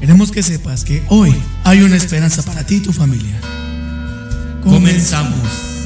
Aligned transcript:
Queremos 0.00 0.30
que 0.32 0.42
sepas 0.42 0.84
que 0.84 1.02
hoy 1.08 1.34
hay 1.62 1.82
una 1.82 1.96
esperanza 1.96 2.42
para 2.42 2.64
ti 2.64 2.76
y 2.76 2.80
tu 2.80 2.92
familia. 2.92 3.38
Comenzamos. 4.62 5.79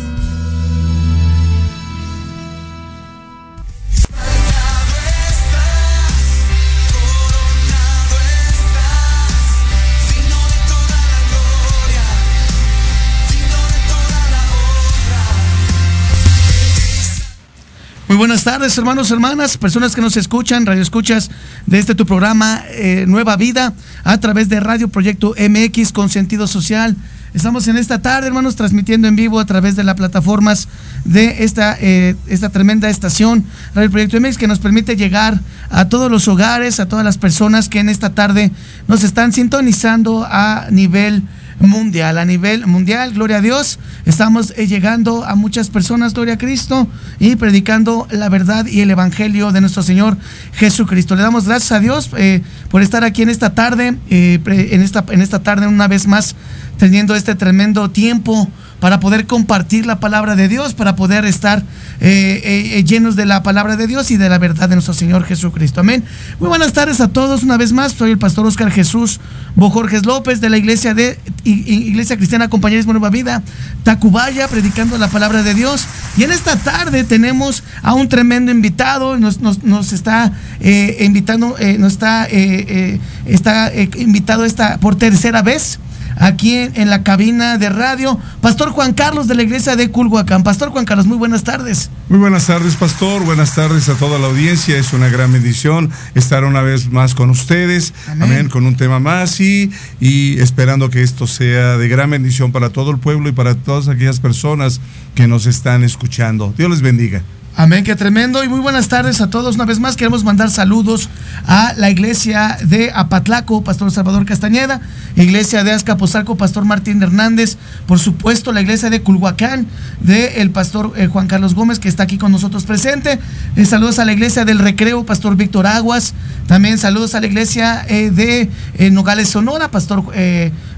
Muy 18.07 18.19
buenas 18.19 18.45
tardes, 18.45 18.77
hermanos, 18.77 19.11
hermanas, 19.11 19.57
personas 19.57 19.95
que 19.95 20.03
nos 20.03 20.19
escuchan, 20.19 20.67
radio 20.67 20.83
escuchas 20.83 21.31
de 21.65 21.79
este 21.79 21.95
tu 21.95 22.05
programa 22.05 22.63
eh, 22.69 23.07
Nueva 23.09 23.35
Vida 23.37 23.73
a 24.05 24.21
través 24.21 24.51
de 24.51 24.61
Radio 24.61 24.89
Proyecto 24.89 25.35
MX 25.39 25.91
con 25.91 26.11
sentido 26.11 26.47
social. 26.47 26.97
Estamos 27.33 27.67
en 27.67 27.79
esta 27.79 28.03
tarde, 28.03 28.27
hermanos, 28.27 28.57
transmitiendo 28.57 29.09
en 29.09 29.17
vivo 29.17 29.41
a 29.41 29.47
través 29.47 29.75
de 29.75 29.85
las 29.85 29.95
plataformas 29.95 30.69
de 31.07 31.45
esta, 31.45 31.79
eh, 31.81 32.15
esta 32.27 32.51
tremenda 32.51 32.91
estación 32.91 33.43
Radio 33.75 33.91
Proyecto 33.91 34.21
MX 34.21 34.37
que 34.37 34.49
nos 34.49 34.59
permite 34.59 34.97
llegar 34.97 35.41
a 35.71 35.89
todos 35.89 36.11
los 36.11 36.29
hogares, 36.29 36.81
a 36.81 36.89
todas 36.89 37.07
las 37.07 37.17
personas 37.17 37.71
que 37.71 37.79
en 37.79 37.89
esta 37.89 38.11
tarde 38.11 38.51
nos 38.87 39.03
están 39.03 39.33
sintonizando 39.33 40.27
a 40.29 40.67
nivel 40.71 41.23
mundial, 41.61 42.19
a 42.19 42.25
nivel 42.25 42.67
mundial, 42.67 43.13
gloria 43.13 43.39
a 43.39 43.41
Dios. 43.41 43.79
Estamos 44.07 44.53
eh, 44.57 44.67
llegando 44.67 45.25
a 45.25 45.35
muchas 45.35 45.71
personas, 45.71 46.15
gloria 46.15 46.35
a 46.35 46.39
Cristo, 46.39 46.89
y 47.19 47.37
predicando 47.37 48.07
la 48.11 48.29
verdad 48.29 48.67
y 48.67 48.81
el 48.81 48.91
Evangelio 48.91 49.53
de 49.53 49.61
nuestro 49.61 49.83
Señor 49.83 50.17
Jesucristo. 50.53 51.17
Le 51.17 51.23
damos 51.23 51.47
gracias 51.47 51.73
a 51.73 51.81
Dios 51.81 52.11
eh, 52.17 52.43
por 52.71 52.83
estar 52.83 53.05
aquí 53.05 53.23
en 53.23 53.29
esta 53.29 53.55
tarde, 53.55 53.97
eh, 54.11 54.41
en, 54.47 54.83
esta, 54.83 55.05
en 55.11 55.21
esta 55.21 55.43
tarde 55.43 55.67
una 55.67 55.89
vez 55.89 56.07
más, 56.07 56.35
teniendo 56.79 57.15
este 57.15 57.35
tremendo 57.35 57.91
tiempo 57.91 58.49
para 58.85 59.01
poder 59.01 59.27
compartir 59.27 59.87
la 59.87 59.99
palabra 59.99 60.37
de 60.37 60.47
Dios, 60.47 60.75
para 60.75 60.95
poder 60.95 61.25
estar 61.25 61.63
llenos 62.01 63.17
de 63.17 63.25
la 63.25 63.43
palabra 63.43 63.77
de 63.77 63.87
Dios 63.87 64.11
y 64.11 64.19
de 64.19 64.29
la 64.29 64.37
verdad 64.37 64.69
de 64.69 64.75
nuestro 64.75 64.93
Señor 64.93 65.25
Jesucristo. 65.25 65.81
Amén. 65.81 66.05
Muy 66.39 66.51
buenas 66.51 66.75
tardes 66.75 67.01
a 67.01 67.09
todos. 67.09 67.43
Una 67.45 67.57
vez 67.57 67.73
más, 67.73 67.93
soy 67.93 68.11
el 68.11 68.19
pastor 68.19 68.45
Oscar 68.45 68.71
Jesús 68.71 69.21
Bojorges 69.57 70.05
López 70.05 70.43
de 70.43 70.51
la 70.51 70.59
iglesia 70.59 70.93
de 70.93 71.19
Iglesia 71.45 72.19
Cristiana 72.19 72.51
Compañerismo 72.51 72.93
Nueva 72.93 73.09
Vida, 73.09 73.43
Tacubaya, 73.85 74.49
predicando 74.49 74.99
la 74.99 75.09
palabra 75.09 75.43
de 75.43 75.55
Dios. 75.55 75.87
Y 76.19 76.25
en 76.25 76.33
esta 76.33 76.57
tarde 76.57 77.05
tenemos 77.05 77.63
a 77.83 77.95
un 77.95 78.11
tremendo 78.11 78.53
invitado, 78.53 79.17
nos, 79.17 79.41
nos, 79.41 79.95
está 79.95 80.31
eh, 80.61 80.99
invitando, 81.01 81.57
eh, 81.59 81.79
nos 81.79 81.95
está, 81.95 82.27
eh, 82.31 83.01
está 83.25 83.73
invitado 83.97 84.45
esta 84.45 84.77
por 84.77 84.97
tercera 84.97 85.41
vez 85.41 85.79
aquí 86.17 86.55
en, 86.55 86.91
la 86.91 87.03
cabina 87.03 87.59
de 87.59 87.69
radio. 87.69 88.19
Pastor 88.41 88.71
Juan 88.71 88.93
Carlos 88.93 89.29
de 89.29 89.35
la 89.35 89.43
iglesia 89.43 89.77
de 89.77 89.91
Culhuacán. 89.91 90.43
Pastor 90.43 90.71
Juan 90.71 90.85
Carlos, 90.85 91.07
muy 91.07 91.17
buenas 91.17 91.45
tardes. 91.45 91.91
Muy 92.09 92.19
buenas 92.19 92.47
tardes, 92.47 92.77
Pastor. 92.77 93.25
Buenas 93.25 93.55
tardes 93.55 93.89
a 93.89 93.95
toda 93.95 94.19
la 94.19 94.27
audiencia. 94.27 94.77
Es 94.77 94.93
una 94.93 95.09
gran 95.09 95.33
bendición 95.33 95.91
estar 96.15 96.45
una 96.45 96.63
vez 96.63 96.91
más 96.91 97.15
con 97.15 97.31
ustedes. 97.31 97.95
Amén. 98.09 98.49
con 98.49 98.67
un 98.67 98.77
tema 98.77 99.01
más 99.01 99.41
y, 99.41 99.71
y 100.01 100.39
esperando 100.41 100.91
que 100.91 101.03
esto 101.03 101.27
sea 101.27 101.77
de 101.77 101.89
gran 101.89 102.11
bendición 102.11 102.53
para 102.53 102.71
todo 102.71 102.91
el 102.91 102.99
pueblo 102.99 103.29
y 103.29 103.33
para 103.33 103.55
todas 103.55 103.89
aquellas 103.89 104.21
personas 104.21 104.81
que 105.15 105.27
nos 105.29 105.47
están 105.47 105.83
escuchando. 105.83 106.55
Dios 106.57 106.71
les 106.71 106.83
bendiga. 106.83 107.23
Amén, 107.57 107.85
qué 107.85 107.95
tremendo. 107.95 108.43
Y 108.43 108.49
muy 108.49 108.59
buenas 108.59 108.89
tardes 108.89 109.21
a 109.21 109.31
todos. 109.31 109.55
Una 109.55 109.65
vez 109.65 109.79
más 109.79 109.95
queremos 109.95 110.25
mandar 110.25 110.51
saludos 110.51 111.09
a 111.47 111.73
la 111.77 111.89
iglesia 111.89 112.59
de 112.65 112.91
Apatlaco, 112.93 113.63
Pastor 113.63 113.93
Salvador 113.93 114.27
Castañeda, 114.27 114.81
iglesia 115.15 115.63
de 115.63 115.71
Azcapotzalco, 115.71 116.37
Pastor 116.37 116.65
Martín 116.65 117.01
Hernández, 117.01 117.57
por 117.87 118.01
supuesto 118.01 118.51
la 118.51 118.61
iglesia 118.61 118.91
de 118.91 119.03
Culhuacán, 119.03 119.69
de 120.01 120.51
Pastor 120.53 120.95
eh, 120.97 121.07
Juan 121.07 121.29
Carlos 121.29 121.55
Gómez, 121.55 121.79
que 121.79 121.89
está 121.89 122.03
aquí 122.03 122.19
con 122.19 122.33
nosotros 122.33 122.65
presente. 122.65 123.21
Eh, 123.55 123.65
saludos 123.67 124.01
a 124.01 124.05
la 124.05 124.13
iglesia 124.13 124.45
del 124.45 124.59
Recreo, 124.59 125.07
Pastor 125.07 125.37
Víctor 125.37 125.69
Aguas. 125.69 126.13
También 126.49 126.77
saludos 126.77 127.15
a 127.15 127.21
la 127.21 127.29
iglesia 127.29 127.87
eh, 127.89 128.11
de 128.11 128.51
Nogales 128.91 129.29
Sonora, 129.29 129.71
Pastor 129.71 130.03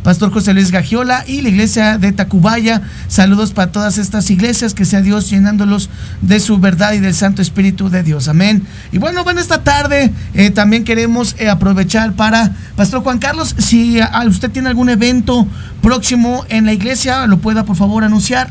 Pastor 0.06 0.30
José 0.30 0.54
Luis 0.54 0.70
Gagiola 0.70 1.24
y 1.26 1.40
la 1.40 1.48
iglesia 1.48 1.98
de 1.98 2.12
Tacubaya. 2.12 2.80
Saludos 3.08 3.52
para 3.52 3.72
todas 3.72 3.98
estas 3.98 4.30
iglesias, 4.30 4.72
que 4.72 4.84
sea 4.84 5.02
Dios 5.02 5.28
llenándolos 5.28 5.90
de 6.22 6.38
su 6.38 6.60
verdad 6.66 6.94
y 6.94 6.98
del 6.98 7.14
Santo 7.14 7.42
Espíritu 7.42 7.90
de 7.90 8.02
Dios. 8.02 8.26
Amén. 8.26 8.66
Y 8.90 8.98
bueno, 8.98 9.22
bueno, 9.22 9.40
esta 9.40 9.62
tarde 9.62 10.12
eh, 10.34 10.50
también 10.50 10.82
queremos 10.82 11.36
eh, 11.38 11.48
aprovechar 11.48 12.14
para, 12.14 12.56
Pastor 12.74 13.04
Juan 13.04 13.20
Carlos, 13.20 13.54
si 13.56 14.00
usted 14.26 14.50
tiene 14.50 14.68
algún 14.68 14.88
evento 14.88 15.46
próximo 15.80 16.44
en 16.48 16.66
la 16.66 16.72
iglesia, 16.72 17.24
lo 17.28 17.38
pueda 17.38 17.64
por 17.64 17.76
favor 17.76 18.02
anunciar. 18.02 18.50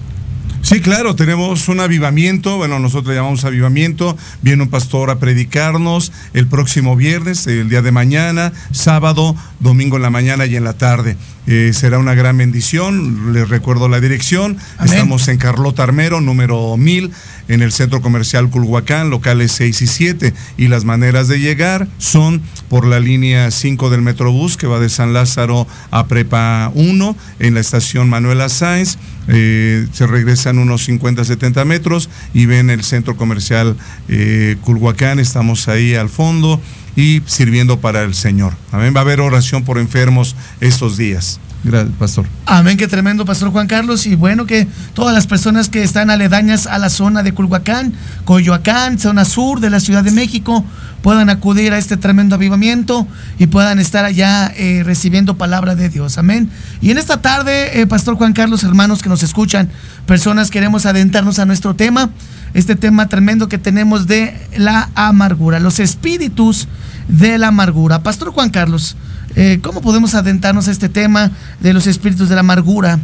Sí, 0.62 0.82
claro, 0.82 1.16
tenemos 1.16 1.68
un 1.68 1.80
avivamiento, 1.80 2.58
bueno, 2.58 2.80
nosotros 2.80 3.10
le 3.10 3.16
llamamos 3.16 3.46
avivamiento, 3.46 4.18
viene 4.42 4.64
un 4.64 4.70
pastor 4.70 5.12
a 5.12 5.20
predicarnos 5.20 6.12
el 6.34 6.48
próximo 6.48 6.96
viernes, 6.96 7.46
el 7.46 7.70
día 7.70 7.84
de 7.84 7.92
mañana, 7.92 8.52
sábado, 8.72 9.36
domingo 9.60 9.98
en 9.98 10.02
la 10.02 10.10
mañana 10.10 10.48
y 10.48 10.56
en 10.56 10.64
la 10.64 10.74
tarde. 10.74 11.18
Eh, 11.48 11.72
será 11.74 12.00
una 12.00 12.16
gran 12.16 12.38
bendición. 12.38 13.34
Les 13.34 13.48
recuerdo 13.48 13.88
la 13.88 14.00
dirección. 14.00 14.58
Estamos 14.84 15.28
en 15.28 15.38
Carlota 15.38 15.84
Armero, 15.84 16.22
número 16.22 16.76
1000, 16.76 17.12
en 17.48 17.62
el 17.62 17.72
Centro 17.72 18.02
Comercial 18.02 18.50
Culhuacán, 18.50 19.10
locales 19.10 19.52
6 19.52 19.82
y 19.82 19.88
7. 19.88 20.34
Y 20.58 20.68
las 20.68 20.86
maneras 20.86 21.28
de 21.28 21.40
llegar 21.40 21.88
son 22.00 22.42
por 22.68 22.88
la 22.88 23.00
línea 23.00 23.52
5 23.52 23.90
del 23.90 24.02
Metrobús, 24.02 24.58
que 24.58 24.68
va 24.68 24.80
de 24.80 24.90
San 24.90 25.14
Lázaro 25.14 25.68
a 25.92 26.08
Prepa 26.08 26.72
1, 26.74 27.16
en 27.40 27.54
la 27.54 27.60
estación 27.60 28.10
Manuela 28.10 28.50
Sáenz. 28.50 28.98
Eh, 29.28 29.88
se 29.92 30.08
regresan 30.08 30.60
unos 30.60 30.86
50, 30.86 31.26
70 31.26 31.66
metros 31.66 32.10
y 32.34 32.46
ven 32.46 32.70
el 32.70 32.84
Centro 32.84 33.16
Comercial 33.16 33.76
eh, 34.08 34.58
Culhuacán. 34.62 35.20
Estamos 35.20 35.68
ahí 35.68 35.96
al 35.96 36.10
fondo 36.10 36.62
y 36.96 37.22
sirviendo 37.26 37.80
para 37.80 38.04
el 38.04 38.14
Señor. 38.14 38.54
Amén. 38.72 38.94
Va 38.96 39.00
a 39.00 39.04
haber 39.04 39.20
oración 39.20 39.64
por 39.64 39.78
enfermos 39.78 40.36
estos 40.60 40.98
días. 40.98 41.40
Gracias, 41.66 41.96
pastor. 41.98 42.26
Amén, 42.46 42.78
qué 42.78 42.88
tremendo, 42.88 43.26
pastor 43.26 43.50
Juan 43.50 43.66
Carlos. 43.66 44.06
Y 44.06 44.14
bueno, 44.14 44.46
que 44.46 44.68
todas 44.94 45.16
las 45.16 45.26
personas 45.26 45.68
que 45.68 45.82
están 45.82 46.12
aledañas 46.12 46.68
a 46.68 46.78
la 46.78 46.92
zona 46.92 47.24
de 47.24 47.34
Culhuacán, 47.34 47.94
Coyoacán, 48.24 49.00
zona 49.00 49.26
sur 49.26 49.60
de 49.60 49.72
la 49.72 49.80
Ciudad 49.80 50.04
de 50.04 50.12
México, 50.12 50.64
puedan 51.02 51.32
acudir 51.32 51.74
a 51.74 51.80
este 51.80 51.98
tremendo 51.98 52.36
avivamiento 52.36 53.08
y 53.40 53.48
puedan 53.48 53.80
estar 53.80 54.06
allá 54.06 54.54
eh, 54.56 54.84
recibiendo 54.86 55.38
palabra 55.38 55.76
de 55.76 55.90
Dios. 55.90 56.20
Amén. 56.20 56.52
Y 56.82 56.92
en 56.92 57.00
esta 57.00 57.22
tarde, 57.22 57.82
eh, 57.82 57.88
pastor 57.88 58.16
Juan 58.16 58.34
Carlos, 58.34 58.64
hermanos 58.64 59.02
que 59.02 59.10
nos 59.10 59.24
escuchan, 59.24 59.70
personas, 60.06 60.52
queremos 60.52 60.86
adentrarnos 60.86 61.40
a 61.40 61.46
nuestro 61.46 61.76
tema 61.76 62.10
este 62.56 62.78
tema 62.78 63.10
tremendo 63.10 63.50
que 63.50 63.58
tenemos 63.58 64.08
de 64.08 64.34
la 64.56 64.90
amargura, 64.96 65.60
los 65.60 65.82
espíritus 65.82 66.70
de 67.10 67.38
la 67.38 67.50
amargura. 67.50 68.02
Pastor 68.02 68.32
Juan 68.32 68.50
Carlos, 68.50 68.96
eh, 69.36 69.60
¿cómo 69.62 69.82
podemos 69.82 70.16
adentrarnos 70.16 70.70
a 70.70 70.72
este 70.72 70.88
tema 70.88 71.32
de 71.60 71.74
los 71.74 71.86
espíritus 71.86 72.30
de 72.30 72.36
la 72.36 72.40
amargura? 72.42 73.00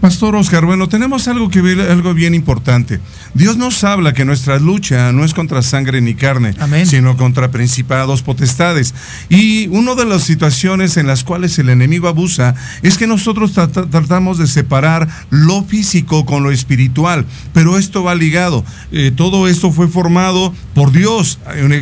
Pastor 0.00 0.34
Oscar, 0.34 0.64
bueno, 0.64 0.88
tenemos 0.88 1.28
algo 1.28 1.50
que 1.50 1.60
ver, 1.60 1.78
algo 1.78 2.14
bien 2.14 2.34
importante. 2.34 3.00
Dios 3.34 3.58
nos 3.58 3.84
habla 3.84 4.14
que 4.14 4.24
nuestra 4.24 4.58
lucha 4.58 5.12
no 5.12 5.26
es 5.26 5.34
contra 5.34 5.60
sangre 5.60 6.00
ni 6.00 6.14
carne, 6.14 6.54
sino 6.86 7.18
contra 7.18 7.50
principados, 7.50 8.22
potestades. 8.22 8.94
Y 9.28 9.68
una 9.68 9.94
de 9.94 10.06
las 10.06 10.22
situaciones 10.22 10.96
en 10.96 11.06
las 11.06 11.22
cuales 11.22 11.58
el 11.58 11.68
enemigo 11.68 12.08
abusa 12.08 12.54
es 12.82 12.96
que 12.96 13.06
nosotros 13.06 13.52
tratamos 13.52 14.38
de 14.38 14.46
separar 14.46 15.06
lo 15.28 15.64
físico 15.64 16.24
con 16.24 16.42
lo 16.42 16.50
espiritual, 16.50 17.26
pero 17.52 17.76
esto 17.76 18.02
va 18.02 18.14
ligado. 18.14 18.64
Eh, 18.92 19.12
todo 19.14 19.48
esto 19.48 19.70
fue 19.70 19.86
formado 19.86 20.54
por 20.74 20.92
Dios, 20.92 21.38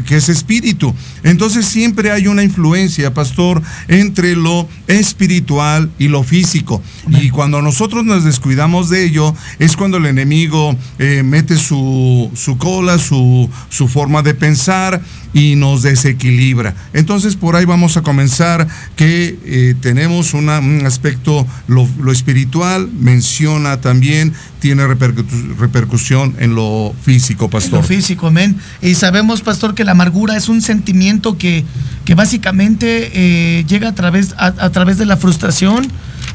que 0.06 0.16
es 0.16 0.28
espíritu. 0.28 0.92
Entonces 1.22 1.66
siempre 1.66 2.10
hay 2.10 2.26
una 2.26 2.42
influencia, 2.42 3.14
pastor, 3.14 3.62
entre 3.86 4.34
lo 4.34 4.68
espiritual 4.88 5.88
y 6.00 6.08
lo 6.08 6.24
físico. 6.24 6.82
Y 7.08 7.30
cuando 7.30 7.62
nosotros 7.62 8.07
nos 8.08 8.24
descuidamos 8.24 8.88
de 8.90 9.04
ello, 9.04 9.34
es 9.60 9.76
cuando 9.76 9.98
el 9.98 10.06
enemigo 10.06 10.74
eh, 10.98 11.22
mete 11.22 11.56
su, 11.56 12.30
su 12.34 12.58
cola, 12.58 12.98
su, 12.98 13.48
su 13.68 13.86
forma 13.86 14.22
de 14.22 14.34
pensar 14.34 15.00
y 15.34 15.54
nos 15.56 15.82
desequilibra. 15.82 16.74
Entonces 16.92 17.36
por 17.36 17.54
ahí 17.54 17.64
vamos 17.66 17.96
a 17.96 18.02
comenzar 18.02 18.66
que 18.96 19.38
eh, 19.44 19.74
tenemos 19.80 20.34
una- 20.34 20.58
un 20.58 20.84
aspecto, 20.86 21.46
lo, 21.68 21.86
lo 22.00 22.10
espiritual 22.12 22.88
menciona 22.98 23.80
también, 23.80 24.32
tiene 24.60 24.84
repercu- 24.86 25.56
repercusión 25.58 26.34
en 26.40 26.54
lo 26.54 26.94
físico, 27.02 27.44
Lo 27.44 27.50
pastor. 27.50 27.84
físico, 27.84 28.26
amén. 28.28 28.56
Y 28.82 28.94
sabemos, 28.94 29.42
pastor, 29.42 29.74
que 29.74 29.84
la 29.84 29.92
amargura 29.92 30.36
es 30.36 30.48
un 30.48 30.62
sentimiento 30.62 31.36
que, 31.38 31.64
que 32.04 32.14
básicamente 32.14 33.10
eh, 33.12 33.64
llega 33.68 33.88
a 33.90 33.94
través, 33.94 34.34
a, 34.38 34.46
a 34.46 34.70
través 34.70 34.96
de 34.98 35.04
la 35.06 35.16
frustración, 35.16 35.86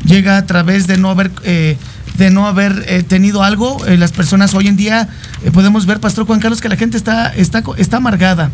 llega 0.06 0.38
a 0.38 0.46
través 0.46 0.88
de 0.88 0.98
no 0.98 1.10
haber, 1.10 1.32
eh, 1.44 1.78
de 2.18 2.30
no 2.30 2.48
haber 2.48 2.84
eh, 2.88 3.04
tenido 3.04 3.44
algo. 3.44 3.86
Eh, 3.86 3.98
las 3.98 4.12
personas 4.12 4.54
hoy 4.54 4.68
en 4.68 4.76
día 4.78 5.10
eh, 5.44 5.52
podemos 5.52 5.86
ver, 5.86 6.00
pastor 6.00 6.26
Juan 6.26 6.40
Carlos, 6.40 6.62
que 6.62 6.70
la 6.70 6.76
gente 6.78 6.98
está, 6.98 7.34
está, 7.34 7.64
está 7.78 7.98
amargada. 7.98 8.52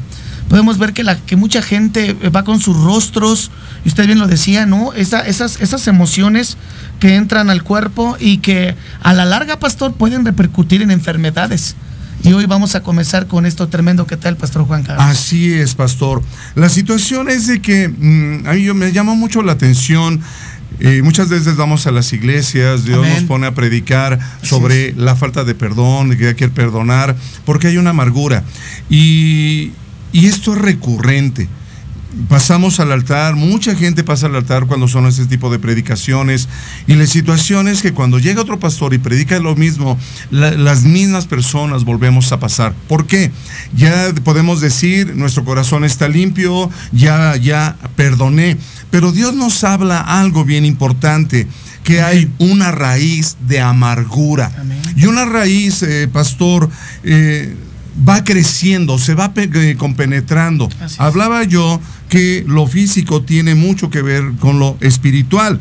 Podemos 0.47 0.79
ver 0.79 0.93
que, 0.93 1.03
la, 1.03 1.15
que 1.15 1.35
mucha 1.35 1.61
gente 1.61 2.17
eh, 2.21 2.29
va 2.29 2.43
con 2.43 2.59
sus 2.59 2.75
rostros, 2.75 3.51
y 3.85 3.89
usted 3.89 4.07
bien 4.07 4.17
lo 4.19 4.27
decía, 4.27 4.65
¿no? 4.65 4.93
Esa- 4.93 5.21
esas, 5.21 5.61
esas 5.61 5.87
emociones 5.87 6.57
que 6.99 7.15
entran 7.15 7.49
al 7.51 7.63
cuerpo 7.63 8.17
y 8.19 8.39
que 8.39 8.75
a 9.01 9.13
la 9.13 9.25
larga, 9.25 9.59
pastor, 9.59 9.93
pueden 9.93 10.25
repercutir 10.25 10.81
en 10.81 10.89
enfermedades. 10.91 11.75
Y 12.23 12.33
hoy 12.33 12.45
vamos 12.47 12.75
a 12.75 12.81
comenzar 12.83 13.27
con 13.27 13.45
esto 13.45 13.69
tremendo 13.69 14.05
que 14.05 14.17
tal, 14.17 14.35
Pastor 14.35 14.65
Juan 14.65 14.83
Carlos. 14.83 15.05
Así 15.05 15.53
es, 15.53 15.73
pastor. 15.75 16.21
La 16.55 16.67
situación 16.67 17.29
es 17.29 17.47
de 17.47 17.61
que 17.61 17.87
mm, 17.87 18.45
a 18.47 18.53
mí 18.53 18.63
yo- 18.63 18.75
me 18.75 18.91
llama 18.91 19.13
mucho 19.13 19.41
la 19.41 19.53
atención. 19.53 20.19
Eh, 20.79 21.01
muchas 21.03 21.29
veces 21.29 21.55
vamos 21.55 21.87
a 21.87 21.91
las 21.91 22.13
iglesias, 22.13 22.85
Dios 22.85 22.99
Amén. 22.99 23.13
nos 23.15 23.23
pone 23.23 23.47
a 23.47 23.53
predicar 23.53 24.19
sobre 24.41 24.93
la 24.93 25.15
falta 25.15 25.43
de 25.43 25.55
perdón, 25.55 26.15
que 26.17 26.29
hay 26.29 26.35
que 26.35 26.49
perdonar, 26.49 27.15
porque 27.45 27.67
hay 27.67 27.77
una 27.77 27.89
amargura. 27.89 28.43
Y, 28.89 29.71
y 30.13 30.25
esto 30.27 30.53
es 30.53 30.59
recurrente. 30.61 31.47
Pasamos 32.27 32.79
al 32.79 32.91
altar, 32.91 33.35
mucha 33.35 33.75
gente 33.75 34.03
pasa 34.03 34.25
al 34.25 34.35
altar 34.35 34.65
cuando 34.65 34.87
son 34.87 35.05
ese 35.05 35.27
tipo 35.27 35.51
de 35.51 35.59
predicaciones 35.59 36.49
y 36.87 36.95
la 36.95 37.05
situación 37.05 37.67
es 37.67 37.83
que 37.83 37.93
cuando 37.93 38.17
llega 38.17 38.41
otro 38.41 38.57
pastor 38.59 38.95
y 38.95 38.97
predica 38.97 39.37
lo 39.37 39.55
mismo, 39.55 39.95
la- 40.31 40.49
las 40.51 40.83
mismas 40.85 41.27
personas 41.27 41.83
volvemos 41.85 42.31
a 42.31 42.39
pasar. 42.39 42.73
¿Por 42.87 43.05
qué? 43.05 43.31
Ya 43.75 44.11
podemos 44.23 44.59
decir, 44.59 45.15
nuestro 45.15 45.45
corazón 45.45 45.83
está 45.85 46.07
limpio, 46.09 46.71
ya, 46.91 47.35
ya 47.35 47.75
perdoné, 47.95 48.57
pero 48.91 49.11
Dios 49.11 49.33
nos 49.35 49.63
habla 49.63 49.99
algo 49.99 50.45
bien 50.45 50.65
importante, 50.65 51.47
que 51.83 52.01
hay 52.01 52.31
una 52.39 52.71
raíz 52.71 53.37
de 53.47 53.61
amargura. 53.61 54.51
Amén. 54.59 54.81
Y 54.95 55.05
una 55.05 55.25
raíz, 55.25 55.81
eh, 55.83 56.07
pastor, 56.11 56.69
eh, 57.03 57.55
va 58.07 58.23
creciendo, 58.23 58.97
se 58.97 59.13
va 59.13 59.31
eh, 59.35 59.75
compenetrando. 59.77 60.69
Hablaba 60.97 61.43
yo 61.43 61.79
que 62.09 62.43
lo 62.47 62.67
físico 62.67 63.21
tiene 63.21 63.55
mucho 63.55 63.89
que 63.89 64.01
ver 64.01 64.23
con 64.39 64.59
lo 64.59 64.77
espiritual. 64.81 65.59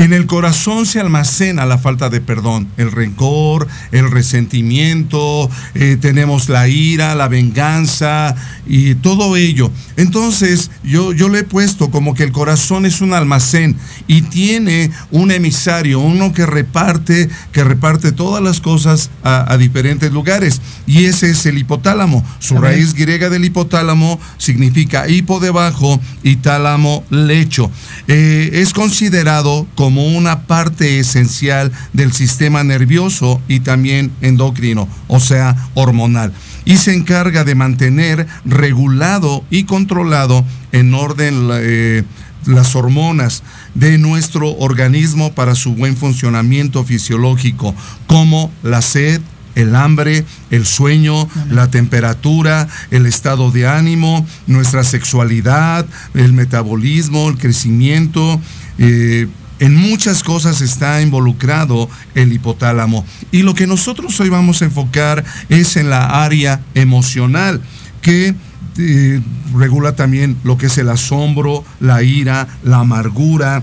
En 0.00 0.14
el 0.14 0.24
corazón 0.24 0.86
se 0.86 0.98
almacena 0.98 1.66
la 1.66 1.76
falta 1.76 2.08
de 2.08 2.22
perdón, 2.22 2.68
el 2.78 2.90
rencor, 2.90 3.68
el 3.92 4.10
resentimiento, 4.10 5.50
eh, 5.74 5.98
tenemos 6.00 6.48
la 6.48 6.68
ira, 6.68 7.14
la 7.14 7.28
venganza 7.28 8.34
y 8.66 8.94
todo 8.94 9.36
ello. 9.36 9.70
Entonces 9.98 10.70
yo, 10.82 11.12
yo 11.12 11.28
le 11.28 11.40
he 11.40 11.44
puesto 11.44 11.90
como 11.90 12.14
que 12.14 12.22
el 12.22 12.32
corazón 12.32 12.86
es 12.86 13.02
un 13.02 13.12
almacén 13.12 13.76
y 14.06 14.22
tiene 14.22 14.90
un 15.10 15.32
emisario, 15.32 16.00
uno 16.00 16.32
que 16.32 16.46
reparte, 16.46 17.28
que 17.52 17.62
reparte 17.62 18.10
todas 18.10 18.42
las 18.42 18.62
cosas 18.62 19.10
a, 19.22 19.52
a 19.52 19.58
diferentes 19.58 20.10
lugares. 20.10 20.62
Y 20.86 21.04
ese 21.04 21.28
es 21.28 21.44
el 21.44 21.58
hipotálamo. 21.58 22.24
Su 22.38 22.56
Amén. 22.56 22.70
raíz 22.70 22.94
griega 22.94 23.28
del 23.28 23.44
hipotálamo 23.44 24.18
significa 24.38 25.10
hipo 25.10 25.40
debajo 25.40 26.00
y 26.22 26.36
tálamo 26.36 27.04
lecho. 27.10 27.70
Eh, 28.08 28.48
es 28.54 28.72
considerado 28.72 29.66
como 29.74 29.89
una 29.98 30.42
parte 30.42 30.98
esencial 30.98 31.72
del 31.92 32.12
sistema 32.12 32.64
nervioso 32.64 33.40
y 33.48 33.60
también 33.60 34.12
endocrino, 34.20 34.88
o 35.08 35.20
sea, 35.20 35.56
hormonal. 35.74 36.32
Y 36.64 36.76
se 36.76 36.94
encarga 36.94 37.44
de 37.44 37.54
mantener 37.54 38.26
regulado 38.44 39.44
y 39.50 39.64
controlado 39.64 40.44
en 40.72 40.94
orden 40.94 41.48
eh, 41.52 42.04
las 42.46 42.74
hormonas 42.74 43.42
de 43.74 43.98
nuestro 43.98 44.50
organismo 44.58 45.32
para 45.32 45.54
su 45.54 45.74
buen 45.74 45.96
funcionamiento 45.96 46.84
fisiológico, 46.84 47.74
como 48.06 48.50
la 48.62 48.82
sed, 48.82 49.20
el 49.54 49.74
hambre, 49.74 50.24
el 50.50 50.64
sueño, 50.64 51.28
la 51.50 51.70
temperatura, 51.70 52.68
el 52.90 53.06
estado 53.06 53.50
de 53.50 53.66
ánimo, 53.66 54.26
nuestra 54.46 54.84
sexualidad, 54.84 55.86
el 56.14 56.32
metabolismo, 56.32 57.28
el 57.28 57.36
crecimiento. 57.36 58.40
eh, 58.78 59.28
en 59.60 59.76
muchas 59.76 60.24
cosas 60.24 60.60
está 60.60 61.00
involucrado 61.00 61.88
el 62.14 62.32
hipotálamo. 62.32 63.04
Y 63.30 63.42
lo 63.42 63.54
que 63.54 63.66
nosotros 63.66 64.18
hoy 64.18 64.28
vamos 64.28 64.60
a 64.60 64.64
enfocar 64.64 65.24
es 65.48 65.76
en 65.76 65.90
la 65.90 66.24
área 66.24 66.60
emocional, 66.74 67.60
que 68.02 68.34
eh, 68.78 69.20
regula 69.54 69.94
también 69.94 70.36
lo 70.42 70.56
que 70.58 70.66
es 70.66 70.78
el 70.78 70.88
asombro, 70.88 71.64
la 71.78 72.02
ira, 72.02 72.48
la 72.64 72.78
amargura, 72.78 73.62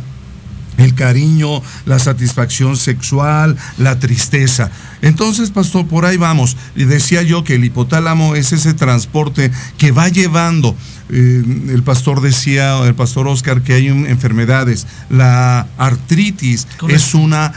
el 0.77 0.93
cariño, 0.95 1.61
la 1.85 1.99
satisfacción 1.99 2.77
sexual, 2.77 3.57
la 3.77 3.99
tristeza. 3.99 4.69
Entonces, 5.01 5.49
pastor, 5.51 5.87
por 5.87 6.05
ahí 6.05 6.17
vamos. 6.17 6.55
Y 6.75 6.85
decía 6.85 7.21
yo 7.23 7.43
que 7.43 7.55
el 7.55 7.65
hipotálamo 7.65 8.35
es 8.35 8.51
ese 8.53 8.73
transporte 8.73 9.51
que 9.77 9.91
va 9.91 10.09
llevando. 10.09 10.75
eh, 11.09 11.41
el 11.69 11.83
pastor 11.83 12.19
decía, 12.19 12.77
el 12.85 12.93
pastor 12.93 13.29
Oscar, 13.29 13.61
que 13.61 13.71
hay 13.73 13.89
un- 13.89 14.05
enfermedades. 14.07 14.85
La 15.09 15.65
artritis 15.77 16.67
Correcto. 16.77 16.87
es 17.01 17.13
una 17.13 17.53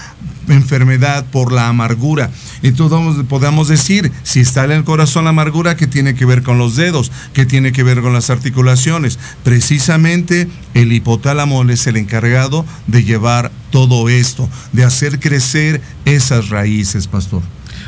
enfermedad 0.55 1.25
por 1.27 1.53
la 1.53 1.69
amargura. 1.69 2.31
Entonces 2.63 3.25
podamos 3.29 3.69
decir, 3.69 4.13
si 4.23 4.41
está 4.41 4.65
en 4.65 4.73
el 4.73 4.85
corazón 4.85 5.25
la 5.25 5.31
amargura, 5.31 5.77
que 5.77 5.87
tiene 5.87 6.15
que 6.15 6.25
ver 6.25 6.43
con 6.43 6.59
los 6.59 6.77
dedos, 6.77 7.11
que 7.33 7.47
tiene 7.47 7.73
que 7.73 7.83
ver 7.83 8.01
con 8.01 8.13
las 8.13 8.31
articulaciones. 8.31 9.19
Precisamente 9.45 10.49
el 10.75 10.93
hipotálamo 10.93 11.63
es 11.71 11.87
el 11.87 11.97
encargado 11.97 12.65
de 12.87 13.05
llevar 13.05 13.51
todo 13.71 14.09
esto, 14.09 14.49
de 14.73 14.85
hacer 14.85 15.21
crecer 15.21 15.81
esas 16.05 16.49
raíces, 16.49 17.07
pastor. 17.07 17.43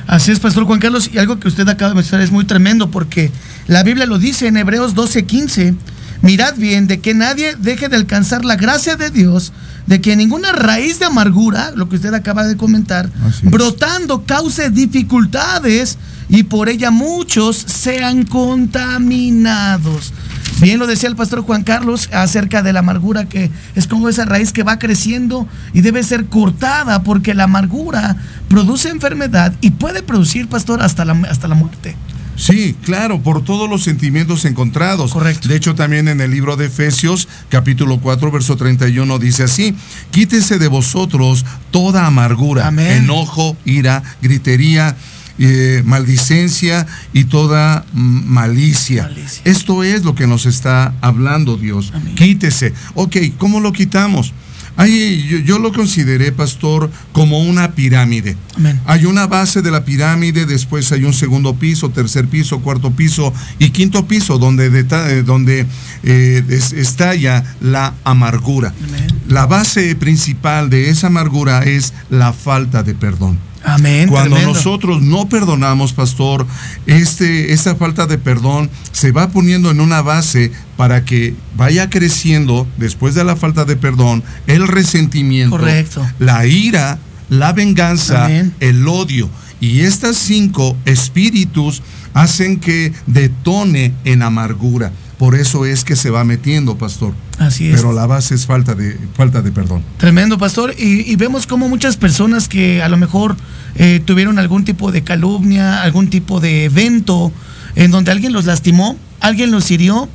Así 0.07 0.33
es, 0.33 0.41
Pastor 0.41 0.65
Juan 0.65 0.81
Carlos, 0.81 1.11
y 1.13 1.19
algo 1.19 1.39
que 1.39 1.49
usted 1.49 1.69
acaba 1.69 1.91
de 1.91 1.95
mencionar 1.95 2.25
es 2.25 2.33
muy 2.33 2.45
tremendo 2.45 2.91
porque 2.91 3.31
la 3.67 3.83
Biblia 3.83 4.07
lo 4.07 4.19
dice 4.19 4.47
en 4.49 4.57
Hebreos 4.57 4.95
12:15. 4.95 5.75
Mirad 6.23 6.57
bien 6.57 6.87
de 6.87 7.01
que 7.01 7.15
nadie 7.15 7.57
deje 7.59 7.89
de 7.89 7.97
alcanzar 7.97 8.45
la 8.45 8.57
gracia 8.57 8.97
de 8.97 9.11
Dios, 9.11 9.53
de 9.87 10.01
que 10.01 10.17
ninguna 10.17 10.53
raíz 10.53 10.99
de 10.99 11.07
amargura, 11.07 11.73
lo 11.75 11.89
que 11.89 11.97
usted 11.97 12.15
acaba 12.15 12.45
de 12.47 12.57
comentar, 12.57 13.11
brotando 13.43 14.25
cause 14.25 14.71
dificultades 14.71 15.99
y 16.29 16.45
por 16.45 16.69
ella 16.69 16.91
muchos 16.91 17.57
sean 17.57 18.25
contaminados. 18.25 20.13
Bien 20.61 20.79
lo 20.79 20.87
decía 20.87 21.09
el 21.09 21.17
pastor 21.17 21.41
Juan 21.43 21.65
Carlos 21.65 22.09
acerca 22.13 22.63
de 22.63 22.73
la 22.73 22.81
amargura 22.81 23.25
que 23.25 23.51
es 23.75 23.87
como 23.87 24.09
esa 24.09 24.25
raíz 24.25 24.53
que 24.53 24.63
va 24.63 24.79
creciendo 24.79 25.49
y 25.73 25.81
debe 25.81 26.03
ser 26.05 26.27
cortada 26.27 27.03
porque 27.03 27.35
la 27.35 27.45
amargura 27.45 28.17
produce 28.49 28.89
enfermedad 28.89 29.53
y 29.61 29.73
puede 29.73 30.03
producir, 30.03 30.49
pastor, 30.49 30.83
hasta 30.83 31.05
la, 31.05 31.15
hasta 31.29 31.49
la 31.49 31.55
muerte. 31.55 31.97
Sí, 32.37 32.75
claro, 32.83 33.21
por 33.23 33.45
todos 33.45 33.69
los 33.69 33.83
sentimientos 33.83 34.45
encontrados. 34.45 35.13
Correcto. 35.13 35.49
De 35.49 35.57
hecho, 35.57 35.75
también 35.75 36.09
en 36.09 36.21
el 36.21 36.31
libro 36.31 36.57
de 36.57 36.67
Efesios, 36.67 37.29
capítulo 37.49 37.99
4, 38.01 38.31
verso 38.31 38.57
31, 38.57 39.19
dice 39.19 39.45
así, 39.45 39.75
quítese 40.11 40.59
de 40.59 40.69
vosotros 40.69 41.45
toda 41.71 42.07
amargura, 42.07 42.69
Amén. 42.69 43.05
enojo, 43.05 43.57
ira, 43.65 44.03
gritería, 44.23 44.97
eh, 45.39 45.83
maldicencia 45.85 46.87
y 47.13 47.25
toda 47.25 47.85
malicia. 47.93 49.05
Malicia. 49.05 49.43
Esto 49.45 49.83
es 49.83 50.05
lo 50.05 50.15
que 50.15 50.27
nos 50.27 50.47
está 50.47 50.95
hablando 51.01 51.57
Dios. 51.57 51.93
Amén. 51.95 52.15
Quítese. 52.15 52.73
Ok, 52.95 53.17
¿cómo 53.39 53.61
lo 53.61 53.73
quitamos? 53.73 54.33
Ahí 54.77 55.27
yo, 55.29 55.39
yo 55.39 55.59
lo 55.59 55.73
consideré, 55.73 56.33
pastor, 56.33 56.91
como 57.13 57.41
una 57.41 57.73
pirámide. 57.73 58.37
Amén. 58.57 58.81
Hay 58.87 59.05
una 59.05 59.27
base 59.27 59.61
de 59.63 59.71
la 59.71 59.85
pirámide, 59.85 60.47
después 60.47 60.91
hay 60.93 61.05
un 61.05 61.13
segundo 61.13 61.55
piso, 61.55 61.91
tercer 61.91 62.27
piso, 62.29 62.61
cuarto 62.61 62.91
piso 62.91 63.33
y 63.59 63.71
quinto 63.71 64.07
piso, 64.09 64.39
donde, 64.39 64.71
deta- 64.71 65.11
eh, 65.11 65.23
donde 65.23 65.67
eh, 66.03 66.43
es- 66.49 66.73
estalla 66.73 67.45
la 67.61 67.95
amargura. 68.05 68.73
Amén. 68.89 69.07
La 69.29 69.47
base 69.47 69.95
principal 69.97 70.71
de 70.71 70.89
esa 70.91 71.09
amargura 71.09 71.65
es 71.65 71.93
la 72.11 72.33
falta 72.33 72.83
de 72.83 72.95
perdón. 72.95 73.39
Amén. 73.65 74.09
Cuando 74.09 74.37
tremendo. 74.37 74.55
nosotros 74.55 75.03
no 75.03 75.29
perdonamos, 75.29 75.93
pastor, 75.93 76.47
este, 76.87 77.53
esta 77.53 77.77
falta 77.77 78.07
de 78.07 78.19
perdón 78.19 78.71
se 78.93 79.13
va 79.13 79.29
poniendo 79.29 79.71
en 79.71 79.81
una 79.81 80.03
base 80.03 80.53
para 80.77 81.05
que 81.05 81.35
vaya 81.57 81.89
creciendo 81.91 82.67
después 82.77 83.15
de 83.15 83.25
la 83.25 83.37
falta 83.37 83.65
de 83.65 83.77
perdón 83.77 84.23
el 84.47 84.67
resentimiento, 84.69 85.57
Correcto. 85.57 86.07
la 86.19 86.47
ira, 86.47 86.99
la 87.29 87.53
venganza, 87.53 88.25
Amén. 88.27 88.55
el 88.61 88.87
odio. 88.89 89.29
Y 89.61 89.81
estas 89.81 90.17
cinco 90.17 90.77
espíritus 90.87 91.83
hacen 92.15 92.59
que 92.59 92.93
detone 93.07 93.95
en 94.05 94.23
amargura. 94.23 94.91
Por 95.19 95.37
eso 95.37 95.65
es 95.67 95.85
que 95.85 95.95
se 95.95 96.11
va 96.11 96.25
metiendo, 96.25 96.77
pastor. 96.77 97.15
Así 97.43 97.69
es. 97.69 97.77
Pero 97.77 97.93
la 97.93 98.07
base 98.07 98.35
es 98.35 98.47
falta 98.47 98.75
de, 98.75 98.99
falta 99.15 99.43
de 99.43 99.51
perdón. 99.53 99.83
Tremendo, 99.99 100.39
pastor. 100.39 100.75
Y, 100.79 101.11
y 101.11 101.17
vemos 101.17 101.47
como 101.47 101.69
muchas 101.69 101.97
personas 101.97 102.49
que 102.49 102.83
a 102.83 102.89
lo 102.89 102.97
mejor 102.97 103.37
eh, 103.75 104.01
tuvieron 104.05 104.39
algún 104.39 104.65
tipo 104.65 104.93
de 104.93 105.03
calumnia, 105.03 105.83
algún 105.83 106.09
tipo 106.11 106.41
de 106.41 106.65
evento 106.65 107.33
en 107.75 107.91
donde 107.91 108.11
alguien 108.13 108.33
los 108.33 108.45
lastimó, 108.45 108.97
alguien 109.21 109.51
los 109.51 109.71
hirió, 109.71 110.09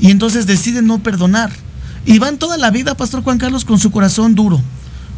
y 0.00 0.10
entonces 0.10 0.46
deciden 0.46 0.86
no 0.86 0.98
perdonar. 1.02 1.50
Y 2.06 2.18
van 2.18 2.38
toda 2.38 2.56
la 2.56 2.70
vida, 2.70 2.94
pastor 2.96 3.22
Juan 3.22 3.38
Carlos, 3.38 3.64
con 3.64 3.78
su 3.78 3.90
corazón 3.90 4.34
duro, 4.34 4.60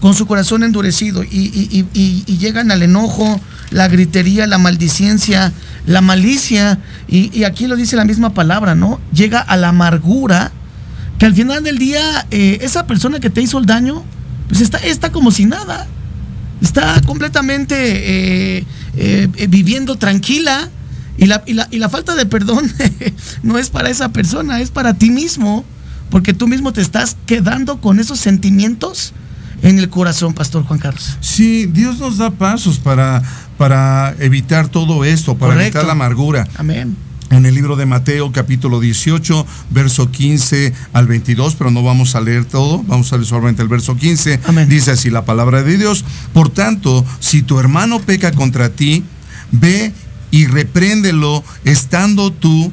con 0.00 0.14
su 0.14 0.26
corazón 0.26 0.62
endurecido, 0.64 1.22
y, 1.22 1.28
y- 1.30 1.68
y- 1.70 1.86
y- 2.00 2.24
y 2.26 2.38
llegan 2.38 2.70
al 2.72 2.82
enojo, 2.82 3.40
la 3.70 3.88
gritería, 3.88 4.46
la 4.46 4.58
maldicencia, 4.58 5.52
la 5.86 6.00
malicia, 6.00 6.78
y, 7.08 7.30
y 7.38 7.44
aquí 7.44 7.66
lo 7.68 7.76
dice 7.76 7.94
la 7.96 8.04
misma 8.04 8.34
palabra, 8.34 8.74
¿no? 8.74 8.98
Llega 9.12 9.38
a 9.40 9.56
la 9.56 9.68
amargura 9.68 10.50
que 11.22 11.26
al 11.26 11.34
final 11.36 11.62
del 11.62 11.78
día 11.78 12.26
eh, 12.32 12.58
esa 12.62 12.84
persona 12.88 13.20
que 13.20 13.30
te 13.30 13.40
hizo 13.40 13.56
el 13.56 13.64
daño, 13.64 14.02
pues 14.48 14.60
está, 14.60 14.78
está 14.78 15.12
como 15.12 15.30
si 15.30 15.44
nada. 15.46 15.86
Está 16.60 17.00
completamente 17.02 17.76
eh, 18.58 18.64
eh, 18.96 19.28
viviendo 19.48 19.94
tranquila 19.94 20.68
y 21.16 21.26
la, 21.26 21.44
y 21.46 21.52
la- 21.52 21.68
y 21.70 21.78
la 21.78 21.88
falta 21.88 22.16
de 22.16 22.26
perdón 22.26 22.68
no 23.44 23.56
es 23.56 23.70
para 23.70 23.88
esa 23.88 24.08
persona, 24.08 24.60
es 24.60 24.70
para 24.72 24.94
ti 24.94 25.10
mismo, 25.10 25.64
porque 26.10 26.32
tú 26.32 26.48
mismo 26.48 26.72
te 26.72 26.80
estás 26.80 27.16
quedando 27.24 27.80
con 27.80 28.00
esos 28.00 28.18
sentimientos 28.18 29.12
en 29.62 29.78
el 29.78 29.88
corazón, 29.90 30.34
Pastor 30.34 30.64
Juan 30.64 30.80
Carlos. 30.80 31.18
Sí, 31.20 31.66
Dios 31.66 32.00
nos 32.00 32.18
da 32.18 32.32
pasos 32.32 32.80
para, 32.80 33.22
para 33.56 34.16
evitar 34.18 34.66
todo 34.66 35.04
esto, 35.04 35.36
para 35.36 35.52
Correcto. 35.52 35.78
evitar 35.78 35.86
la 35.86 35.92
amargura. 35.92 36.48
Amén. 36.56 36.96
En 37.32 37.46
el 37.46 37.54
libro 37.54 37.76
de 37.76 37.86
Mateo 37.86 38.30
capítulo 38.30 38.78
18, 38.78 39.46
verso 39.70 40.10
15 40.10 40.74
al 40.92 41.06
22, 41.06 41.56
pero 41.56 41.70
no 41.70 41.82
vamos 41.82 42.14
a 42.14 42.20
leer 42.20 42.44
todo, 42.44 42.82
vamos 42.86 43.12
a 43.12 43.16
leer 43.16 43.26
solamente 43.26 43.62
el 43.62 43.68
verso 43.68 43.96
15. 43.96 44.40
Amén. 44.46 44.68
Dice 44.68 44.90
así 44.90 45.08
la 45.08 45.24
palabra 45.24 45.62
de 45.62 45.78
Dios. 45.78 46.04
Por 46.34 46.50
tanto, 46.50 47.04
si 47.20 47.42
tu 47.42 47.58
hermano 47.58 48.00
peca 48.00 48.32
contra 48.32 48.68
ti, 48.68 49.02
ve 49.50 49.92
y 50.30 50.46
repréndelo 50.46 51.42
estando 51.64 52.32
tú 52.32 52.70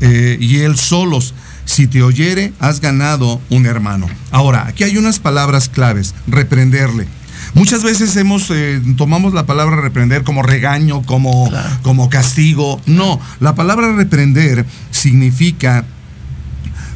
eh, 0.00 0.36
y 0.38 0.58
él 0.58 0.76
solos. 0.76 1.34
Si 1.64 1.86
te 1.86 2.02
oyere, 2.02 2.52
has 2.60 2.80
ganado 2.80 3.40
un 3.50 3.66
hermano. 3.66 4.06
Ahora, 4.30 4.66
aquí 4.66 4.84
hay 4.84 4.96
unas 4.96 5.18
palabras 5.18 5.68
claves. 5.68 6.14
Reprenderle. 6.26 7.06
Muchas 7.54 7.82
veces 7.82 8.14
hemos 8.16 8.50
eh, 8.50 8.80
tomamos 8.96 9.32
la 9.34 9.46
palabra 9.46 9.80
reprender 9.80 10.22
como 10.22 10.42
regaño, 10.42 11.02
como, 11.02 11.48
Claro. 11.48 11.68
como 11.82 12.08
castigo. 12.10 12.80
No, 12.86 13.20
la 13.40 13.54
palabra 13.54 13.94
reprender 13.94 14.64
significa 14.90 15.84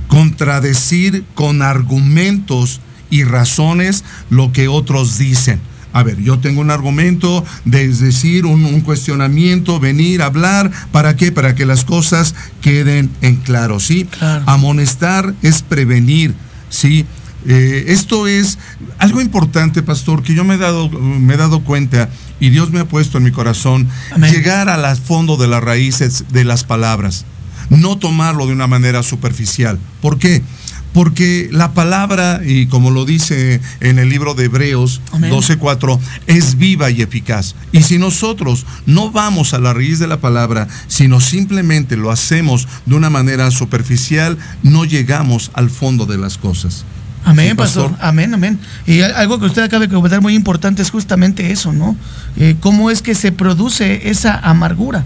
contradecir 0.09 1.25
con 1.35 1.63
argumentos 1.63 2.81
y 3.11 3.25
razones 3.25 4.05
lo 4.31 4.53
que 4.53 4.69
otros 4.69 5.19
dicen. 5.19 5.61
A 5.95 6.03
ver, 6.03 6.19
yo 6.23 6.39
tengo 6.39 6.63
un 6.63 6.71
argumento, 6.71 7.45
de, 7.67 7.85
es 7.85 8.01
decir, 8.01 8.47
un, 8.47 8.65
un 8.65 8.81
cuestionamiento, 8.81 9.79
venir, 9.79 10.23
hablar, 10.23 10.71
¿para 10.91 11.17
qué? 11.17 11.33
Para 11.33 11.55
que 11.55 11.67
las 11.67 11.85
cosas 11.85 12.35
queden 12.63 13.11
en 13.21 13.37
claro, 13.37 13.79
¿sí? 13.79 14.07
Claro. 14.19 14.43
Amonestar 14.47 15.35
es 15.43 15.61
prevenir, 15.61 16.35
¿sí? 16.71 17.05
Eh, 17.47 17.85
esto 17.89 18.27
es 18.27 18.59
algo 18.99 19.21
importante, 19.21 19.83
pastor, 19.83 20.23
que 20.23 20.35
yo 20.35 20.45
me 20.45 20.55
he, 20.55 20.59
dado, 20.59 20.89
me 20.89 21.35
he 21.35 21.37
dado 21.37 21.65
cuenta 21.65 22.09
y 22.41 22.51
Dios 22.51 22.71
me 22.71 22.81
ha 22.81 22.85
puesto 22.85 23.19
en 23.19 23.25
mi 23.25 23.33
corazón, 23.33 23.89
Amén. 24.13 24.33
llegar 24.33 24.69
a 24.69 24.77
las 24.77 25.01
fondo 25.01 25.37
de 25.37 25.49
las 25.49 25.63
raíces 25.63 26.25
de 26.31 26.45
las 26.45 26.65
palabras, 26.65 27.25
no 27.71 27.99
tomarlo 27.99 28.47
de 28.47 28.53
una 28.53 28.67
manera 28.67 29.03
superficial. 29.03 29.79
¿Por 30.01 30.19
qué? 30.19 30.43
Porque 30.93 31.49
la 31.51 31.73
palabra, 31.73 32.43
y 32.45 32.67
como 32.67 32.91
lo 32.91 33.07
dice 33.07 33.61
en 33.81 33.99
el 33.99 34.11
libro 34.11 34.35
de 34.35 34.45
Hebreos 34.45 35.01
Amén. 35.11 35.31
12:4, 35.31 35.99
es 36.27 36.59
viva 36.59 36.91
y 36.91 37.01
eficaz. 37.01 37.55
Y 37.73 37.83
si 37.83 37.99
nosotros 37.99 38.67
no 38.85 39.11
vamos 39.11 39.55
a 39.55 39.59
la 39.59 39.73
raíz 39.73 39.99
de 39.99 40.07
la 40.07 40.21
palabra, 40.21 40.69
sino 40.89 41.21
simplemente 41.21 41.97
lo 41.97 42.11
hacemos 42.11 42.69
de 42.85 42.95
una 42.95 43.09
manera 43.09 43.51
superficial, 43.51 44.37
no 44.63 44.85
llegamos 44.85 45.51
al 45.55 45.71
fondo 45.71 46.05
de 46.05 46.19
las 46.19 46.37
cosas. 46.37 46.85
Amén, 47.25 47.57
pastor. 47.57 47.91
pastor. 47.91 48.07
Amén, 48.09 48.35
amén. 48.35 48.59
Y 48.87 49.01
algo 49.03 49.39
que 49.39 49.47
usted 49.47 49.63
acaba 49.63 49.87
de 49.87 49.93
comentar 49.93 50.21
muy 50.21 50.35
importante 50.35 50.83
es 50.83 50.91
justamente 50.91 51.53
eso, 51.53 51.73
¿no? 51.73 51.97
Eh, 52.37 52.57
cómo 52.61 52.91
es 52.91 53.01
que 53.03 53.15
se 53.15 53.31
produce 53.33 54.09
esa 54.11 54.39
amargura. 54.39 55.05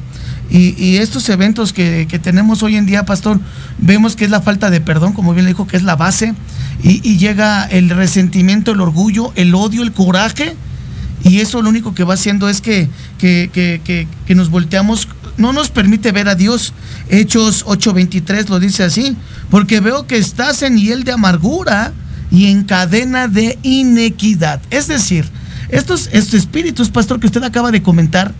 Y, 0.48 0.74
y 0.82 0.98
estos 0.98 1.28
eventos 1.28 1.72
que, 1.72 2.06
que 2.08 2.18
tenemos 2.18 2.62
hoy 2.62 2.76
en 2.76 2.86
día, 2.86 3.04
pastor, 3.04 3.40
vemos 3.78 4.14
que 4.16 4.24
es 4.24 4.30
la 4.30 4.40
falta 4.40 4.70
de 4.70 4.80
perdón, 4.80 5.12
como 5.12 5.32
bien 5.34 5.44
le 5.44 5.50
dijo, 5.50 5.66
que 5.66 5.76
es 5.76 5.82
la 5.82 5.96
base. 5.96 6.34
Y, 6.82 7.00
y 7.08 7.18
llega 7.18 7.64
el 7.64 7.90
resentimiento, 7.90 8.72
el 8.72 8.80
orgullo, 8.80 9.32
el 9.34 9.54
odio, 9.54 9.82
el 9.82 9.92
coraje. 9.92 10.54
Y 11.24 11.40
eso 11.40 11.60
lo 11.62 11.68
único 11.68 11.94
que 11.94 12.04
va 12.04 12.14
haciendo 12.14 12.48
es 12.48 12.60
que, 12.60 12.88
que, 13.18 13.50
que- 13.52 13.80
que- 13.84 14.06
que 14.26 14.34
nos 14.36 14.50
volteamos, 14.50 15.08
no 15.36 15.52
nos 15.52 15.70
permite 15.70 16.12
ver 16.12 16.28
a 16.28 16.34
Dios. 16.36 16.72
Hechos 17.08 17.64
8:23 17.66 18.48
lo 18.48 18.60
dice 18.60 18.84
así, 18.84 19.16
porque 19.50 19.80
veo 19.80 20.06
que 20.06 20.16
estás 20.16 20.62
en 20.62 20.78
hiel 20.78 21.02
de 21.04 21.12
amargura 21.12 21.92
y 22.30 22.50
en 22.50 22.64
cadena 22.64 23.28
de 23.28 23.58
inequidad. 23.62 24.60
Es 24.70 24.88
decir, 24.88 25.28
estos, 25.68 26.08
estos 26.12 26.34
espíritus, 26.34 26.90
pastor, 26.90 27.18
que 27.18 27.26
usted 27.26 27.42
acaba 27.42 27.70
de 27.70 27.82
comentar, 27.82 28.32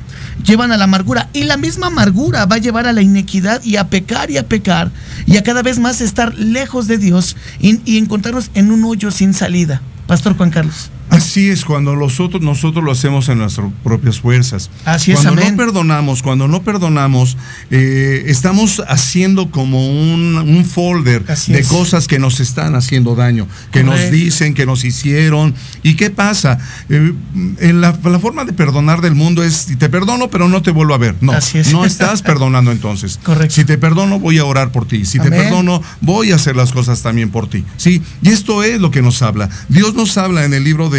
llevan 0.45 0.73
a 0.73 0.77
la 0.77 0.85
amargura 0.85 1.29
y 1.33 1.45
la 1.45 1.57
misma 1.57 1.89
amargura 1.89 2.47
va 2.47 2.57
a 2.57 2.61
llevar 2.61 2.87
a 2.87 2.93
la 2.93 3.03
inequidad 3.03 3.63
y 3.65 3.77
a 3.77 3.89
pecar 3.89 4.31
y 4.31 4.39
a 4.39 4.47
pecar 4.47 4.91
y 5.27 5.37
a 5.37 5.43
cada 5.43 5.63
vez 5.63 5.79
más 5.79 6.01
estar 6.01 6.35
lejos 6.35 6.87
de 6.87 6.99
Dios 6.99 7.37
y, 7.61 7.81
y 7.85 7.99
encontrarnos 7.99 8.51
en 8.55 8.71
un 8.71 8.85
hoyo 8.85 9.11
sin 9.11 9.35
salida. 9.35 9.83
Pastor 10.07 10.37
Juan 10.37 10.51
Carlos. 10.51 10.91
Así 11.11 11.51
es, 11.51 11.65
cuando 11.65 11.95
nosotros, 11.97 12.43
nosotros 12.43 12.85
lo 12.85 12.91
hacemos 12.91 13.29
en 13.29 13.39
nuestras 13.39 13.71
propias 13.85 14.21
fuerzas. 14.21 14.71
Así 14.85 15.13
es, 15.13 15.21
cuando 15.21 15.41
amén. 15.43 15.57
no 15.57 15.65
perdonamos, 15.65 16.23
cuando 16.23 16.49
no 16.49 16.63
perdonamos, 16.63 17.37
eh, 17.71 18.25
estamos 18.27 18.83
haciendo 18.89 19.51
como 19.51 19.89
un, 19.89 20.37
un 20.37 20.65
folder 20.65 21.25
Así 21.29 21.53
de 21.53 21.61
es. 21.61 21.69
cosas 21.69 22.07
que 22.09 22.19
nos 22.19 22.41
están 22.41 22.75
haciendo 22.75 23.15
daño, 23.15 23.47
que 23.73 23.85
nos 23.85 24.11
dicen, 24.11 24.55
que 24.55 24.67
nos 24.67 24.85
hicieron. 24.85 25.55
¿Y 25.83 25.95
qué 25.95 26.11
pasa? 26.11 26.59
Eh, 26.89 27.13
en 27.61 27.81
la, 27.81 27.99
la 28.05 28.19
forma 28.19 28.45
de 28.45 28.53
perdonar 28.53 29.01
del 29.01 29.15
mundo 29.15 29.45
es, 29.45 29.67
te 29.79 29.89
perdono, 29.89 30.29
pero 30.29 30.49
no 30.49 30.63
te 30.63 30.71
vuelvo 30.71 30.95
a 30.95 30.99
ver. 30.99 31.15
No, 31.21 31.33
Así 31.33 31.59
es. 31.59 31.73
no 31.73 31.85
estás 31.85 32.23
perdonando 32.23 32.73
entonces. 32.73 33.21
Correcto. 33.23 33.55
Si 33.55 33.65
te 33.65 33.79
perdono, 33.79 34.19
voy 34.19 34.39
a 34.39 34.45
orar 34.45 34.73
por 34.73 34.87
ti. 34.87 35.05
Si 35.05 35.19
te 35.19 35.31
perdono, 35.31 35.83
voy 36.01 36.33
a 36.33 36.37
hacer 36.37 36.57
las 36.57 36.73
cosas 36.73 37.03
también 37.03 37.31
por 37.31 37.49
ti. 37.49 37.65
¿sí? 37.77 38.03
Y 38.23 38.31
esto 38.31 38.63
es 38.63 38.81
lo 38.81 38.91
que 38.91 39.03
nos 39.03 39.23
habla. 39.23 39.49
Dios 39.69 39.95
nos 39.95 40.17
habla 40.19 40.45
en 40.45 40.53
el 40.55 40.65
libro 40.65 40.91
de 40.91 40.96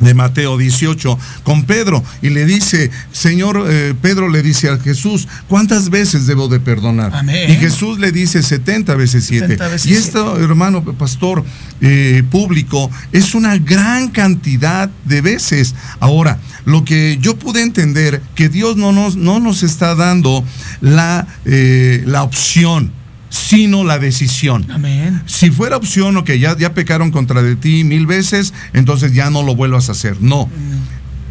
de 0.00 0.14
Mateo 0.14 0.56
18 0.58 1.18
con 1.44 1.64
Pedro 1.64 2.02
y 2.22 2.30
le 2.30 2.46
dice, 2.46 2.90
Señor, 3.12 3.66
eh, 3.68 3.94
Pedro 4.00 4.28
le 4.28 4.42
dice 4.42 4.68
a 4.70 4.78
Jesús, 4.78 5.28
¿cuántas 5.46 5.90
veces 5.90 6.26
debo 6.26 6.48
de 6.48 6.58
perdonar? 6.58 7.14
Amén. 7.14 7.50
Y 7.50 7.56
Jesús 7.56 7.98
le 7.98 8.10
dice 8.10 8.42
70 8.42 8.94
veces 8.94 9.24
7. 9.24 9.46
70 9.46 9.68
veces 9.68 9.90
Y 9.90 9.94
esto, 9.94 10.38
hermano 10.40 10.82
pastor 10.82 11.44
eh, 11.80 12.22
público, 12.30 12.90
es 13.12 13.34
una 13.34 13.56
gran 13.58 14.08
cantidad 14.08 14.90
de 15.04 15.20
veces. 15.20 15.74
Ahora, 16.00 16.38
lo 16.64 16.84
que 16.84 17.18
yo 17.20 17.36
pude 17.36 17.62
entender, 17.62 18.22
que 18.34 18.48
Dios 18.48 18.76
no 18.76 18.92
nos, 18.92 19.16
no 19.16 19.38
nos 19.38 19.62
está 19.62 19.94
dando 19.94 20.44
la, 20.80 21.26
eh, 21.44 22.02
la 22.06 22.22
opción, 22.22 22.92
sino 23.30 23.84
la 23.84 23.98
decisión. 23.98 24.66
Amén. 24.70 25.22
Si 25.26 25.50
fuera 25.50 25.76
opción 25.78 26.16
o 26.18 26.24
que 26.24 26.38
ya, 26.38 26.56
ya 26.58 26.74
pecaron 26.74 27.10
contra 27.10 27.42
de 27.42 27.56
ti 27.56 27.84
mil 27.84 28.06
veces, 28.06 28.52
entonces 28.74 29.14
ya 29.14 29.30
no 29.30 29.42
lo 29.42 29.54
vuelvas 29.56 29.88
a 29.88 29.92
hacer. 29.92 30.20
No. 30.20 30.48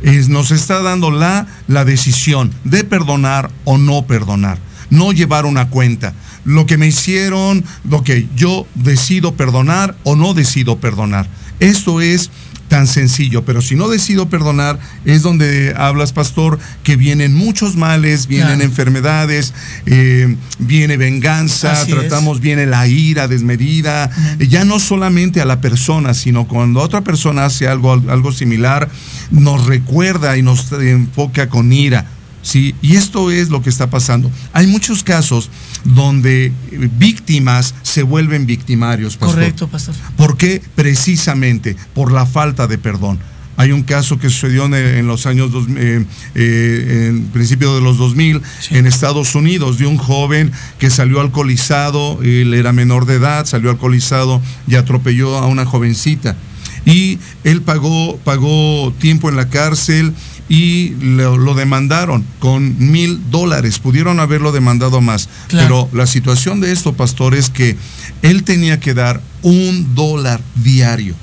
Es- 0.02 0.30
nos 0.30 0.52
está 0.52 0.82
dando 0.82 1.12
la, 1.12 1.46
la 1.68 1.86
decisión 1.86 2.52
de 2.64 2.84
perdonar 2.84 3.52
o 3.66 3.78
no 3.78 4.06
perdonar. 4.08 4.58
No 4.90 5.12
llevar 5.12 5.46
una 5.46 5.70
cuenta. 5.70 6.14
Lo 6.46 6.66
que 6.66 6.78
me 6.78 6.88
hicieron, 6.88 7.64
lo 7.88 8.04
que 8.04 8.28
yo 8.36 8.66
decido 8.76 9.36
perdonar 9.36 9.96
o 10.04 10.16
no 10.16 10.34
decido 10.34 10.80
perdonar. 10.80 11.28
Esto 11.60 12.00
es 12.02 12.32
tan 12.70 12.88
sencillo, 12.88 13.44
pero 13.44 13.62
si 13.62 13.76
no 13.76 13.90
decido 13.90 14.30
perdonar, 14.30 14.80
es 15.04 15.22
donde 15.24 15.74
hablas, 15.76 16.14
pastor, 16.14 16.58
que 16.84 16.96
vienen 16.96 17.36
muchos 17.36 17.76
males, 17.76 18.28
vienen 18.28 18.48
Claro. 18.60 18.64
enfermedades, 18.64 19.54
eh, 19.86 20.38
viene 20.60 20.96
venganza, 20.96 21.74
Así 21.74 21.92
es. 21.92 21.98
tratamos, 21.98 22.40
viene 22.40 22.66
la 22.66 22.88
ira 22.88 23.28
desmedida, 23.28 24.10
ya 24.40 24.64
no 24.64 24.80
solamente 24.80 25.42
a 25.42 25.46
la 25.46 25.60
persona, 25.60 26.14
sino 26.14 26.48
cuando 26.48 26.80
otra 26.80 27.02
persona 27.02 27.46
hace 27.46 27.68
algo, 27.68 27.92
algo 27.94 28.32
similar, 28.32 28.88
nos 29.32 29.66
recuerda 29.66 30.38
y 30.38 30.42
nos 30.44 30.72
enfoca 30.72 31.50
con 31.50 31.74
ira. 31.74 32.06
¿Sí? 32.42 32.76
Y 32.82 32.96
esto 32.96 33.32
es 33.32 33.50
lo 33.50 33.62
que 33.62 33.70
está 33.70 33.90
pasando. 33.90 34.32
Hay 34.54 34.68
muchos 34.68 35.04
casos 35.04 35.50
donde 35.84 36.48
eh, 36.48 36.54
víctimas 36.98 37.76
se 37.84 38.04
vuelven 38.04 38.46
victimarios. 38.46 39.18
pastor. 39.18 39.36
Correcto, 39.36 39.68
pastor. 39.68 39.96
¿Por 40.18 40.38
qué? 40.38 40.62
Precisamente 40.76 41.76
por 41.94 42.12
la 42.12 42.26
falta 42.26 42.68
de 42.68 42.78
perdón. 42.78 43.20
Hay 43.60 43.74
un 43.74 43.84
caso 43.84 44.18
que 44.18 44.30
sucedió 44.30 44.74
en, 44.74 45.06
los 45.06 45.26
años, 45.26 45.52
dos, 45.52 45.66
eh, 45.76 46.06
eh, 46.34 47.08
en 47.10 47.26
principio 47.26 47.76
de 47.76 47.82
los 47.82 47.98
2000, 47.98 48.42
en 48.70 48.86
Estados 48.88 49.36
Unidos, 49.36 49.78
de 49.78 49.86
un 49.86 49.98
joven 49.98 50.54
que 50.78 50.90
salió 50.90 51.20
alcoholizado, 51.20 52.20
él 52.24 52.54
era 52.54 52.72
menor 52.72 53.06
de 53.06 53.16
edad, 53.16 53.46
salió 53.46 53.70
alcoholizado 53.70 54.42
y 54.66 54.76
atropelló 54.76 55.38
a 55.38 55.48
una 55.48 55.66
jovencita. 55.66 56.38
Y 56.86 57.20
él 57.44 57.62
pagó, 57.62 58.18
pagó 58.24 58.94
tiempo 58.98 59.28
en 59.28 59.36
la 59.36 59.50
cárcel 59.50 60.14
y 60.50 60.96
lo, 61.00 61.54
demandaron 61.54 62.26
con 62.40 62.92
mil 62.92 63.30
dólares. 63.30 63.78
Pudieron 63.78 64.20
haberlo 64.20 64.52
demandado 64.52 65.00
más. 65.00 65.30
Pero 65.50 65.88
la 65.94 66.08
situación 66.08 66.60
de 66.60 66.72
esto, 66.72 66.94
pastor, 66.94 67.36
es 67.36 67.52
que 67.52 67.78
él 68.24 68.44
tenía 68.44 68.80
que 68.80 68.96
dar 68.96 69.22
un 69.44 69.94
dólar 69.94 70.42
diario. 70.56 71.14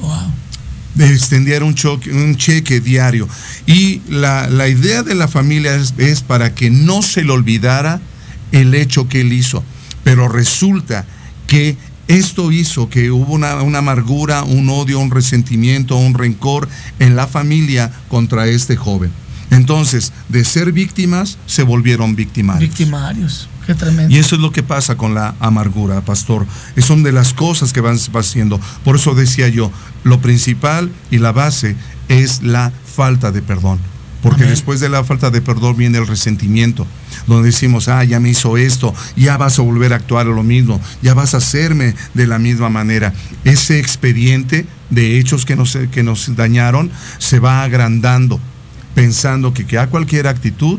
Wow. 0.00 0.32
De 0.94 1.12
extender 1.12 1.62
un, 1.62 1.76
un, 2.12 2.36
cheque 2.36 2.80
diario. 2.80 3.28
Y 3.66 4.00
la, 4.08 4.68
idea 4.68 5.02
de 5.02 5.14
la 5.14 5.28
familia 5.28 5.76
es, 5.76 5.92
es 5.98 6.22
para 6.22 6.54
que 6.54 6.70
no 6.70 7.02
se 7.02 7.22
le 7.22 7.32
olvidara 7.32 8.00
el 8.50 8.74
hecho 8.74 9.08
que 9.08 9.20
él 9.20 9.34
hizo. 9.34 9.62
Pero 10.04 10.26
resulta 10.26 11.04
que 11.46 11.76
esto 12.10 12.50
hizo 12.50 12.88
que 12.88 13.10
hubo 13.10 13.32
una, 13.34 13.52
amargura, 13.78 14.42
un 14.42 14.68
odio, 14.68 14.98
un 14.98 15.10
resentimiento, 15.10 15.96
un 15.96 16.14
rencor 16.14 16.68
en 16.98 17.14
la 17.14 17.26
familia 17.26 17.92
contra 18.08 18.46
este 18.48 18.76
joven. 18.76 19.10
Entonces, 19.50 20.12
de 20.28 20.44
ser 20.44 20.72
víctimas, 20.72 21.38
se 21.46 21.62
volvieron 21.62 22.16
victimarios. 22.16 22.68
Victimarios, 22.68 23.48
qué 23.66 23.74
tremendo. 23.74 24.14
Y 24.14 24.18
eso 24.18 24.34
es 24.34 24.40
lo 24.40 24.52
que 24.52 24.62
pasa 24.62 24.96
con 24.96 25.14
la 25.14 25.34
amargura, 25.40 26.00
pastor. 26.00 26.46
Es 26.76 26.84
son 26.84 27.02
de 27.02 27.12
las 27.12 27.32
cosas 27.32 27.72
que 27.72 27.80
van 27.80 27.96
haciendo. 27.96 28.60
Por 28.84 28.96
eso 28.96 29.14
decía 29.14 29.48
yo, 29.48 29.70
lo 30.02 30.20
principal 30.20 30.90
y 31.10 31.18
la 31.18 31.32
base 31.32 31.76
es 32.08 32.42
la 32.42 32.72
falta 32.84 33.30
de 33.30 33.42
perdón. 33.42 33.78
Porque 34.22 34.44
después 34.44 34.80
de 34.80 34.88
la 34.88 35.02
falta 35.02 35.30
de 35.30 35.40
perdón 35.40 35.76
viene 35.76 35.98
el 35.98 36.06
resentimiento, 36.06 36.86
donde 37.26 37.46
decimos, 37.46 37.88
ah, 37.88 38.04
ya 38.04 38.20
me 38.20 38.30
hizo 38.30 38.56
esto, 38.56 38.94
ya 39.16 39.36
vas 39.36 39.58
a 39.58 39.62
volver 39.62 39.92
a 39.92 39.96
actuar 39.96 40.26
lo 40.26 40.42
mismo, 40.42 40.80
ya 41.02 41.14
vas 41.14 41.34
a 41.34 41.38
hacerme 41.38 41.94
de 42.14 42.26
la 42.26 42.38
misma 42.38 42.68
manera. 42.68 43.14
Ese 43.44 43.78
expediente 43.78 44.66
de 44.90 45.18
hechos 45.18 45.46
que 45.46 45.56
nos, 45.56 45.76
que 45.90 46.02
nos 46.02 46.36
dañaron 46.36 46.90
se 47.18 47.38
va 47.38 47.62
agrandando, 47.62 48.40
pensando 48.94 49.54
que, 49.54 49.66
que 49.66 49.78
a 49.78 49.86
cualquier 49.86 50.26
actitud 50.26 50.78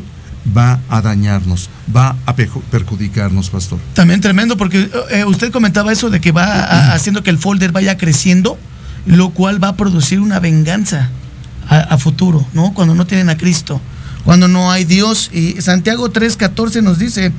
va 0.56 0.80
a 0.88 1.00
dañarnos, 1.00 1.68
va 1.94 2.16
a 2.26 2.34
perjudicarnos, 2.34 3.50
pastor. 3.50 3.78
También 3.94 4.20
tremendo, 4.20 4.56
porque 4.56 4.88
eh, 5.10 5.24
usted 5.24 5.50
comentaba 5.52 5.92
eso 5.92 6.10
de 6.10 6.20
que 6.20 6.32
va 6.32 6.92
haciendo 6.92 7.22
que 7.22 7.30
el 7.30 7.38
folder 7.38 7.72
vaya 7.72 7.96
creciendo, 7.96 8.58
lo 9.06 9.30
cual 9.30 9.62
va 9.62 9.68
a 9.68 9.76
producir 9.76 10.20
una 10.20 10.38
venganza 10.38 11.10
a, 11.68 11.96
futuro, 11.98 12.46
¿no? 12.52 12.74
Cuando 12.74 12.94
no 12.94 13.06
tienen 13.06 13.30
a 13.30 13.36
Cristo, 13.36 13.80
cuando 14.24 14.48
no 14.48 14.70
hay 14.70 14.84
Dios. 14.84 15.30
Y 15.32 15.60
Santiago 15.60 16.12
3:14 16.12 16.82
nos 16.82 16.98
dice, 16.98 17.32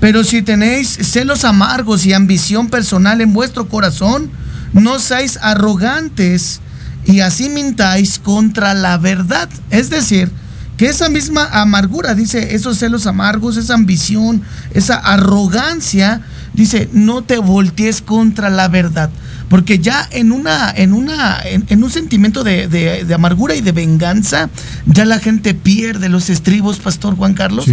pero 0.00 0.24
si 0.24 0.42
tenéis 0.42 0.88
celos 0.88 1.44
amargos 1.44 2.06
y 2.06 2.12
ambición 2.12 2.68
personal 2.68 3.20
en 3.20 3.32
vuestro 3.32 3.68
corazón, 3.68 4.30
no 4.72 4.98
seáis 4.98 5.38
arrogantes 5.42 6.60
y 7.04 7.20
así 7.20 7.48
mintáis 7.48 8.18
contra 8.18 8.74
la 8.74 8.98
verdad. 8.98 9.48
Es 9.70 9.90
decir, 9.90 10.30
que 10.76 10.86
esa 10.86 11.08
misma 11.08 11.48
amargura, 11.52 12.14
dice, 12.14 12.54
esos 12.54 12.78
celos 12.78 13.06
amargos, 13.06 13.56
esa 13.56 13.74
ambición, 13.74 14.42
esa 14.72 14.94
arrogancia, 14.94 16.22
dice, 16.54 16.88
no 16.92 17.22
te 17.22 17.38
voltees 17.38 18.00
contra 18.00 18.48
la 18.48 18.68
verdad 18.68 19.10
porque 19.50 19.80
ya 19.80 20.08
en 20.12 20.30
una, 20.30 20.70
en 20.70 20.92
una, 20.92 21.40
en, 21.42 21.82
un 21.82 21.90
sentimiento 21.90 22.44
de, 22.44 23.04
amargura 23.12 23.56
y 23.56 23.60
de 23.60 23.72
venganza, 23.72 24.48
ya 24.86 25.04
la 25.04 25.18
gente 25.18 25.54
pierde 25.54 26.08
los 26.08 26.30
estribos, 26.30 26.78
Pastor 26.78 27.16
Juan 27.16 27.34
Carlos, 27.34 27.66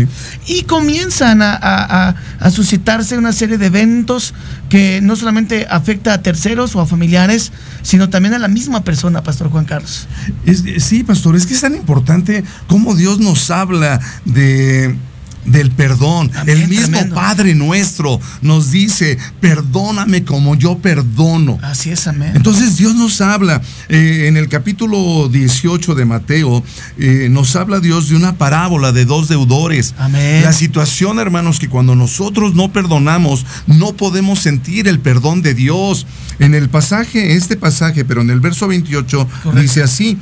y 0.48 0.64
comienzan 0.64 1.42
a, 1.44 2.16
suscitarse 2.52 3.16
una 3.16 3.32
serie 3.32 3.60
de 3.60 3.68
eventos 3.68 4.34
que 4.70 5.02
no 5.04 5.16
solamente 5.16 5.68
afecta 5.70 6.14
a 6.14 6.22
terceros 6.24 6.76
o 6.76 6.82
a 6.82 6.88
familiares, 6.88 7.52
sino 7.84 8.10
también 8.10 8.34
a 8.34 8.40
la 8.40 8.48
misma 8.48 8.84
persona, 8.84 9.22
Pastor 9.22 9.52
Juan 9.52 9.66
Carlos. 9.66 10.08
sí, 10.80 11.04
Pastor, 11.04 11.36
es 11.36 11.46
que 11.46 11.54
es 11.54 11.62
tan 11.62 11.76
importante 11.76 12.44
cómo 12.66 12.96
Dios 12.96 13.20
nos 13.20 13.52
habla 13.52 14.00
de 14.26 14.96
del 15.48 15.72
perdón. 15.72 16.32
el 16.46 16.68
mismo 16.68 16.98
Padre 17.14 17.56
nuestro 17.56 18.20
nos 18.42 18.72
dice, 18.72 19.18
perdóname 19.40 20.24
como 20.24 20.56
yo 20.56 20.78
perdono. 20.78 21.58
Así 21.64 21.90
es, 21.90 22.08
amén. 22.08 22.34
Entonces 22.36 22.78
Dios 22.78 22.96
nos 22.96 23.22
habla, 23.22 23.62
eh, 23.90 24.26
en 24.28 24.38
el 24.38 24.50
capítulo 24.50 25.30
18 25.30 25.96
de 25.96 26.06
Mateo, 26.06 26.64
eh, 26.98 27.28
nos 27.32 27.56
habla 27.56 27.80
Dios 27.80 28.10
de 28.10 28.16
una 28.16 28.38
parábola 28.38 28.92
de 28.92 29.06
dos 29.06 29.28
deudores. 29.28 29.96
Amén. 29.98 30.44
La 30.44 30.54
situación, 30.54 31.20
hermanos, 31.20 31.60
que 31.60 31.70
cuando 31.70 31.96
nosotros 31.96 32.54
no 32.54 32.72
perdonamos, 32.72 33.46
no 33.66 33.94
podemos 33.94 34.40
sentir 34.40 34.88
el 34.88 35.00
perdón 35.00 35.42
de 35.42 35.54
Dios. 35.54 36.06
En 36.40 36.54
el 36.54 36.70
pasaje, 36.70 37.36
este 37.36 37.58
pasaje, 37.58 38.06
pero 38.06 38.22
en 38.22 38.30
el 38.30 38.40
verso 38.40 38.68
28, 38.68 39.28
dice 39.56 39.82
así, 39.82 40.18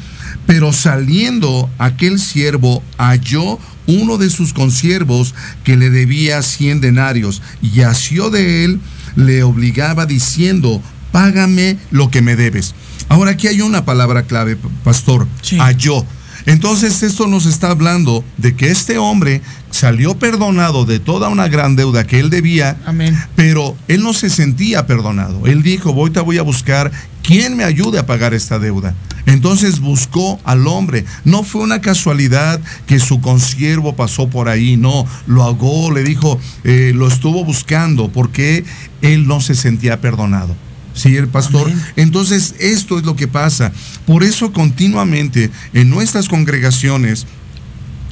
pero 0.45 0.73
saliendo 0.73 1.69
aquel 1.77 2.19
siervo 2.19 2.83
halló 2.97 3.59
uno 3.87 4.17
de 4.17 4.29
sus 4.29 4.53
consiervos 4.53 5.35
que 5.63 5.77
le 5.77 5.89
debía 5.89 6.41
cien 6.41 6.81
denarios 6.81 7.41
y 7.61 7.81
asió 7.81 8.29
de 8.29 8.65
él, 8.65 8.79
le 9.15 9.43
obligaba 9.43 10.05
diciendo, 10.05 10.81
págame 11.11 11.77
lo 11.91 12.09
que 12.09 12.21
me 12.21 12.35
debes. 12.35 12.73
Ahora 13.09 13.31
aquí 13.31 13.47
hay 13.47 13.61
una 13.61 13.85
palabra 13.85 14.23
clave, 14.23 14.57
pastor, 14.83 15.27
halló. 15.59 16.05
Entonces 16.45 17.01
esto 17.03 17.27
nos 17.27 17.45
está 17.45 17.71
hablando 17.71 18.23
de 18.37 18.55
que 18.55 18.69
este 18.69 18.97
hombre 18.97 19.41
salió 19.71 20.17
perdonado 20.17 20.85
de 20.85 20.99
toda 20.99 21.29
una 21.29 21.47
gran 21.47 21.75
deuda 21.75 22.05
que 22.05 22.19
él 22.19 22.29
debía, 22.29 22.77
Amén. 22.85 23.17
pero 23.35 23.75
él 23.87 24.03
no 24.03 24.13
se 24.13 24.29
sentía 24.29 24.85
perdonado. 24.85 25.47
Él 25.47 25.63
dijo, 25.63 25.93
voy, 25.93 26.11
te 26.11 26.19
voy 26.19 26.37
a 26.37 26.43
buscar 26.43 26.91
quien 27.23 27.57
me 27.57 27.63
ayude 27.63 27.99
a 27.99 28.05
pagar 28.05 28.33
esta 28.33 28.59
deuda. 28.59 28.93
Entonces 29.25 29.79
buscó 29.79 30.39
al 30.43 30.67
hombre. 30.67 31.05
No 31.23 31.43
fue 31.43 31.61
una 31.61 31.81
casualidad 31.81 32.61
que 32.85 32.99
su 32.99 33.21
consiervo 33.21 33.95
pasó 33.95 34.29
por 34.29 34.47
ahí, 34.47 34.77
no, 34.77 35.05
lo 35.25 35.43
ahogó, 35.43 35.91
le 35.91 36.03
dijo, 36.03 36.39
eh, 36.63 36.91
lo 36.95 37.07
estuvo 37.07 37.43
buscando 37.43 38.09
porque 38.09 38.63
él 39.01 39.27
no 39.27 39.41
se 39.41 39.55
sentía 39.55 39.99
perdonado. 39.99 40.55
Sí, 40.95 41.15
el 41.17 41.27
pastor. 41.27 41.71
Entonces, 41.97 42.55
esto 42.59 42.97
es 42.97 43.05
lo 43.05 43.15
que 43.15 43.27
pasa. 43.27 43.71
Por 44.07 44.23
eso 44.23 44.51
continuamente 44.53 45.51
en 45.73 45.89
nuestras 45.89 46.29
congregaciones 46.29 47.27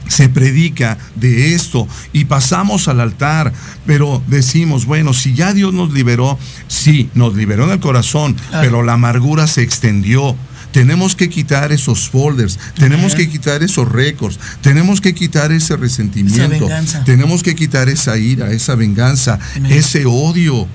se 0.07 0.29
predica 0.29 0.97
de 1.15 1.55
esto 1.55 1.87
y 2.11 2.25
pasamos 2.25 2.87
al 2.87 2.99
altar, 2.99 3.53
pero 3.85 4.21
decimos, 4.27 4.85
bueno, 4.85 5.13
si 5.13 5.33
ya 5.33 5.53
Dios 5.53 5.73
nos 5.73 5.93
liberó, 5.93 6.37
sí, 6.67 7.09
nos 7.15 7.35
liberó 7.35 7.65
en 7.65 7.71
el 7.71 7.79
corazón, 7.79 8.35
pero 8.51 8.83
la 8.83 8.93
amargura 8.93 9.47
se 9.47 9.61
extendió. 9.61 10.35
Tenemos 10.71 11.15
que 11.15 11.29
quitar 11.29 11.71
esos 11.71 12.09
folders, 12.09 12.59
tenemos 12.75 13.13
que 13.13 13.29
quitar 13.29 13.61
esos 13.61 13.89
récords, 13.89 14.39
tenemos 14.61 15.01
que 15.01 15.13
quitar 15.13 15.51
ese 15.51 15.77
resentimiento, 15.77 16.67
tenemos 17.05 17.43
que 17.43 17.55
quitar 17.55 17.89
esa 17.89 18.17
ira, 18.17 18.51
esa 18.51 18.75
venganza, 18.75 19.39
ese 19.69 20.05
odio. 20.05 20.67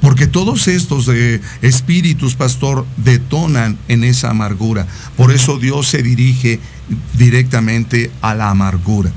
Porque 0.00 0.26
todos 0.26 0.66
estos 0.68 1.08
eh, 1.08 1.40
espíritus, 1.62 2.34
pastor, 2.34 2.86
detonan 2.96 3.78
en 3.88 4.04
esa 4.04 4.30
amargura. 4.30 4.86
Por 5.16 5.32
eso 5.32 5.58
Dios 5.58 5.88
se 5.88 6.02
dirige 6.02 6.58
directamente 7.14 8.10
a 8.22 8.34
la 8.34 8.50
amargura, 8.50 9.10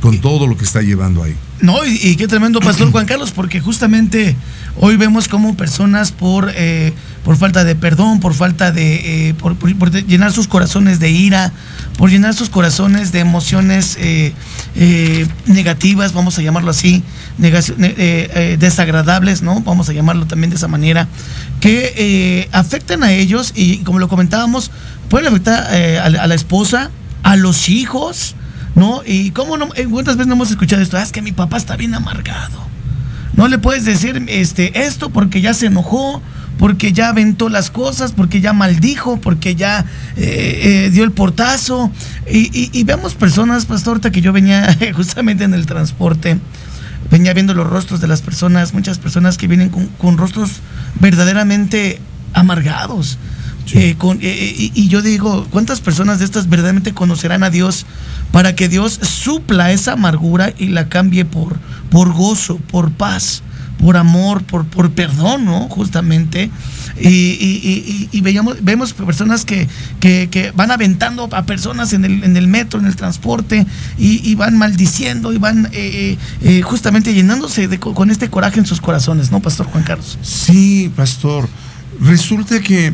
con 0.00 0.20
todo 0.20 0.46
lo 0.46 0.56
que 0.56 0.64
está 0.64 0.82
llevando 0.82 1.22
ahí. 1.22 1.36
No, 1.60 1.86
y, 1.86 2.16
qué 2.16 2.28
tremendo, 2.28 2.60
Pastor 2.60 2.90
Juan 2.92 3.06
Carlos, 3.06 3.32
porque 3.32 3.60
justamente 3.60 4.36
hoy 4.78 4.96
vemos 4.96 5.26
como 5.26 5.56
personas 5.56 6.12
por, 6.12 6.52
eh, 6.54 6.92
por 7.24 7.36
falta 7.36 7.64
de 7.64 7.74
perdón, 7.74 8.20
por 8.20 8.34
falta 8.34 8.72
de, 8.72 9.28
eh, 9.30 9.34
por, 9.34 9.56
llenar 10.06 10.32
sus 10.32 10.48
corazones 10.48 11.00
de 11.00 11.10
ira, 11.10 11.52
por 11.96 12.10
llenar 12.10 12.34
sus 12.34 12.50
corazones 12.50 13.10
de 13.10 13.20
emociones 13.20 13.96
eh, 13.98 14.34
negativas, 15.46 16.12
vamos 16.12 16.38
a 16.38 16.42
llamarlo 16.42 16.70
así, 16.70 17.02
desagradables, 17.38 19.42
¿no? 19.42 19.60
Vamos 19.60 19.88
a 19.88 19.92
llamarlo 19.92 20.26
también 20.26 20.50
de 20.50 20.56
esa 20.56 20.68
manera, 20.68 21.08
que 21.60 22.48
afectan 22.52 23.02
a 23.02 23.12
ellos 23.12 23.52
y 23.54 23.78
como 23.78 23.98
lo 23.98 24.08
comentábamos, 24.08 24.70
pueden 25.08 25.28
afectar 25.28 25.74
a 25.74 26.26
la 26.26 26.34
esposa, 26.34 26.90
a 27.22 27.36
los 27.36 27.68
hijos, 27.68 28.36
¿no? 28.76 29.02
Y 29.04 29.32
cómo 29.32 29.56
no, 29.56 29.68
eh, 29.74 29.88
cuántas 29.90 30.16
veces 30.16 30.28
no 30.28 30.34
hemos 30.34 30.50
escuchado 30.50 30.80
esto, 30.80 30.96
ah, 30.96 31.02
es 31.02 31.10
que 31.10 31.22
mi 31.22 31.32
papá 31.32 31.56
está 31.56 31.76
bien 31.76 31.94
amargado. 31.94 32.64
No 33.34 33.48
le 33.48 33.58
puedes 33.58 33.84
decir 33.84 34.22
este, 34.28 34.86
esto 34.86 35.10
porque 35.10 35.40
ya 35.40 35.52
se 35.52 35.66
enojó, 35.66 36.22
porque 36.58 36.92
ya 36.92 37.08
aventó 37.08 37.48
las 37.48 37.70
cosas, 37.70 38.12
porque 38.12 38.40
ya 38.40 38.52
maldijo, 38.52 39.18
porque 39.18 39.56
ya 39.56 39.84
eh, 40.16 40.84
eh, 40.86 40.90
dio 40.90 41.04
el 41.04 41.10
portazo. 41.10 41.90
Y, 42.30 42.84
vemos 42.84 43.14
personas, 43.14 43.66
pastor, 43.66 44.00
que 44.00 44.20
yo 44.20 44.32
venía 44.32 44.76
justamente 44.94 45.44
en 45.44 45.54
el 45.54 45.66
transporte, 45.66 46.38
venía 47.10 47.32
viendo 47.34 47.54
los 47.54 47.66
rostros 47.66 48.00
de 48.00 48.08
las 48.08 48.22
personas, 48.22 48.74
muchas 48.74 48.98
personas 48.98 49.36
que 49.36 49.48
vienen 49.48 49.68
con, 49.68 49.86
con 49.98 50.18
rostros 50.18 50.60
verdaderamente 51.00 52.00
amargados 52.32 53.18
Eh, 53.72 53.96
con, 53.98 54.18
eh, 54.22 54.70
y, 54.74 54.88
yo 54.88 55.02
digo, 55.02 55.44
¿cuántas 55.50 55.80
personas 55.80 56.20
de 56.20 56.24
estas 56.24 56.48
verdaderamente 56.48 56.94
conocerán 56.94 57.42
a 57.42 57.50
Dios 57.50 57.84
para 58.30 58.54
que 58.54 58.68
Dios 58.68 59.00
supla 59.02 59.72
esa 59.72 59.94
amargura 59.94 60.52
y 60.56 60.68
la 60.68 60.88
cambie 60.88 61.24
por, 61.24 61.56
por 61.90 62.12
gozo, 62.12 62.58
por 62.58 62.92
paz? 62.92 63.42
por 63.78 63.96
amor, 63.96 64.42
por, 64.42 64.64
por 64.64 64.90
perdón, 64.92 65.44
¿no? 65.44 65.68
Justamente. 65.68 66.50
Y, 67.00 68.20
veíamos, 68.22 68.62
vemos 68.62 68.92
personas 68.92 69.44
que, 69.44 69.68
que, 70.00 70.52
van 70.54 70.70
aventando 70.70 71.28
a 71.32 71.44
personas 71.44 71.92
en 71.92 72.04
el, 72.04 72.24
en 72.24 72.36
el 72.36 72.48
metro, 72.48 72.80
en 72.80 72.86
el 72.86 72.96
transporte, 72.96 73.66
y, 73.98 74.34
van 74.34 74.56
maldiciendo 74.56 75.32
y 75.32 75.38
van 75.38 75.68
eh, 75.72 76.16
eh, 76.42 76.62
justamente 76.62 77.14
llenándose 77.14 77.68
de, 77.68 77.78
con 77.78 78.10
este 78.10 78.28
coraje 78.28 78.60
en 78.60 78.66
sus 78.66 78.80
corazones, 78.80 79.30
¿no, 79.30 79.40
Pastor 79.40 79.66
Juan 79.66 79.84
Carlos? 79.84 80.18
Sí, 80.22 80.90
Pastor. 80.94 81.48
Resulta 82.00 82.60
que, 82.60 82.92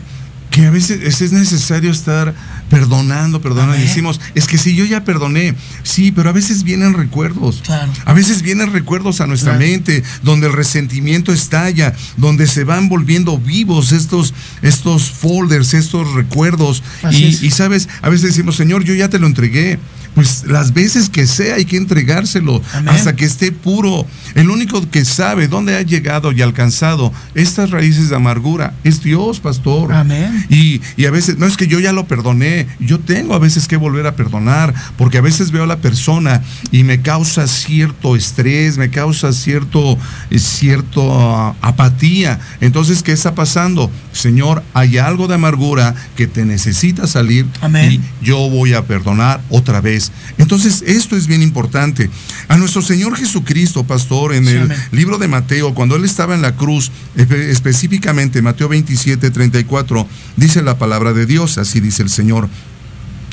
que 0.50 0.66
a 0.66 0.70
veces 0.70 1.20
es 1.20 1.32
necesario 1.32 1.90
estar 1.90 2.34
perdonando, 2.72 3.42
perdonando. 3.42 3.76
Y 3.76 3.82
decimos, 3.82 4.18
es 4.34 4.46
que 4.46 4.56
si 4.56 4.74
yo 4.74 4.86
ya 4.86 5.04
perdoné, 5.04 5.54
sí, 5.82 6.10
pero 6.10 6.30
a 6.30 6.32
veces 6.32 6.62
vienen 6.62 6.94
recuerdos. 6.94 7.62
A 8.06 8.14
veces 8.14 8.40
vienen 8.40 8.72
recuerdos 8.72 9.20
a 9.20 9.26
nuestra 9.26 9.58
mente, 9.58 10.02
donde 10.22 10.46
el 10.46 10.54
resentimiento 10.54 11.34
estalla, 11.34 11.94
donde 12.16 12.46
se 12.46 12.64
van 12.64 12.88
volviendo 12.88 13.36
vivos 13.36 13.92
estos, 13.92 14.32
estos 14.62 15.10
folders, 15.10 15.74
estos 15.74 16.14
recuerdos. 16.14 16.82
Y, 17.10 17.46
y, 17.46 17.50
sabes, 17.50 17.90
a 18.00 18.08
veces 18.08 18.28
decimos, 18.28 18.56
Señor, 18.56 18.84
yo 18.84 18.94
ya 18.94 19.10
te 19.10 19.18
lo 19.18 19.26
entregué 19.26 19.78
pues 20.14 20.44
las 20.46 20.74
veces 20.74 21.08
que 21.08 21.26
sea 21.26 21.56
hay 21.56 21.64
que 21.64 21.76
entregárselo 21.76 22.62
hasta 22.86 23.16
que 23.16 23.24
esté 23.24 23.52
puro. 23.52 24.06
El 24.34 24.50
único 24.50 24.88
que 24.90 25.04
sabe 25.04 25.48
dónde 25.48 25.76
ha 25.76 25.82
llegado 25.82 26.32
y 26.32 26.42
alcanzado 26.42 27.12
estas 27.34 27.70
raíces 27.70 28.10
de 28.10 28.16
amargura 28.16 28.74
es 28.84 29.02
Dios, 29.02 29.40
pastor. 29.40 29.92
Amén. 29.92 30.46
Y, 30.48 30.80
y, 30.96 31.06
a 31.06 31.10
veces, 31.10 31.38
no 31.38 31.46
es 31.46 31.56
que 31.56 31.66
yo 31.66 31.80
ya 31.80 31.92
lo 31.92 32.06
perdoné, 32.06 32.66
yo 32.78 32.98
tengo 33.00 33.34
a 33.34 33.38
veces 33.38 33.68
que 33.68 33.76
volver 33.76 34.06
a 34.06 34.16
perdonar, 34.16 34.74
porque 34.96 35.18
a 35.18 35.22
veces 35.22 35.50
veo 35.50 35.64
a 35.64 35.66
la 35.66 35.78
persona 35.78 36.42
y 36.70 36.84
me 36.84 37.00
causa 37.00 37.46
cierto 37.46 38.16
estrés, 38.16 38.78
me 38.78 38.90
causa 38.90 39.32
cierto, 39.32 39.98
eh, 40.30 40.38
cierto 40.38 41.02
uh, 41.02 41.54
apatía. 41.60 42.40
Entonces, 42.60 43.02
¿qué 43.02 43.12
está 43.12 43.34
pasando? 43.34 43.90
Señor, 44.12 44.62
hay 44.74 44.98
algo 44.98 45.28
de 45.28 45.34
amargura 45.34 45.94
que 46.16 46.26
te 46.26 46.44
necesita 46.44 47.06
salir 47.06 47.46
Amén. 47.60 47.92
y 47.92 48.24
yo 48.24 48.50
voy 48.50 48.74
a 48.74 48.84
perdonar 48.84 49.40
otra 49.48 49.80
vez 49.80 50.01
entonces, 50.38 50.82
esto 50.86 51.16
es 51.16 51.26
bien 51.26 51.42
importante. 51.42 52.10
A 52.48 52.56
nuestro 52.56 52.82
Señor 52.82 53.16
Jesucristo, 53.16 53.84
pastor, 53.84 54.34
en 54.34 54.48
el 54.48 54.72
libro 54.90 55.18
de 55.18 55.28
Mateo, 55.28 55.74
cuando 55.74 55.96
Él 55.96 56.04
estaba 56.04 56.34
en 56.34 56.42
la 56.42 56.56
cruz, 56.56 56.90
específicamente 57.16 58.42
Mateo 58.42 58.68
27, 58.68 59.30
34, 59.30 60.06
dice 60.36 60.62
la 60.62 60.78
palabra 60.78 61.12
de 61.12 61.26
Dios, 61.26 61.58
así 61.58 61.80
dice 61.80 62.02
el 62.02 62.10
Señor. 62.10 62.48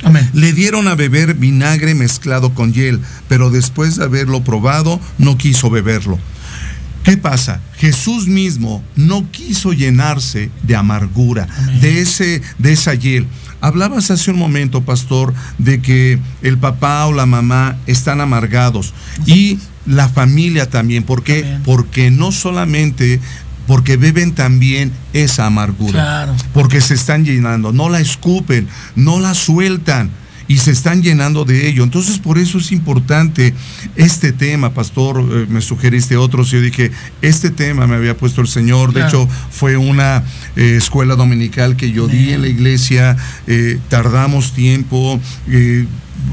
Amén. 0.03 0.29
Le 0.33 0.53
dieron 0.53 0.87
a 0.87 0.95
beber 0.95 1.33
vinagre 1.33 1.93
mezclado 1.93 2.53
con 2.53 2.73
hiel, 2.73 3.01
pero 3.27 3.49
después 3.49 3.97
de 3.97 4.05
haberlo 4.05 4.43
probado, 4.43 4.99
no 5.17 5.37
quiso 5.37 5.69
beberlo. 5.69 6.17
¿Qué 7.03 7.17
pasa? 7.17 7.61
Jesús 7.77 8.27
mismo 8.27 8.83
no 8.95 9.31
quiso 9.31 9.73
llenarse 9.73 10.51
de 10.63 10.75
amargura, 10.75 11.47
de 11.81 12.01
ese 12.01 12.41
de 12.57 12.73
esa 12.73 12.93
hiel. 12.93 13.25
Hablabas 13.61 14.11
hace 14.11 14.31
un 14.31 14.37
momento, 14.37 14.81
pastor, 14.81 15.33
de 15.57 15.81
que 15.81 16.19
el 16.41 16.57
papá 16.57 17.05
o 17.07 17.13
la 17.13 17.25
mamá 17.25 17.77
están 17.87 18.21
amargados 18.21 18.93
y 19.25 19.59
la 19.85 20.07
familia 20.07 20.69
también. 20.69 21.03
¿Por 21.03 21.23
qué? 21.23 21.57
Porque 21.65 22.11
no 22.11 22.31
solamente 22.31 23.19
porque 23.67 23.97
beben 23.97 24.33
también 24.33 24.91
esa 25.13 25.45
amargura. 25.45 25.91
Claro. 25.91 26.35
Porque 26.53 26.81
se 26.81 26.95
están 26.95 27.23
llenando, 27.23 27.71
no 27.71 27.89
la 27.89 27.99
escupen, 27.99 28.67
no 28.95 29.19
la 29.19 29.35
sueltan 29.35 30.09
y 30.47 30.57
se 30.57 30.71
están 30.71 31.03
llenando 31.03 31.45
de 31.45 31.69
ello. 31.69 31.83
Entonces, 31.83 32.17
por 32.17 32.39
eso 32.39 32.57
es 32.57 32.71
importante 32.71 33.53
este 33.99 34.31
tema, 34.31 34.73
pastor, 34.73 35.19
eh, 35.19 35.45
me 35.49 35.59
sugeriste 35.59 36.15
otros, 36.15 36.49
yo 36.49 36.61
dije, 36.61 36.89
este 37.21 37.51
tema 37.51 37.85
me 37.85 37.97
había 37.97 38.15
puesto 38.15 38.39
el 38.39 38.47
Señor, 38.47 38.93
de 38.93 39.05
hecho 39.05 39.27
fue 39.51 39.75
una 39.75 40.23
eh, 40.55 40.75
escuela 40.77 41.15
dominical 41.17 41.75
que 41.75 41.91
yo 41.91 42.07
di 42.07 42.31
en 42.31 42.41
la 42.41 42.47
iglesia, 42.47 43.17
eh, 43.45 43.77
tardamos 43.89 44.53
tiempo, 44.53 45.19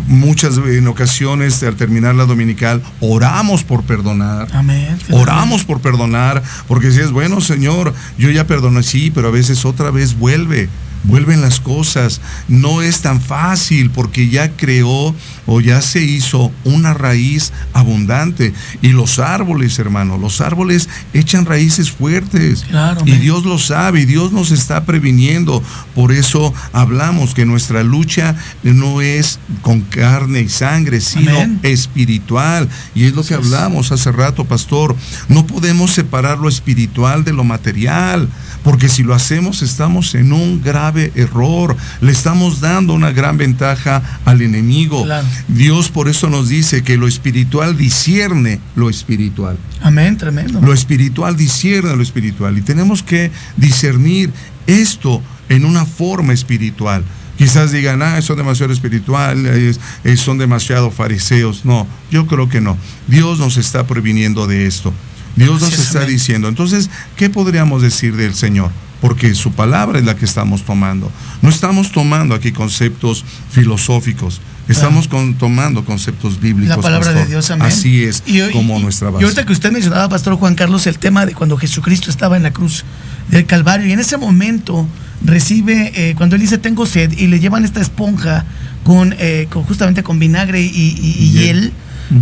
muchas 0.06 0.58
en 0.58 0.86
ocasiones 0.86 1.60
al 1.64 1.74
terminar 1.74 2.14
la 2.14 2.24
dominical 2.24 2.82
oramos 3.00 3.64
por 3.64 3.82
perdonar. 3.82 4.46
Amén. 4.52 4.96
Oramos 5.10 5.64
por 5.64 5.80
perdonar, 5.80 6.44
porque 6.68 6.92
si 6.92 7.00
es 7.00 7.10
bueno, 7.10 7.40
Señor, 7.40 7.92
yo 8.16 8.30
ya 8.30 8.46
perdoné, 8.46 8.84
sí, 8.84 9.10
pero 9.12 9.28
a 9.28 9.32
veces 9.32 9.64
otra 9.64 9.90
vez 9.90 10.16
vuelve 10.16 10.68
vuelven 11.06 11.40
las 11.40 11.60
cosas. 11.60 12.20
No 12.48 12.82
es 12.82 13.00
tan 13.00 13.20
fácil 13.20 13.90
porque 13.90 14.28
ya 14.28 14.56
creó 14.56 15.14
o 15.46 15.60
ya 15.60 15.80
se 15.80 16.02
hizo 16.02 16.52
una 16.64 16.94
raíz 16.94 17.52
abundante. 17.72 18.52
Y 18.82 18.88
los 18.88 19.18
árboles, 19.18 19.78
hermano, 19.78 20.18
los 20.18 20.40
árboles 20.40 20.88
echan 21.14 21.46
raíces 21.46 21.90
fuertes. 21.90 22.64
y 23.04 23.12
Dios 23.12 23.44
lo 23.44 23.58
sabe 23.58 24.00
y 24.00 24.04
Dios 24.04 24.32
nos 24.32 24.50
está 24.50 24.84
previniendo. 24.84 25.62
Por 25.94 26.12
eso 26.12 26.52
hablamos 26.72 27.34
que 27.34 27.46
nuestra 27.46 27.82
lucha 27.82 28.34
no 28.62 29.00
es 29.00 29.38
con 29.62 29.80
carne 29.82 30.40
y 30.40 30.48
sangre, 30.48 31.00
sino 31.00 31.32
espiritual. 31.62 32.68
Y 32.94 33.04
es 33.04 33.14
lo 33.14 33.24
que 33.24 33.34
hablamos 33.34 33.92
hace 33.92 34.12
rato, 34.12 34.44
pastor. 34.44 34.96
No 35.28 35.46
podemos 35.46 35.92
separar 35.92 36.38
lo 36.38 36.48
espiritual 36.48 37.24
de 37.24 37.32
lo 37.32 37.44
material. 37.44 38.28
Porque 38.66 38.88
si 38.88 39.04
lo 39.04 39.14
hacemos 39.14 39.62
estamos 39.62 40.16
en 40.16 40.32
un 40.32 40.60
grave 40.60 41.12
error. 41.14 41.76
Le 42.00 42.10
estamos 42.10 42.60
dando 42.60 42.94
una 42.94 43.12
gran 43.12 43.38
ventaja 43.38 44.02
al 44.24 44.42
enemigo. 44.42 45.06
Dios 45.46 45.88
por 45.88 46.08
eso 46.08 46.28
nos 46.28 46.48
dice 46.48 46.82
que 46.82 46.96
lo 46.96 47.06
espiritual 47.06 47.76
discierne 47.76 48.58
lo 48.74 48.90
espiritual. 48.90 49.56
Amén, 49.82 50.16
tremendo. 50.16 50.60
Lo 50.60 50.72
espiritual 50.72 51.36
discierne 51.36 51.94
lo 51.94 52.02
espiritual. 52.02 52.58
Y 52.58 52.62
tenemos 52.62 53.04
que 53.04 53.30
discernir 53.56 54.32
esto 54.66 55.22
en 55.48 55.64
una 55.64 55.86
forma 55.86 56.32
espiritual. 56.32 57.04
Quizás 57.38 57.70
digan, 57.70 58.02
ah, 58.02 58.20
son 58.20 58.36
demasiado 58.36 58.72
espirituales, 58.72 59.78
son 60.16 60.38
demasiado 60.38 60.90
fariseos. 60.90 61.64
No, 61.64 61.86
yo 62.10 62.26
creo 62.26 62.48
que 62.48 62.60
no. 62.60 62.76
Dios 63.06 63.38
nos 63.38 63.58
está 63.58 63.86
previniendo 63.86 64.48
de 64.48 64.66
esto. 64.66 64.92
Dios 65.36 65.60
nos 65.60 65.78
está 65.78 66.04
diciendo. 66.04 66.48
Entonces, 66.48 66.90
¿qué 67.16 67.30
podríamos 67.30 67.82
decir 67.82 68.16
del 68.16 68.34
Señor? 68.34 68.70
Porque 69.00 69.34
su 69.34 69.52
palabra 69.52 69.98
es 69.98 70.04
la 70.04 70.16
que 70.16 70.24
estamos 70.24 70.62
tomando. 70.64 71.12
No 71.42 71.50
estamos 71.50 71.92
tomando 71.92 72.34
aquí 72.34 72.52
conceptos 72.52 73.24
filosóficos, 73.50 74.40
estamos 74.68 75.08
tomando 75.38 75.84
conceptos 75.84 76.40
bíblicos. 76.40 76.76
La 76.76 76.82
palabra 76.82 77.12
de 77.12 77.26
Dios, 77.26 77.50
amén. 77.50 77.68
Así 77.68 78.04
es 78.04 78.22
como 78.52 78.78
nuestra 78.78 79.10
base. 79.10 79.22
Y 79.22 79.24
ahorita 79.24 79.44
que 79.44 79.52
usted 79.52 79.70
mencionaba, 79.70 80.08
Pastor 80.08 80.36
Juan 80.36 80.54
Carlos, 80.54 80.86
el 80.86 80.98
tema 80.98 81.26
de 81.26 81.34
cuando 81.34 81.58
Jesucristo 81.58 82.10
estaba 82.10 82.38
en 82.38 82.42
la 82.42 82.52
cruz 82.52 82.84
del 83.30 83.44
Calvario, 83.44 83.86
y 83.86 83.92
en 83.92 84.00
ese 84.00 84.16
momento 84.16 84.88
recibe, 85.22 85.92
eh, 85.94 86.14
cuando 86.16 86.36
él 86.36 86.40
dice 86.40 86.56
tengo 86.56 86.86
sed, 86.86 87.12
y 87.12 87.26
le 87.26 87.38
llevan 87.38 87.64
esta 87.64 87.82
esponja 87.82 88.46
con, 88.82 89.14
eh, 89.18 89.46
justamente 89.50 90.02
con 90.02 90.18
vinagre 90.18 90.62
y, 90.62 90.70
y 90.72 91.30
hiel 91.32 91.72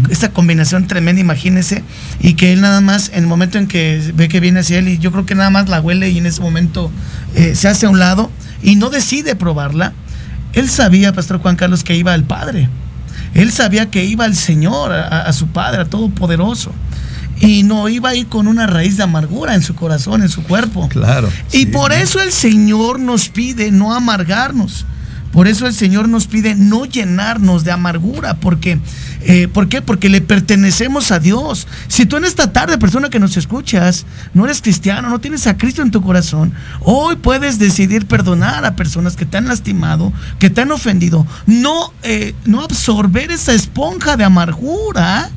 esa 0.09 0.31
combinación 0.31 0.87
tremenda, 0.87 1.21
imagínese, 1.21 1.85
y 2.21 2.35
que 2.35 2.53
él 2.53 2.61
nada 2.61 2.81
más, 2.81 3.11
en 3.13 3.25
el 3.25 3.27
momento 3.27 3.59
en 3.59 3.67
que 3.67 4.13
ve 4.15 4.29
que 4.29 4.41
viene 4.41 4.61
hacia 4.61 4.79
él, 4.79 4.89
y 4.89 4.99
yo 4.99 5.13
creo 5.13 5.27
que 5.27 5.35
nada 5.35 5.51
más 5.51 5.69
la 5.69 5.81
huele 5.81 6.11
y 6.11 6.19
en 6.19 6.27
ese 6.27 6.41
momento 6.41 6.91
eh, 7.35 7.55
se 7.55 7.69
hace 7.69 7.87
a 7.87 7.91
un 7.91 7.99
lado 7.99 8.31
y 8.63 8.77
no 8.77 8.91
decide 8.91 9.37
probarla, 9.37 9.93
él 10.55 10.71
sabía, 10.71 11.13
Pastor 11.13 11.41
Juan 11.41 11.57
Carlos, 11.57 11.85
que 11.85 11.97
iba 11.97 12.13
al 12.13 12.25
Padre. 12.25 12.69
Él 13.35 13.51
sabía 13.51 13.91
que 13.91 14.05
iba 14.05 14.25
al 14.25 14.37
Señor, 14.37 14.93
a, 14.93 15.33
su 15.33 15.49
Padre, 15.49 15.83
a 15.83 15.85
Todopoderoso 15.85 16.73
y 17.41 17.65
no 17.65 17.89
iba 17.89 18.11
a 18.11 18.15
ir 18.15 18.29
con 18.29 18.47
una 18.47 18.67
raíz 18.67 18.97
de 18.97 19.03
amargura 19.03 19.55
en 19.55 19.63
su 19.63 19.75
corazón, 19.75 20.23
en 20.23 20.29
su 20.29 20.45
cuerpo. 20.45 20.89
Claro. 20.89 21.29
Y 21.53 21.67
por 21.67 21.93
eso 21.93 22.23
el 22.23 22.33
Señor 22.33 23.01
nos 23.01 23.29
pide 23.29 23.73
no 23.73 23.93
amargarnos. 23.93 24.87
Por 25.33 25.49
eso 25.49 25.67
el 25.67 25.75
Señor 25.75 26.09
nos 26.09 26.29
pide 26.29 26.55
no 26.55 26.85
llenarnos 26.85 27.65
de 27.65 27.73
amargura, 27.73 28.35
porque 28.35 28.79
eh, 29.27 29.49
¿por 29.49 29.69
qué? 29.69 29.81
Porque 29.81 30.11
le 30.11 30.21
pertenecemos 30.21 31.11
a 31.11 31.19
Dios. 31.19 31.67
Si 31.89 32.05
tú 32.05 32.17
en 32.17 32.25
esta 32.25 32.53
tarde, 32.53 32.77
persona 32.77 33.09
que 33.09 33.19
nos 33.19 33.37
escuchas, 33.37 34.05
no 34.35 34.45
eres 34.45 34.61
cristiano, 34.61 35.09
no 35.09 35.19
tienes 35.19 35.47
a 35.47 35.57
Cristo 35.57 35.81
en 35.81 35.91
tu 35.91 36.03
corazón, 36.03 36.53
hoy 36.81 37.17
puedes 37.17 37.59
decidir 37.59 38.07
perdonar 38.07 38.65
a 38.65 38.77
personas 38.77 39.17
que 39.17 39.25
te 39.25 39.39
han 39.39 39.49
lastimado, 39.49 40.13
que 40.39 40.51
te 40.51 40.61
han 40.61 40.71
ofendido, 40.71 41.27
no, 41.47 41.93
eh, 42.03 42.35
no 42.45 42.63
absorber 42.63 43.31
esa 43.31 43.55
esponja 43.55 44.17
de 44.17 44.25
amargura 44.25 45.31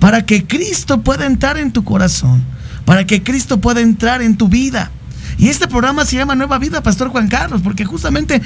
para 0.00 0.26
que 0.26 0.46
Cristo 0.46 1.02
pueda 1.02 1.26
entrar 1.26 1.56
en 1.56 1.72
tu 1.72 1.84
corazón, 1.84 2.42
para 2.84 3.06
que 3.06 3.22
Cristo 3.22 3.60
pueda 3.60 3.80
entrar 3.80 4.22
en 4.22 4.36
tu 4.36 4.48
vida. 4.48 4.90
Y 5.38 5.48
este 5.48 5.68
programa 5.68 6.04
se 6.04 6.16
llama 6.16 6.34
Nueva 6.34 6.58
Vida, 6.58 6.82
Pastor 6.82 7.08
Juan 7.08 7.28
Carlos, 7.28 7.60
porque 7.62 7.84
justamente 7.84 8.42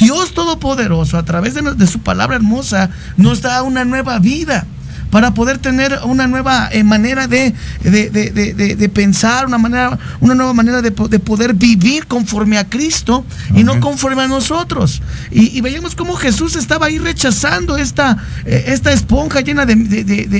Dios 0.00 0.32
Todopoderoso, 0.32 1.18
a 1.18 1.24
través 1.24 1.54
de, 1.54 1.86
su 1.86 2.00
palabra 2.00 2.36
hermosa, 2.36 2.88
nos 3.18 3.42
da 3.42 3.62
una 3.62 3.84
nueva 3.84 4.18
vida. 4.18 4.66
para 5.10 5.34
poder 5.34 5.58
tener 5.58 5.98
una 6.04 6.28
nueva 6.28 6.68
eh, 6.70 6.84
manera 6.84 7.26
de, 7.26 7.52
de, 7.82 8.90
pensar, 8.94 9.44
una, 9.44 9.58
manera, 9.58 9.98
una 10.20 10.36
nueva 10.36 10.54
manera 10.54 10.80
de, 10.82 10.92
poder 10.92 11.54
vivir 11.54 12.06
conforme 12.06 12.58
a 12.58 12.68
Cristo 12.68 13.24
y 13.54 13.64
no 13.64 13.80
conforme 13.80 14.22
a 14.22 14.28
nosotros. 14.28 15.02
Y, 15.32 15.60
veíamos 15.60 15.96
cómo 15.96 16.14
Jesús 16.14 16.54
estaba 16.54 16.86
ahí 16.86 16.98
rechazando 16.98 17.76
esta, 17.76 18.16
eh, 18.46 18.66
esta 18.68 18.92
esponja 18.92 19.40
llena 19.40 19.66
de, 19.66 19.74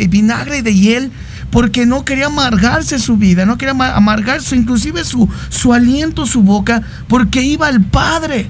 vinagre 0.09 0.59
y 0.59 0.63
de 0.63 0.75
hiel 0.75 1.13
porque 1.51 1.85
no 1.85 2.05
quería 2.05 2.27
amargarse 2.27 3.01
su 3.01 3.17
vida, 3.17 3.45
no 3.45 3.59
quería 3.59 3.75
amargarse 3.97 4.55
inclusive 4.55 5.05
su, 5.05 5.29
su 5.49 5.73
aliento, 5.73 6.27
su 6.27 6.43
boca, 6.43 6.81
porque 7.09 7.43
iba 7.43 7.67
al 7.67 7.83
Padre. 7.83 8.49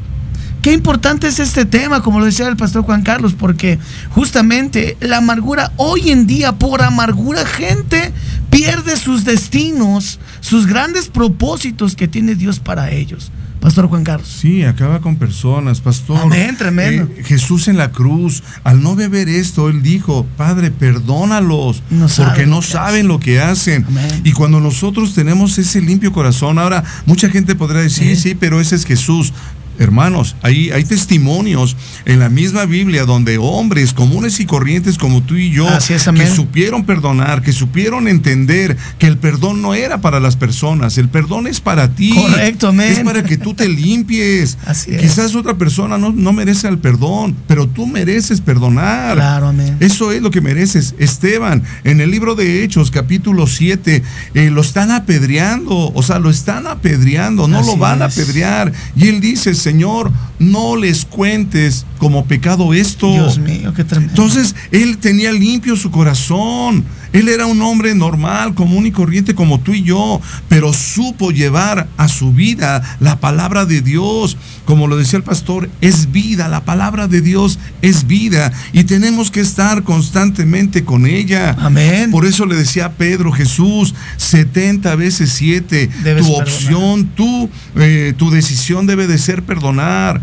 Qué 0.63 0.73
importante 0.73 1.27
es 1.27 1.39
este 1.39 1.65
tema, 1.65 2.03
como 2.03 2.21
lo 2.21 2.27
decía 2.27 2.47
el 2.49 2.57
pastor 2.57 2.83
Juan 2.83 3.03
Carlos, 3.03 3.35
porque 3.35 3.79
justamente 4.11 4.97
la 5.01 5.19
amargura 5.19 5.73
hoy 5.77 6.11
en 6.11 6.27
día, 6.27 6.53
por 6.53 6.83
amargura, 6.83 7.47
gente 7.47 8.13
pierde 8.51 8.97
sus 8.97 9.25
destinos, 9.25 10.21
sus 10.41 10.67
grandes 10.67 11.09
propósitos 11.09 11.97
que 11.97 12.09
tiene 12.09 12.35
Dios 12.35 12.61
para 12.61 12.91
ellos. 12.91 13.33
Pastor 13.61 13.89
Juan 13.89 14.05
Carlos. 14.05 14.29
Sí, 14.29 14.65
acaba 14.65 15.01
con 15.01 15.17
personas, 15.17 15.81
pastor. 15.81 16.19
Amén, 16.23 16.57
tremendo. 16.57 17.11
Eh, 17.15 17.23
Jesús 17.25 17.69
en 17.69 17.77
la 17.77 17.93
cruz, 17.93 18.43
al 18.65 18.83
no 18.83 18.97
beber 18.97 19.29
esto, 19.29 19.69
él 19.69 19.83
dijo, 19.83 20.27
Padre, 20.39 20.71
perdónalos, 20.71 21.83
porque 22.17 22.47
no 22.47 22.63
saben 22.63 23.07
lo 23.07 23.21
que 23.21 23.41
hacen. 23.41 23.85
Y 24.25 24.33
cuando 24.33 24.61
nosotros 24.61 25.15
tenemos 25.15 25.59
ese 25.59 25.83
limpio 25.83 26.11
corazón, 26.11 26.59
ahora 26.59 26.85
mucha 27.05 27.29
gente 27.29 27.55
podrá 27.55 27.81
decir, 27.81 28.17
sí, 28.17 28.35
pero 28.35 28.61
ese 28.61 28.77
es 28.77 28.87
Jesús. 28.87 29.35
Hermanos, 29.81 30.37
hay, 30.43 30.71
hay 30.73 30.85
testimonios 30.85 31.75
en 32.05 32.19
la 32.19 32.29
misma 32.29 32.67
Biblia 32.67 33.07
donde 33.07 33.39
hombres 33.39 33.95
comunes 33.95 34.39
y 34.39 34.45
corrientes 34.45 34.99
como 34.99 35.23
tú 35.23 35.37
y 35.37 35.51
yo, 35.51 35.67
que 36.15 36.27
supieron 36.27 36.85
perdonar, 36.85 37.41
que 37.41 37.53
supieron 37.53 38.07
entender 38.07 38.77
que 38.99 39.07
el 39.07 39.17
perdón 39.17 39.63
no 39.63 39.73
era 39.73 40.03
para 40.03 40.21
las 40.21 40.37
personas, 40.37 40.99
el 40.99 41.09
perdón 41.09 41.47
es 41.47 41.63
para 41.63 41.95
ti. 41.95 42.15
Correcto, 42.15 42.69
amén. 42.69 42.93
Es 42.93 43.01
para 43.01 43.23
que 43.23 43.39
tú 43.39 43.55
te 43.55 43.71
limpies. 43.71 44.59
Así 44.67 44.95
es. 44.95 45.01
Quizás 45.01 45.35
otra 45.35 45.55
persona 45.57 45.97
no, 45.97 46.13
no 46.13 46.35
merece 46.35 46.69
el 46.69 46.79
perdón, 46.79 47.35
pero 47.47 47.67
tú 47.67 47.87
mereces 47.87 48.43
perdonar. 48.43 49.17
Claro, 49.17 49.49
amén. 49.49 49.79
Eso 49.81 50.13
es 50.13 50.21
lo 50.21 50.31
que 50.31 50.43
mereces. 50.43 50.95
Esteban, 50.99 51.63
en 51.85 52.03
el 52.03 52.11
libro 52.11 52.35
de 52.35 52.63
Hechos, 52.63 52.91
capítulo 52.91 53.47
7, 53.47 54.03
eh, 54.35 54.51
lo 54.51 54.61
están 54.61 54.91
apedreando, 54.91 55.91
o 55.95 56.03
sea, 56.03 56.19
lo 56.19 56.29
están 56.29 56.67
apedreando, 56.67 57.49
no 57.49 57.63
lo 57.63 57.79
van 57.79 58.03
a 58.03 58.07
apedrear. 58.07 58.73
Y 58.95 59.09
él 59.09 59.23
dice, 59.23 59.55
Señor, 59.71 60.11
no 60.41 60.75
les 60.75 61.05
cuentes 61.05 61.87
como 61.99 62.25
pecado 62.25 62.75
esto. 62.75 63.09
Dios 63.13 63.39
mío, 63.39 63.73
qué 63.73 63.85
tremendo. 63.85 64.11
Entonces, 64.11 64.57
él 64.73 64.99
tenía 64.99 65.31
limpio 65.31 65.77
su 65.77 65.93
corazón. 65.93 66.85
Él 67.13 67.29
era 67.29 67.47
un 67.47 67.61
hombre 67.63 67.95
normal, 67.95 68.55
común 68.55 68.87
y 68.87 68.93
corriente 68.93 69.35
como 69.35 69.61
tú 69.61 69.75
y 69.75 69.83
yo, 69.83 70.21
pero 70.49 70.73
supo 70.73 71.33
llevar 71.33 71.89
a 71.97 72.09
su 72.09 72.33
vida 72.33 72.97
la 73.01 73.19
palabra 73.19 73.67
de 73.67 73.81
Dios. 73.81 74.37
Como 74.65 74.87
lo 74.87 74.97
decía 74.97 75.17
el 75.17 75.25
pastor, 75.25 75.69
es 75.81 76.13
vida, 76.13 76.49
la 76.49 76.65
palabra 76.65 77.09
de 77.09 77.21
Dios 77.21 77.59
es 77.83 78.07
vida 78.07 78.53
y 78.73 78.85
tenemos 78.85 79.31
que 79.31 79.41
estar 79.41 79.83
constantemente 79.83 80.85
con 80.85 81.07
ella. 81.07 81.57
Amén. 81.59 82.11
Por 82.11 82.27
eso 82.27 82.47
le 82.47 82.55
decía 82.55 82.87
a 82.87 82.93
Pedro, 82.93 83.33
Jesús, 83.33 83.95
70 84.17 84.95
veces 84.95 85.31
7, 85.33 85.91
tu 86.19 86.35
opción, 86.35 87.07
tu, 87.17 87.51
eh, 87.77 88.15
tu 88.17 88.31
decisión 88.31 88.87
debe 88.87 89.07
de 89.07 89.19
ser 89.19 89.43
perdonar. 89.43 90.21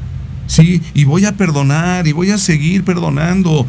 Sí, 0.48 0.82
y 0.94 1.04
voy 1.04 1.26
a 1.26 1.36
perdonar 1.36 2.08
y 2.08 2.14
voy 2.14 2.32
a 2.32 2.38
seguir 2.38 2.86
perdonando. 2.86 3.68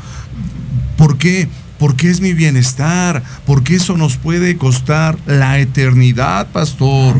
¿Por 0.96 1.18
qué? 1.18 1.48
Porque 1.78 2.10
es 2.10 2.20
mi 2.20 2.32
bienestar, 2.32 3.22
porque 3.46 3.76
eso 3.76 3.96
nos 3.96 4.16
puede 4.16 4.56
costar 4.56 5.16
la 5.26 5.58
eternidad, 5.58 6.48
pastor. 6.48 7.16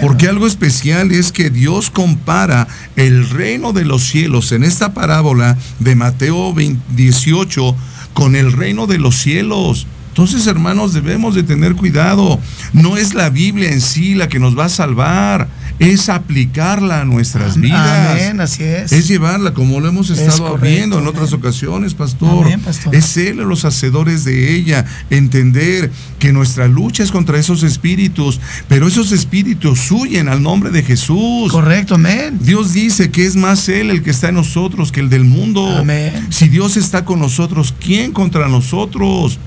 Porque 0.00 0.28
algo 0.28 0.46
especial 0.46 1.12
es 1.12 1.30
que 1.30 1.50
Dios 1.50 1.90
compara 1.90 2.66
el 2.96 3.28
reino 3.30 3.72
de 3.72 3.84
los 3.84 4.02
cielos 4.02 4.52
en 4.52 4.64
esta 4.64 4.94
parábola 4.94 5.56
de 5.78 5.94
Mateo 5.94 6.54
18 6.96 7.76
con 8.14 8.36
el 8.36 8.52
reino 8.52 8.86
de 8.86 8.98
los 8.98 9.16
cielos. 9.16 9.86
Entonces, 10.08 10.46
hermanos, 10.46 10.92
debemos 10.92 11.34
de 11.34 11.42
tener 11.42 11.74
cuidado. 11.74 12.38
No 12.72 12.96
es 12.96 13.14
la 13.14 13.30
Biblia 13.30 13.72
en 13.72 13.80
sí 13.80 14.14
la 14.14 14.28
que 14.28 14.38
nos 14.38 14.56
va 14.56 14.66
a 14.66 14.68
salvar 14.68 15.48
es 15.78 16.08
aplicarla 16.08 17.00
a 17.00 17.04
nuestras 17.04 17.58
vidas. 17.60 18.10
Amén, 18.12 18.40
así 18.40 18.62
es. 18.62 18.92
Es 18.92 19.08
llevarla, 19.08 19.54
como 19.54 19.80
lo 19.80 19.88
hemos 19.88 20.10
estado 20.10 20.56
viendo 20.58 20.98
en 20.98 21.06
otras 21.06 21.32
ocasiones, 21.32 21.94
pastor. 21.94 22.46
Es 22.92 23.04
ser 23.06 23.36
los 23.36 23.64
hacedores 23.64 24.24
de 24.24 24.54
ella, 24.54 24.84
entender 25.10 25.90
que 26.18 26.32
nuestra 26.32 26.68
lucha 26.68 27.02
es 27.02 27.10
contra 27.10 27.38
esos 27.38 27.62
espíritus, 27.62 28.40
pero 28.68 28.86
esos 28.88 29.12
espíritus 29.12 29.90
huyen 29.90 30.28
al 30.28 30.42
nombre 30.42 30.70
de 30.70 30.82
Jesús. 30.82 31.50
Correcto, 31.50 31.96
amén. 31.96 32.38
Dios 32.40 32.72
dice 32.72 33.10
que 33.10 33.26
es 33.26 33.36
más 33.36 33.68
Él 33.68 33.90
el 33.90 34.02
que 34.02 34.10
está 34.10 34.28
en 34.28 34.36
nosotros 34.36 34.92
que 34.92 35.00
el 35.00 35.10
del 35.10 35.24
mundo. 35.24 35.78
Amén. 35.78 36.26
Si 36.30 36.48
Dios 36.48 36.76
está 36.76 37.04
con 37.04 37.18
nosotros, 37.18 37.74
¿quién 37.80 38.12
contra 38.12 38.48
nosotros? 38.48 39.38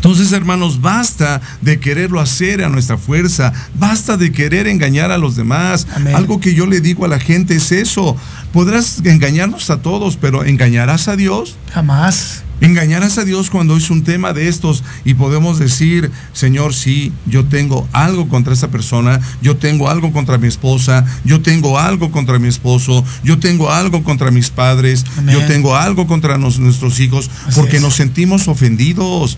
Entonces, 0.00 0.32
hermanos, 0.32 0.80
basta 0.80 1.42
de 1.60 1.78
quererlo 1.78 2.20
hacer 2.20 2.64
a 2.64 2.70
nuestra 2.70 2.96
fuerza, 2.96 3.52
basta 3.78 4.16
de 4.16 4.32
querer 4.32 4.66
engañar 4.66 5.12
a 5.12 5.18
los 5.18 5.36
demás. 5.36 5.86
Algo 6.14 6.40
que 6.40 6.54
yo 6.54 6.64
le 6.64 6.80
digo 6.80 7.04
a 7.04 7.08
la 7.08 7.20
gente 7.20 7.56
es 7.56 7.70
eso. 7.70 8.16
Podrás 8.50 9.02
engañarnos 9.04 9.68
a 9.68 9.82
todos, 9.82 10.16
pero 10.16 10.42
¿engañarás 10.42 11.08
a 11.08 11.16
Dios? 11.16 11.56
Jamás. 11.74 12.44
Engañarás 12.62 13.18
a 13.18 13.24
Dios 13.24 13.50
cuando 13.50 13.76
es 13.76 13.90
un 13.90 14.02
tema 14.02 14.32
de 14.32 14.48
estos 14.48 14.84
y 15.04 15.14
podemos 15.14 15.58
decir, 15.58 16.10
Señor, 16.32 16.72
sí, 16.72 17.12
yo 17.26 17.44
tengo 17.44 17.86
algo 17.92 18.26
contra 18.28 18.54
esa 18.54 18.70
persona, 18.70 19.20
yo 19.42 19.58
tengo 19.58 19.90
algo 19.90 20.12
contra 20.12 20.38
mi 20.38 20.48
esposa, 20.48 21.04
yo 21.24 21.42
tengo 21.42 21.78
algo 21.78 22.10
contra 22.10 22.38
mi 22.38 22.48
esposo, 22.48 23.04
yo 23.22 23.38
tengo 23.38 23.70
algo 23.70 24.02
contra 24.02 24.30
mis 24.30 24.48
padres, 24.48 25.04
yo 25.30 25.44
tengo 25.46 25.76
algo 25.76 26.06
contra 26.06 26.38
nuestros 26.38 27.00
hijos, 27.00 27.30
porque 27.54 27.80
nos 27.80 27.94
sentimos 27.94 28.48
ofendidos. 28.48 29.36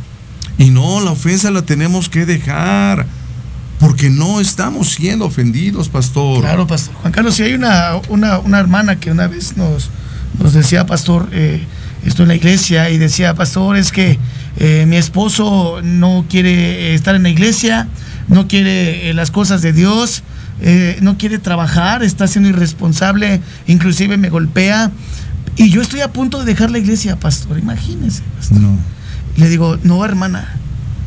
Y 0.59 0.71
no, 0.71 1.01
la 1.01 1.11
ofensa 1.13 1.51
la 1.51 1.63
tenemos 1.63 2.09
que 2.09 2.27
dejar. 2.27 3.07
Porque 3.83 4.11
no 4.11 4.41
estamos 4.41 4.91
siendo 4.91 5.25
ofendidos, 5.25 5.89
pastor. 5.89 6.43
Claro, 6.43 6.69
pastor. 6.69 6.95
Juan 6.95 7.13
Carlos, 7.13 7.35
si 7.35 7.43
hay 7.43 7.55
una, 7.55 7.97
una, 8.09 8.61
hermana 8.61 9.01
que 9.01 9.11
una 9.11 9.27
vez 9.27 9.57
nos, 9.57 9.91
nos 10.39 10.53
decía, 10.53 10.87
pastor, 10.87 11.29
eh, 11.33 11.65
esto 12.07 12.23
en 12.23 12.29
la 12.29 12.37
iglesia, 12.37 12.91
y 12.91 12.99
decía, 12.99 13.35
pastor, 13.35 13.77
es 13.77 13.91
que 13.91 14.21
eh, 14.59 14.85
mi 14.87 14.95
esposo 14.95 15.81
no 15.83 16.27
quiere 16.31 16.95
estar 16.95 17.17
en 17.17 17.25
la 17.25 17.31
iglesia, 17.31 17.89
no 18.29 18.47
quiere 18.47 19.11
eh, 19.11 19.15
las 19.15 19.33
cosas 19.33 19.63
de 19.63 19.73
Dios, 19.73 20.23
no 21.01 21.19
quiere 21.19 21.41
trabajar, 21.41 22.05
está 22.05 22.29
siendo 22.29 22.51
irresponsable, 22.51 23.41
inclusive 23.67 24.17
me 24.17 24.29
golpea. 24.29 24.93
Y 25.57 25.71
yo 25.71 25.83
estoy 25.83 26.03
a 26.03 26.13
punto 26.13 26.39
de 26.39 26.45
dejar 26.45 26.71
la 26.71 26.79
iglesia, 26.79 27.19
pastor, 27.19 27.59
imagínese. 27.59 28.23
Pastor. 28.37 28.59
No. 28.59 28.79
Le 29.37 29.49
digo, 29.49 29.79
no, 29.83 30.05
hermana, 30.05 30.57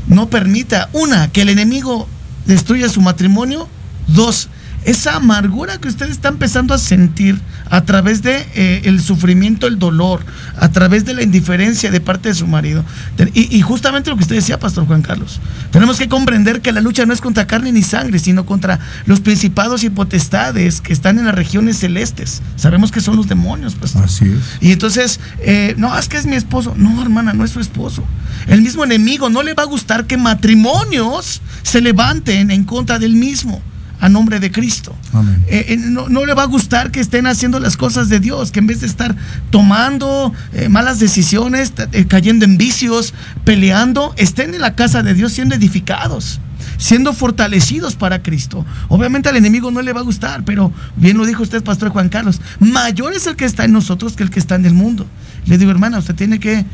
no 0.07 0.29
permita, 0.29 0.89
una, 0.93 1.31
que 1.31 1.41
el 1.41 1.49
enemigo 1.49 2.07
destruya 2.45 2.89
su 2.89 3.01
matrimonio, 3.01 3.67
dos, 4.07 4.49
esa 4.85 5.15
amargura 5.15 5.79
que 5.79 5.87
usted 5.87 6.09
está 6.09 6.29
empezando 6.29 6.73
a 6.73 6.77
sentir 6.77 7.39
a 7.69 7.83
través 7.85 8.21
de 8.21 8.45
eh, 8.53 8.81
el 8.85 9.01
sufrimiento, 9.01 9.65
el 9.65 9.79
dolor, 9.79 10.23
a 10.57 10.69
través 10.69 11.05
de 11.05 11.15
la 11.15 11.23
indiferencia 11.23 11.89
de 11.89 11.99
parte 11.99 12.29
de 12.29 12.35
su 12.35 12.45
marido. 12.45 12.85
Y, 13.33 13.59
justamente 13.61 14.11
lo 14.11 14.15
que 14.15 14.23
usted 14.23 14.35
decía, 14.35 14.59
Pastor 14.59 14.85
Juan 14.85 15.01
Carlos, 15.01 15.39
tenemos 15.71 15.97
que 15.97 16.07
comprender 16.07 16.61
que 16.61 16.71
la 16.71 16.81
lucha 16.81 17.05
no 17.05 17.13
es 17.13 17.21
contra 17.21 17.47
carne 17.47 17.71
ni 17.71 17.81
sangre, 17.81 18.19
sino 18.19 18.45
contra 18.45 18.79
los 19.07 19.19
principados 19.21 19.83
y 19.83 19.89
potestades 19.89 20.81
que 20.81 20.93
están 20.93 21.17
en 21.17 21.25
las 21.25 21.35
regiones 21.35 21.79
celestes. 21.79 22.43
Sabemos 22.55 22.91
que 22.91 23.01
son 23.01 23.15
los 23.15 23.27
demonios, 23.27 23.73
Pastor. 23.73 24.05
Así 24.05 24.25
es. 24.25 24.61
Y 24.61 24.71
entonces, 24.71 25.19
eh, 25.39 25.73
no, 25.77 25.97
es 25.97 26.07
que 26.07 26.17
es 26.17 26.27
mi 26.27 26.35
esposo. 26.35 26.75
No, 26.77 27.01
hermana, 27.01 27.33
no 27.33 27.43
es 27.43 27.51
su 27.51 27.59
esposo. 27.59 28.03
El 28.45 28.61
mismo 28.61 28.83
enemigo 28.83 29.29
no 29.31 29.41
le 29.41 29.55
va 29.55 29.63
a 29.63 29.67
gustar 29.67 30.05
que 30.05 30.17
matrimonios 30.17 31.41
se 31.63 31.81
levanten 31.81 32.51
en 32.51 32.63
contra 32.65 32.99
del 32.99 33.15
mismo 33.15 33.61
a 33.99 34.09
nombre 34.09 34.39
de 34.39 34.51
Cristo. 34.51 34.95
Eh, 35.47 35.65
eh, 35.69 35.77
no, 35.77 36.25
le 36.25 36.33
va 36.33 36.43
a 36.43 36.47
gustar 36.47 36.91
que 36.91 36.99
estén 36.99 37.27
haciendo 37.27 37.59
las 37.59 37.77
cosas 37.77 38.09
de 38.09 38.19
Dios, 38.19 38.51
que 38.51 38.59
en 38.59 38.67
vez 38.67 38.81
de 38.81 38.87
estar 38.87 39.15
tomando 39.49 40.33
eh, 40.53 40.69
malas 40.69 40.99
decisiones, 40.99 41.73
cayendo 42.07 42.45
en 42.45 42.57
vicios, 42.57 43.13
peleando, 43.43 44.13
estén 44.17 44.53
en 44.53 44.61
la 44.61 44.75
casa 44.75 45.03
de 45.03 45.13
Dios 45.13 45.33
siendo 45.33 45.55
edificados, 45.55 46.39
siendo 46.77 47.13
fortalecidos 47.13 47.95
para 47.95 48.21
Cristo. 48.21 48.65
Obviamente 48.87 49.29
al 49.29 49.37
enemigo 49.37 49.71
no 49.71 49.81
le 49.81 49.93
va 49.93 50.01
a 50.01 50.03
gustar, 50.03 50.43
pero 50.43 50.71
bien 50.95 51.17
lo 51.17 51.25
dijo 51.25 51.43
usted, 51.43 51.63
Pastor 51.63 51.89
Juan 51.89 52.09
Carlos, 52.09 52.41
mayor 52.59 53.13
es 53.13 53.27
el 53.27 53.35
que 53.35 53.45
está 53.45 53.65
en 53.65 53.71
nosotros 53.71 54.13
que 54.13 54.23
el 54.23 54.29
que 54.29 54.39
está 54.39 54.55
en 54.55 54.65
el 54.65 54.73
mundo. 54.73 55.05
Le 55.45 55.57
digo, 55.57 55.71
hermana, 55.71 55.99
usted 55.99 56.15
tiene 56.15 56.39
que, 56.39 56.65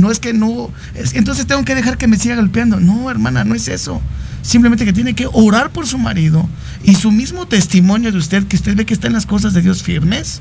no 0.00 0.10
es 0.10 0.18
que 0.18 0.32
no, 0.32 0.70
entonces 1.14 1.46
tengo 1.46 1.64
que 1.64 1.74
dejar 1.74 1.96
que 1.96 2.06
me 2.06 2.18
siga 2.18 2.36
golpeando. 2.36 2.78
No, 2.80 3.10
hermana, 3.10 3.44
no 3.44 3.54
es 3.54 3.68
eso 3.68 4.00
simplemente 4.42 4.84
que 4.84 4.92
tiene 4.92 5.14
que 5.14 5.28
orar 5.32 5.70
por 5.70 5.86
su 5.86 5.98
marido 5.98 6.48
y 6.84 6.96
su 6.96 7.10
mismo 7.10 7.46
testimonio 7.46 8.12
de 8.12 8.18
usted, 8.18 8.44
que 8.46 8.56
usted 8.56 8.76
ve 8.76 8.84
que 8.84 8.94
está 8.94 9.06
en 9.06 9.12
las 9.14 9.24
cosas 9.24 9.54
de 9.54 9.62
Dios 9.62 9.82
firmes, 9.82 10.40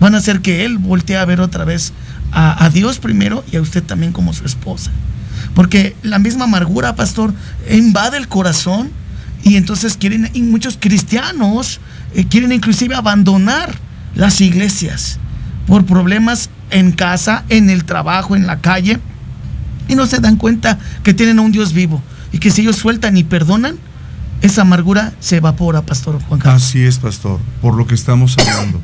van 0.00 0.14
a 0.14 0.18
hacer 0.18 0.40
que 0.40 0.64
él 0.64 0.78
voltee 0.78 1.16
a 1.16 1.24
ver 1.24 1.40
otra 1.40 1.64
vez 1.64 1.92
a, 2.32 2.64
a 2.64 2.70
Dios 2.70 2.98
primero 2.98 3.44
y 3.52 3.56
a 3.56 3.60
usted 3.60 3.82
también 3.82 4.12
como 4.12 4.32
su 4.32 4.44
esposa. 4.44 4.90
Porque 5.56 5.96
la 6.02 6.18
misma 6.18 6.44
amargura, 6.44 6.94
pastor, 6.96 7.32
invade 7.70 8.18
el 8.18 8.28
corazón 8.28 8.90
y 9.42 9.56
entonces 9.56 9.96
quieren, 9.96 10.30
y 10.34 10.42
muchos 10.42 10.76
cristianos 10.78 11.80
eh, 12.14 12.26
quieren 12.28 12.52
inclusive 12.52 12.94
abandonar 12.94 13.74
las 14.14 14.42
iglesias 14.42 15.18
por 15.66 15.86
problemas 15.86 16.50
en 16.70 16.92
casa, 16.92 17.44
en 17.48 17.70
el 17.70 17.86
trabajo, 17.86 18.36
en 18.36 18.46
la 18.46 18.60
calle, 18.60 19.00
y 19.88 19.94
no 19.94 20.04
se 20.04 20.18
dan 20.18 20.36
cuenta 20.36 20.78
que 21.02 21.14
tienen 21.14 21.38
a 21.38 21.42
un 21.42 21.52
Dios 21.52 21.72
vivo 21.72 22.02
y 22.32 22.38
que 22.38 22.50
si 22.50 22.60
ellos 22.60 22.76
sueltan 22.76 23.16
y 23.16 23.24
perdonan, 23.24 23.78
esa 24.42 24.60
amargura 24.60 25.14
se 25.20 25.36
evapora, 25.36 25.80
Pastor 25.80 26.20
Juan 26.28 26.38
Carlos. 26.38 26.62
Así 26.62 26.84
es, 26.84 26.98
pastor, 26.98 27.40
por 27.62 27.74
lo 27.74 27.86
que 27.86 27.94
estamos 27.94 28.36
hablando. 28.36 28.82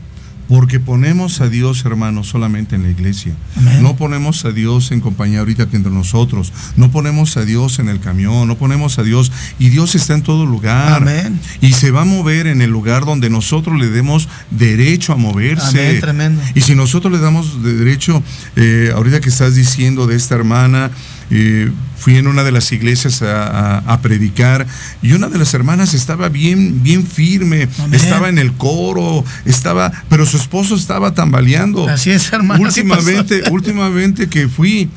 Porque 0.53 0.81
ponemos 0.81 1.41
a 1.41 1.49
Dios, 1.49 1.83
hermano, 1.87 2.25
solamente 2.25 2.77
en 2.77 2.83
la 2.83 2.91
iglesia. 2.91 3.35
Amén. 3.57 3.83
No 3.83 3.97
ponemos 3.97 4.45
a 4.45 4.53
Dios 4.53 4.93
en 4.93 5.01
compañía 5.01 5.39
ahorita 5.39 5.71
que 5.71 5.79
entre 5.79 5.91
nosotros. 5.91 6.53
No 6.77 6.91
ponemos 6.91 7.39
a 7.39 7.47
Dios 7.47 7.79
en 7.79 7.89
el 7.89 8.01
camión. 8.01 8.47
No 8.47 8.59
ponemos 8.59 8.99
a 8.99 9.03
Dios. 9.03 9.33
Y 9.59 9.71
Dios 9.71 9.95
está 9.95 10.13
en 10.13 10.21
todo 10.21 10.45
lugar. 10.45 11.01
Amén. 11.01 11.41
Y 11.63 11.73
se 11.73 11.91
va 11.91 12.03
a 12.03 12.05
mover 12.05 12.47
en 12.47 12.61
el 12.61 12.69
lugar 12.69 13.07
donde 13.07 13.31
nosotros 13.31 13.81
le 13.81 13.89
demos 13.89 14.29
derecho 14.51 15.15
a 15.15 15.17
moverse. 15.17 15.89
Amén, 15.89 16.01
tremendo. 16.03 16.43
Y 16.55 16.61
si 16.61 16.75
nosotros 16.75 17.11
le 17.15 17.19
damos 17.19 17.63
de 17.63 17.73
derecho, 17.73 18.23
eh, 18.55 18.93
ahorita 18.95 19.23
que 19.23 19.31
estás 19.31 19.55
diciendo 19.55 20.07
de 20.07 20.17
esta 20.17 20.35
hermana, 20.35 20.91
eh, 21.35 21.71
fui 21.97 22.17
en 22.19 22.27
una 22.27 22.43
de 22.45 22.53
las 22.53 22.71
iglesias 22.73 23.23
a, 23.23 23.47
a- 23.47 23.79
a 23.79 24.01
predicar 24.03 24.67
y 25.03 25.13
una 25.13 25.29
de 25.29 25.39
las 25.39 25.55
hermanas 25.55 25.95
estaba 25.95 26.29
bien, 26.29 26.83
bien 26.83 27.07
firme, 27.07 27.69
Amén. 27.79 27.95
estaba 27.95 28.29
en 28.29 28.39
el 28.39 28.53
coro, 28.53 29.25
estaba, 29.47 29.91
pero 30.11 30.27
su 30.27 30.37
esposo 30.37 30.75
estaba 30.75 31.15
tambaleando. 31.15 31.89
Así 31.89 32.11
es, 32.11 32.33
hermano. 32.33 32.63
Últimamente, 32.63 33.45
últimamente 33.51 34.29
que 34.29 34.49
fui, 34.49 34.91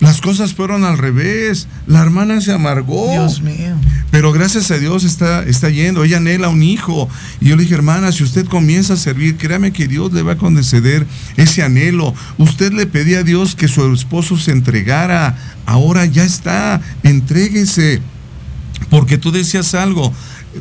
las 0.00 0.20
cosas 0.20 0.52
fueron 0.54 0.84
al 0.84 0.98
revés. 0.98 1.66
La 1.86 2.02
hermana 2.02 2.40
se 2.40 2.52
amargó. 2.52 3.10
Dios 3.10 3.40
mío. 3.40 3.74
Pero 4.14 4.30
gracias 4.30 4.70
a 4.70 4.78
Dios 4.78 5.02
está, 5.02 5.42
está 5.42 5.70
yendo. 5.70 6.04
Ella 6.04 6.18
anhela 6.18 6.48
un 6.48 6.62
hijo. 6.62 7.08
Y 7.40 7.48
yo 7.48 7.56
le 7.56 7.64
dije, 7.64 7.74
hermana, 7.74 8.12
si 8.12 8.22
usted 8.22 8.46
comienza 8.46 8.92
a 8.94 8.96
servir, 8.96 9.36
créame 9.36 9.72
que 9.72 9.88
Dios 9.88 10.12
le 10.12 10.22
va 10.22 10.34
a 10.34 10.38
conceder 10.38 11.04
ese 11.36 11.64
anhelo. 11.64 12.14
Usted 12.38 12.72
le 12.72 12.86
pedía 12.86 13.18
a 13.18 13.22
Dios 13.24 13.56
que 13.56 13.66
su 13.66 13.92
esposo 13.92 14.36
se 14.36 14.52
entregara. 14.52 15.36
Ahora 15.66 16.06
ya 16.06 16.22
está. 16.22 16.80
Entréguese. 17.02 18.02
Porque 18.88 19.18
tú 19.18 19.32
decías 19.32 19.74
algo. 19.74 20.12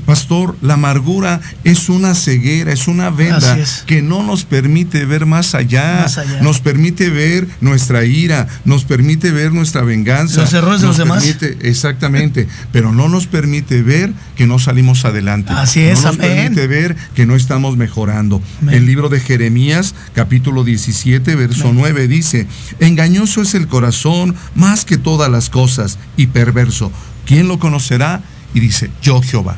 Pastor, 0.06 0.58
la 0.62 0.74
amargura 0.76 1.39
es 1.64 1.89
una 1.89 2.16
ceguera, 2.16 2.72
es 2.72 2.88
una 2.88 3.10
venda 3.10 3.58
es. 3.58 3.84
que 3.86 4.02
no 4.02 4.24
nos 4.24 4.44
permite 4.46 5.06
ver 5.06 5.26
más 5.26 5.56
allá, 5.56 6.02
Más 6.04 6.18
allá. 6.18 6.41
nos 6.41 6.60
permite 6.60 7.10
ver 7.10 7.48
nuestra 7.62 8.04
ira, 8.06 8.48
nos 8.66 8.84
permite 8.86 9.32
ver 9.32 9.52
nuestra 9.54 9.82
venganza, 9.84 10.41
Los 10.41 10.54
errores 10.54 10.82
de 10.82 10.88
los 10.88 10.98
demás. 10.98 11.24
exactamente, 11.62 12.48
pero 12.72 12.91
no 12.91 13.10
nos 13.10 13.28
permite 13.28 13.82
ver 13.82 14.14
que 14.36 14.48
no 14.48 14.60
salimos 14.60 15.06
adelante. 15.06 15.52
Así 15.54 15.82
es, 15.82 16.02
no 16.02 16.08
nos 16.12 16.20
amén. 16.20 16.32
permite 16.36 16.68
ver 16.68 16.96
que 17.16 17.26
no 17.26 17.36
estamos 17.36 17.78
mejorando. 17.78 18.41
Amén. 18.62 18.76
El 18.76 18.86
libro 18.86 19.10
de 19.10 19.20
Jeremías, 19.20 19.96
capítulo 20.14 20.64
17, 20.64 21.36
verso 21.36 21.70
Amén. 21.70 21.78
9 21.80 22.08
dice, 22.08 22.48
engañoso 22.80 23.41
es 23.41 23.54
el 23.56 23.68
corazón 23.68 24.36
más 24.56 24.86
que 24.86 24.98
todas 24.98 25.30
las 25.32 25.50
cosas 25.50 25.98
y 26.18 26.28
perverso. 26.28 26.91
¿Quién 27.26 27.48
lo 27.48 27.60
conocerá? 27.60 28.22
Y 28.54 28.60
dice, 28.60 28.91
yo 29.02 29.22
Jehová. 29.22 29.58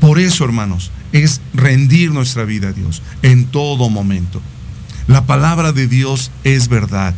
Por 0.00 0.18
eso, 0.18 0.44
hermanos, 0.44 0.90
es 1.12 1.40
rendir 1.54 2.12
nuestra 2.12 2.44
vida 2.44 2.68
a 2.68 2.72
Dios 2.72 3.02
en 3.22 3.46
todo 3.46 3.88
momento. 3.88 4.40
La 5.06 5.26
palabra 5.26 5.72
de 5.72 5.88
Dios 5.88 6.30
es 6.44 6.68
verdad. 6.68 7.14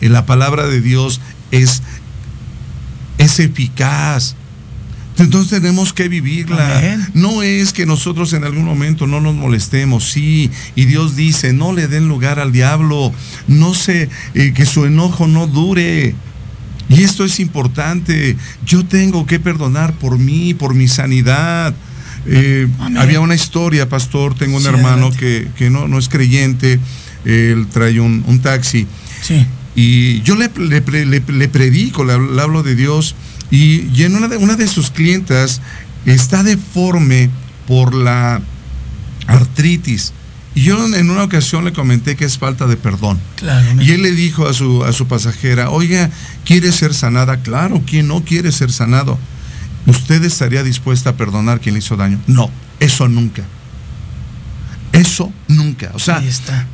Y 0.00 0.08
la 0.08 0.26
palabra 0.26 0.66
de 0.66 0.80
Dios 0.80 1.20
es, 1.50 1.82
es 3.18 3.40
eficaz. 3.40 4.36
Entonces 5.18 5.60
tenemos 5.60 5.92
que 5.92 6.08
vivirla. 6.08 6.78
Amén. 6.78 7.08
No 7.14 7.42
es 7.42 7.72
que 7.72 7.86
nosotros 7.86 8.32
en 8.34 8.44
algún 8.44 8.64
momento 8.64 9.06
no 9.06 9.20
nos 9.20 9.34
molestemos, 9.34 10.04
sí. 10.04 10.50
Y 10.76 10.84
Dios 10.84 11.16
dice, 11.16 11.52
no 11.52 11.72
le 11.72 11.88
den 11.88 12.06
lugar 12.06 12.38
al 12.38 12.52
diablo. 12.52 13.12
No 13.48 13.74
sé, 13.74 14.08
eh, 14.34 14.52
que 14.54 14.64
su 14.64 14.84
enojo 14.84 15.26
no 15.26 15.48
dure. 15.48 16.14
Y 16.88 17.02
esto 17.02 17.24
es 17.24 17.38
importante. 17.40 18.36
Yo 18.64 18.84
tengo 18.84 19.26
que 19.26 19.38
perdonar 19.38 19.92
por 19.94 20.18
mí, 20.18 20.54
por 20.54 20.74
mi 20.74 20.88
sanidad. 20.88 21.74
Eh, 22.26 22.66
había 22.98 23.20
una 23.20 23.34
historia, 23.34 23.88
pastor. 23.88 24.34
Tengo 24.34 24.56
un 24.56 24.62
Sí, 24.62 24.68
hermano 24.68 25.10
que, 25.10 25.48
que 25.56 25.70
no, 25.70 25.86
no 25.88 25.98
es 25.98 26.08
creyente. 26.08 26.78
Él 27.24 27.66
trae 27.72 28.00
un, 28.00 28.24
un 28.26 28.40
taxi. 28.40 28.86
Sí. 29.22 29.44
Y 29.74 30.22
yo 30.22 30.34
le, 30.34 30.50
le, 30.58 30.80
le- 30.80 31.06
le- 31.06 31.22
le 31.32 31.48
predico, 31.48 32.04
le, 32.04 32.14
hablo- 32.14 32.34
le 32.34 32.42
hablo 32.42 32.62
de 32.62 32.74
Dios. 32.74 33.14
Y, 33.50 33.86
y 33.94 34.02
en 34.04 34.16
una 34.16 34.28
de, 34.28 34.36
una 34.36 34.56
de 34.56 34.66
sus 34.66 34.90
clientas 34.90 35.60
está 36.06 36.42
deforme 36.42 37.30
por 37.66 37.94
la 37.94 38.40
artritis. 39.26 40.12
Y 40.54 40.62
yo 40.62 40.84
en 40.94 41.10
una 41.10 41.22
ocasión 41.22 41.64
le 41.64 41.72
comenté 41.72 42.16
que 42.16 42.24
es 42.24 42.38
falta 42.38 42.66
de 42.66 42.76
perdón. 42.76 43.20
Claro. 43.36 43.80
Y 43.80 43.92
él 43.92 44.02
le 44.02 44.12
dijo 44.12 44.46
a 44.46 44.54
su, 44.54 44.84
a 44.84 44.92
su 44.92 45.06
pasajera, 45.06 45.70
oiga, 45.70 46.10
¿quiere 46.44 46.72
ser 46.72 46.94
sanada? 46.94 47.42
Claro, 47.42 47.82
¿quién 47.86 48.08
no 48.08 48.24
quiere 48.24 48.50
ser 48.50 48.72
sanado? 48.72 49.18
¿Usted 49.86 50.24
estaría 50.24 50.62
dispuesta 50.62 51.10
a 51.10 51.16
perdonar 51.16 51.60
quien 51.60 51.74
le 51.74 51.78
hizo 51.78 51.96
daño? 51.96 52.20
No, 52.26 52.50
eso 52.80 53.08
nunca. 53.08 53.44
Eso 54.92 55.32
nunca. 55.46 55.90
O 55.94 55.98
sea, 55.98 56.22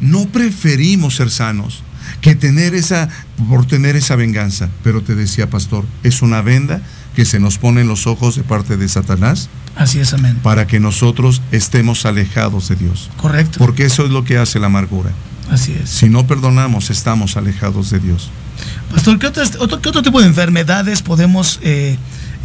no 0.01 0.27
preferimos 0.27 1.17
ser 1.17 1.31
sanos 1.31 1.83
que 2.21 2.35
tener 2.35 2.75
esa, 2.75 3.09
por 3.49 3.67
tener 3.67 3.97
esa 3.97 4.17
venganza. 4.17 4.69
Pero 4.83 5.03
te 5.03 5.15
decía, 5.15 5.51
pastor, 5.51 5.85
es 6.03 6.23
una 6.23 6.43
venda 6.43 6.81
que 7.15 7.25
se 7.25 7.39
nos 7.41 7.59
pone 7.59 7.81
en 7.83 7.89
los 7.89 8.07
ojos 8.07 8.37
de 8.37 8.43
parte 8.43 8.77
de 8.77 8.89
Satanás 8.89 9.49
Así 9.77 9.99
es, 10.01 10.13
amén. 10.15 10.39
para 10.43 10.67
que 10.67 10.81
nosotros 10.81 11.43
estemos 11.53 12.07
alejados 12.07 12.69
de 12.69 12.77
Dios. 12.77 13.11
Correcto. 13.17 13.59
Porque 13.59 13.85
eso 13.87 14.05
es 14.05 14.11
lo 14.11 14.25
que 14.25 14.39
hace 14.39 14.59
la 14.61 14.67
amargura. 14.67 15.11
Así 15.51 15.73
es. 15.81 15.91
Si 15.91 16.09
no 16.09 16.27
perdonamos, 16.27 16.91
estamos 16.91 17.37
alejados 17.37 17.91
de 17.91 18.01
Dios. 18.01 18.31
Pastor, 18.91 19.19
¿qué, 19.19 19.27
otras- 19.27 19.57
otro, 19.59 19.81
qué 19.81 19.89
otro 19.89 20.03
tipo 20.03 20.21
de 20.21 20.27
enfermedades 20.29 21.03
podemos, 21.03 21.59
eh, 21.63 21.97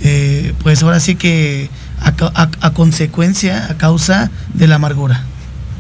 eh, 0.01 0.53
pues 0.63 0.81
ahora 0.83 0.99
sí 0.99 1.15
que 1.15 1.69
a, 2.01 2.11
ca- 2.13 2.31
a- 2.35 2.49
a 2.61 2.73
consecuencia, 2.73 3.67
a 3.69 3.77
causa 3.77 4.31
de 4.53 4.67
la 4.67 4.75
amargura? 4.75 5.23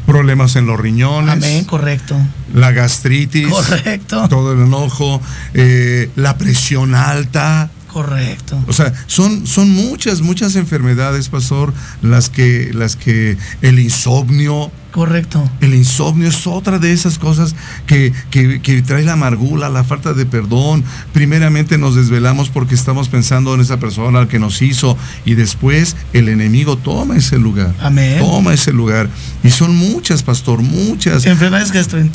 Problemas 0.05 0.55
en 0.55 0.65
los 0.65 0.79
riñones, 0.79 1.33
Amén, 1.35 1.65
correcto. 1.65 2.15
la 2.53 2.71
gastritis, 2.71 3.47
Correcto. 3.49 4.27
todo 4.29 4.53
el 4.53 4.61
enojo, 4.61 5.21
eh, 5.53 6.09
la 6.15 6.37
presión 6.37 6.95
alta. 6.95 7.69
Correcto. 7.91 8.63
O 8.67 8.73
sea, 8.73 8.93
son, 9.07 9.47
son 9.47 9.71
muchas, 9.71 10.21
muchas 10.21 10.55
enfermedades, 10.55 11.27
pastor, 11.29 11.73
las 12.01 12.29
que, 12.29 12.71
las 12.73 12.95
que 12.95 13.35
el 13.61 13.79
insomnio, 13.79 14.71
Correcto. 14.91 15.49
el 15.61 15.75
insomnio 15.75 16.27
es 16.29 16.47
otra 16.47 16.79
de 16.79 16.91
esas 16.93 17.19
cosas 17.19 17.55
que, 17.85 18.11
que- 18.31 18.61
que 18.61 18.81
trae 18.81 19.03
la 19.03 19.13
amargura, 19.13 19.69
la 19.69 19.83
falta 19.83 20.13
de 20.13 20.25
perdón. 20.25 20.83
Primeramente 21.13 21.77
nos 21.77 21.95
desvelamos 21.95 22.49
porque 22.49 22.75
estamos 22.75 23.09
pensando 23.09 23.53
en 23.53 23.61
esa 23.61 23.77
persona 23.79 24.27
que 24.27 24.39
nos 24.39 24.61
hizo 24.61 24.97
y 25.25 25.35
después 25.35 25.95
el 26.13 26.29
enemigo 26.29 26.77
toma 26.77 27.17
ese 27.17 27.37
lugar. 27.37 27.73
Amén. 27.81 28.19
Toma 28.19 28.53
ese 28.53 28.71
lugar. 28.73 29.09
Y 29.43 29.51
son 29.51 29.75
muchas, 29.75 30.23
pastor, 30.23 30.61
muchas. 30.61 31.25
Enfermedades 31.25 31.71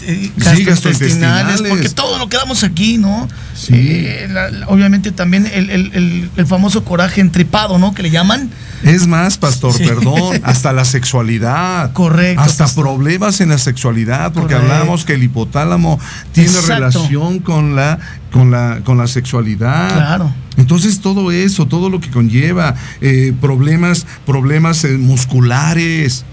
eh, 0.06 0.32
gastrointestinales. 0.64 1.62
porque 1.62 1.88
todo 1.90 2.18
lo 2.18 2.28
que 2.28 2.36
damos 2.36 2.64
aquí, 2.64 2.98
¿no? 2.98 3.28
Sí. 3.54 3.72
Eh, 3.74 4.26
la- 4.30 4.50
la- 4.50 4.66
obviamente 4.68 5.12
también 5.12 5.46
el, 5.46 5.70
el- 5.70 5.90
el- 5.94 6.30
el 6.36 6.46
famoso 6.46 6.84
coraje 6.84 7.20
entripado, 7.20 7.78
¿no? 7.78 7.94
Que 7.94 8.02
le 8.02 8.10
llaman. 8.10 8.50
Es 8.82 9.06
más, 9.06 9.38
pastor, 9.38 9.72
Sí. 9.72 9.84
perdón, 9.84 10.40
hasta 10.44 10.72
la 10.72 10.84
sexualidad. 10.84 11.92
Correcto, 11.92 12.42
Hasta 12.42 12.63
problemas 12.72 13.40
en 13.40 13.50
la 13.50 13.58
sexualidad, 13.58 14.32
porque 14.32 14.54
Correcto. 14.54 14.72
hablamos 14.74 15.04
que 15.04 15.14
el 15.14 15.22
hipotálamo 15.22 15.98
tiene 16.32 16.50
Exacto. 16.50 16.74
relación 16.74 17.38
con 17.40 17.76
la, 17.76 17.98
con 18.32 18.50
la, 18.50 18.80
con 18.84 18.98
la 18.98 19.06
sexualidad. 19.06 19.92
Claro. 19.92 20.32
Entonces 20.56 21.00
todo 21.00 21.30
eso, 21.32 21.66
todo 21.66 21.90
lo 21.90 22.00
que 22.00 22.10
conlleva, 22.10 22.74
eh, 23.00 23.32
problemas, 23.40 24.06
problemas 24.26 24.84
eh, 24.84 24.96
musculares. 24.98 26.24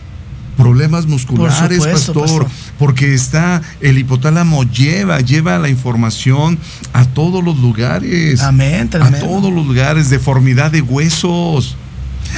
Problemas 0.57 1.07
musculares, 1.07 1.77
supuesto, 1.81 2.13
pastor, 2.13 2.43
pastor. 2.43 2.47
porque 2.77 3.13
está 3.15 3.61
el 3.79 3.97
hipotálamo 3.97 4.63
lleva, 4.65 5.19
lleva 5.21 5.57
la 5.57 5.69
información 5.69 6.59
a 6.93 7.05
todos 7.05 7.43
los 7.43 7.57
lugares. 7.57 8.41
Amén, 8.41 8.89
A 8.93 9.11
todos 9.11 9.51
los 9.51 9.65
lugares, 9.65 10.09
deformidad 10.09 10.69
de 10.69 10.81
huesos, 10.81 11.77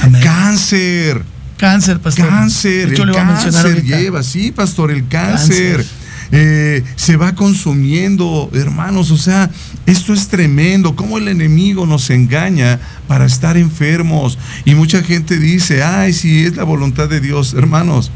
Amén. 0.00 0.22
cáncer, 0.22 1.22
Cáncer, 1.56 2.00
pastor. 2.00 2.28
cáncer, 2.28 2.88
De 2.88 2.94
hecho, 2.94 3.02
el 3.02 3.08
le 3.08 3.12
voy 3.14 3.22
a 3.22 3.24
mencionar 3.26 3.62
cáncer 3.64 3.84
lleva, 3.84 4.22
sí, 4.22 4.50
pastor, 4.52 4.90
el 4.90 5.06
cáncer. 5.08 5.76
Cáncer. 5.76 6.04
eh, 6.32 6.82
se 6.96 7.16
va 7.16 7.34
consumiendo, 7.34 8.50
hermanos, 8.54 9.10
o 9.10 9.16
sea, 9.16 9.50
esto 9.86 10.12
es 10.12 10.28
tremendo, 10.28 10.96
cómo 10.96 11.18
el 11.18 11.28
enemigo 11.28 11.86
nos 11.86 12.10
engaña 12.10 12.80
para 13.06 13.26
estar 13.26 13.56
enfermos. 13.56 14.38
Y 14.64 14.74
mucha 14.74 15.02
gente 15.02 15.38
dice, 15.38 15.82
ay, 15.82 16.12
si 16.12 16.44
es 16.44 16.56
la 16.56 16.64
voluntad 16.64 17.08
de 17.08 17.20
Dios, 17.20 17.54
hermanos, 17.54 18.10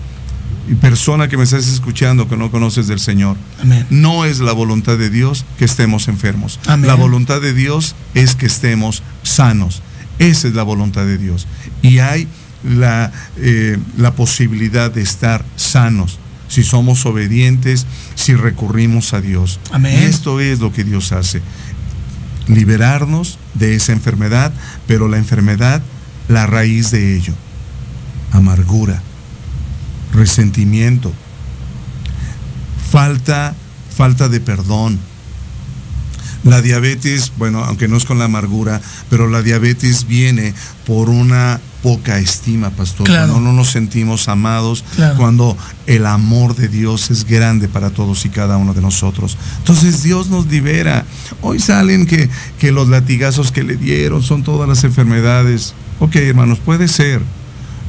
y 0.71 0.75
persona 0.75 1.29
que 1.29 1.37
me 1.39 1.45
estás 1.45 1.67
escuchando 1.69 2.29
que 2.29 2.37
no 2.37 2.51
conoces 2.51 2.89
del 2.89 3.01
Señor. 3.01 3.37
Amén. 3.63 3.87
No 3.89 4.25
es 4.27 4.41
la 4.41 4.53
voluntad 4.53 4.99
de 4.99 5.09
Dios 5.09 5.45
que 5.59 5.65
estemos 5.65 6.09
enfermos. 6.09 6.61
Amén. 6.67 6.89
La 6.89 6.95
voluntad 6.95 7.41
de 7.41 7.55
Dios 7.55 7.95
es 8.15 8.35
que 8.35 8.47
estemos 8.47 9.03
sanos. 9.23 9.81
Esa 10.19 10.49
es 10.49 10.55
la 10.55 10.65
voluntad 10.65 11.07
de 11.07 11.17
Dios. 11.17 11.47
Y 11.81 12.01
hay 12.01 12.29
la, 12.65 13.13
eh, 13.37 13.79
la 13.97 14.13
posibilidad 14.13 14.91
de 14.91 15.03
estar 15.03 15.45
sanos 15.57 16.19
si 16.49 16.65
somos 16.65 17.05
obedientes, 17.07 17.87
si 18.15 18.35
recurrimos 18.35 19.13
a 19.13 19.21
Dios. 19.21 19.61
Amén. 19.71 20.01
Y 20.01 20.05
esto 20.05 20.41
es 20.41 20.61
lo 20.61 20.73
que 20.73 20.83
Dios 20.83 21.13
hace. 21.13 21.43
Liberarnos 22.49 23.39
de 23.55 23.75
esa 23.75 23.93
enfermedad, 23.93 24.53
pero 24.87 25.09
la 25.09 25.19
enfermedad, 25.19 25.83
la 26.29 26.47
raíz 26.47 26.91
de 26.91 27.17
ello. 27.17 27.35
Amargura, 28.33 29.03
resentimiento, 30.13 31.13
falta, 32.91 33.55
falta 33.95 34.29
de 34.29 34.41
perdón. 34.41 34.99
La 36.45 36.63
diabetes, 36.63 37.33
bueno, 37.37 37.65
aunque 37.65 37.89
no 37.89 37.97
es 37.97 38.05
con 38.05 38.19
la 38.19 38.27
amargura, 38.27 38.81
pero 39.11 39.29
la 39.29 39.43
diabetes 39.43 40.07
viene 40.07 40.55
por 40.87 41.11
una 41.11 41.61
poca 41.83 42.19
estima, 42.19 42.71
pastor. 42.71 43.07
Claro. 43.07 43.33
Cuando 43.33 43.51
no 43.51 43.57
nos 43.57 43.69
sentimos 43.71 44.29
amados, 44.29 44.85
Claro. 44.97 45.17
cuando 45.17 45.57
el 45.87 46.07
amor 46.07 46.57
de 46.57 46.69
Dios 46.69 47.11
es 47.11 47.25
grande 47.25 47.69
para 47.69 47.91
todos 47.91 48.25
y 48.25 48.29
cada 48.31 48.57
uno 48.57 48.75
de 48.75 48.81
nosotros. 48.81 49.37
Entonces 49.59 50.03
Dios 50.03 50.29
nos 50.29 50.47
libera. 50.47 51.05
Hoy 51.41 51.61
salen 51.61 52.07
que, 52.07 52.29
que 52.59 52.73
los 52.73 52.89
latigazos 52.89 53.53
que 53.53 53.63
le 53.63 53.77
dieron 53.77 54.23
son 54.23 54.43
todas 54.43 54.69
las 54.69 54.83
enfermedades. 54.85 55.75
Ok, 56.01 56.17
hermanos, 56.17 56.59
puede 56.59 56.89
ser, 56.89 57.21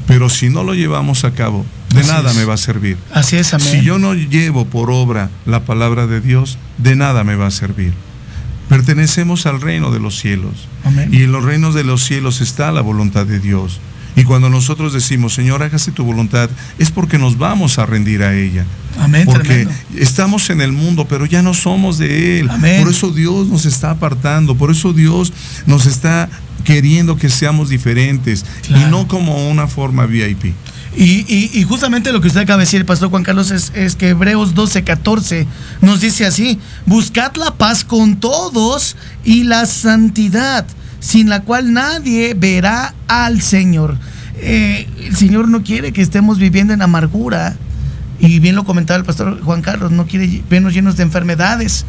pero 0.08 0.30
si 0.30 0.50
no 0.50 0.64
lo 0.64 0.74
llevamos 0.74 1.24
a 1.24 1.32
cabo, 1.32 1.66
de 1.94 2.02
Así 2.02 2.10
nada 2.10 2.32
es. 2.32 2.38
me 2.38 2.46
va 2.46 2.54
a 2.54 2.58
servir. 2.58 2.98
Así 3.12 3.36
es, 3.38 3.54
amén. 3.54 3.68
Si 3.72 3.82
yo 3.82 3.98
no 3.98 4.14
llevo 4.14 4.66
por 4.66 4.92
obra 4.92 5.30
la 5.48 5.66
palabra 5.66 6.06
de 6.06 6.22
Dios, 6.22 6.58
de 6.78 6.96
nada 6.96 7.24
me 7.24 7.36
va 7.36 7.48
a 7.48 7.52
servir. 7.52 7.94
Pertenecemos 8.70 9.46
al 9.46 9.60
reino 9.60 9.92
de 9.92 10.00
los 10.00 10.18
cielos. 10.20 10.68
Amén. 10.86 11.10
Y 11.12 11.24
en 11.24 11.32
los 11.32 11.44
reinos 11.44 11.74
de 11.76 11.84
los 11.84 12.04
cielos 12.04 12.40
está 12.40 12.72
la 12.72 12.82
voluntad 12.82 13.26
de 13.26 13.40
Dios. 13.40 13.80
Y 14.16 14.24
cuando 14.24 14.50
nosotros 14.50 14.92
decimos, 14.94 15.34
Señor, 15.34 15.64
hágase 15.64 15.92
tu 15.92 16.04
voluntad, 16.04 16.50
es 16.78 16.92
porque 16.92 17.18
nos 17.18 17.38
vamos 17.38 17.80
a 17.80 17.86
rendir 17.86 18.22
a 18.24 18.36
ella. 18.36 18.66
Amén, 19.00 19.24
Porque 19.26 19.48
tremendo. 19.66 19.74
estamos 19.98 20.50
en 20.50 20.62
el 20.62 20.72
mundo, 20.74 21.06
pero 21.08 21.26
ya 21.26 21.42
no 21.42 21.54
somos 21.54 21.98
de 21.98 22.40
Él. 22.40 22.50
Amén. 22.50 22.82
Por 22.84 22.92
eso 22.92 23.12
Dios 23.12 23.48
nos 23.48 23.66
está 23.66 23.92
apartando, 23.92 24.56
por 24.56 24.72
eso 24.72 24.94
Dios 24.94 25.32
nos 25.68 25.86
está 25.86 26.30
queriendo 26.66 27.16
que 27.18 27.30
seamos 27.30 27.70
diferentes 27.70 28.44
Claro. 28.68 28.88
y 28.88 28.92
no 28.92 29.08
como 29.08 29.50
una 29.50 29.68
forma 29.68 30.06
VIP. 30.06 30.54
Y, 31.00 31.24
y- 31.34 31.50
y 31.54 31.64
justamente 31.64 32.12
lo 32.12 32.20
que 32.20 32.28
usted 32.28 32.42
acaba 32.42 32.58
de 32.58 32.66
decir, 32.66 32.86
Pastor 32.86 33.10
Juan 33.10 33.24
Carlos, 33.24 33.52
es, 33.52 33.72
es 33.74 33.96
que 33.96 34.10
Hebreos 34.10 34.54
12, 34.54 34.84
14 34.84 35.48
nos 35.82 36.02
dice 36.02 36.26
así, 36.26 36.60
buscad 36.86 37.36
la 37.38 37.52
paz 37.52 37.86
con 37.86 38.20
todos 38.20 38.98
y 39.24 39.44
la 39.46 39.66
santidad, 39.66 40.66
sin 41.00 41.30
la 41.30 41.44
cual 41.44 41.72
nadie 41.72 42.34
verá 42.34 42.94
al 43.08 43.42
Señor. 43.42 43.98
Eh, 44.42 44.90
el 45.06 45.16
Señor 45.16 45.48
no 45.48 45.64
quiere 45.64 45.94
que 45.94 46.02
estemos 46.02 46.38
viviendo 46.38 46.74
en 46.74 46.82
amargura, 46.82 47.56
y 48.20 48.40
bien 48.40 48.56
lo 48.56 48.66
comentaba 48.66 48.98
el 49.00 49.06
pastor 49.06 49.42
Juan 49.42 49.62
Carlos, 49.62 49.92
no 49.94 50.06
quiere 50.06 50.44
vernos 50.50 50.74
llenos 50.74 50.98
de 50.98 51.04
enfermedades. 51.04 51.86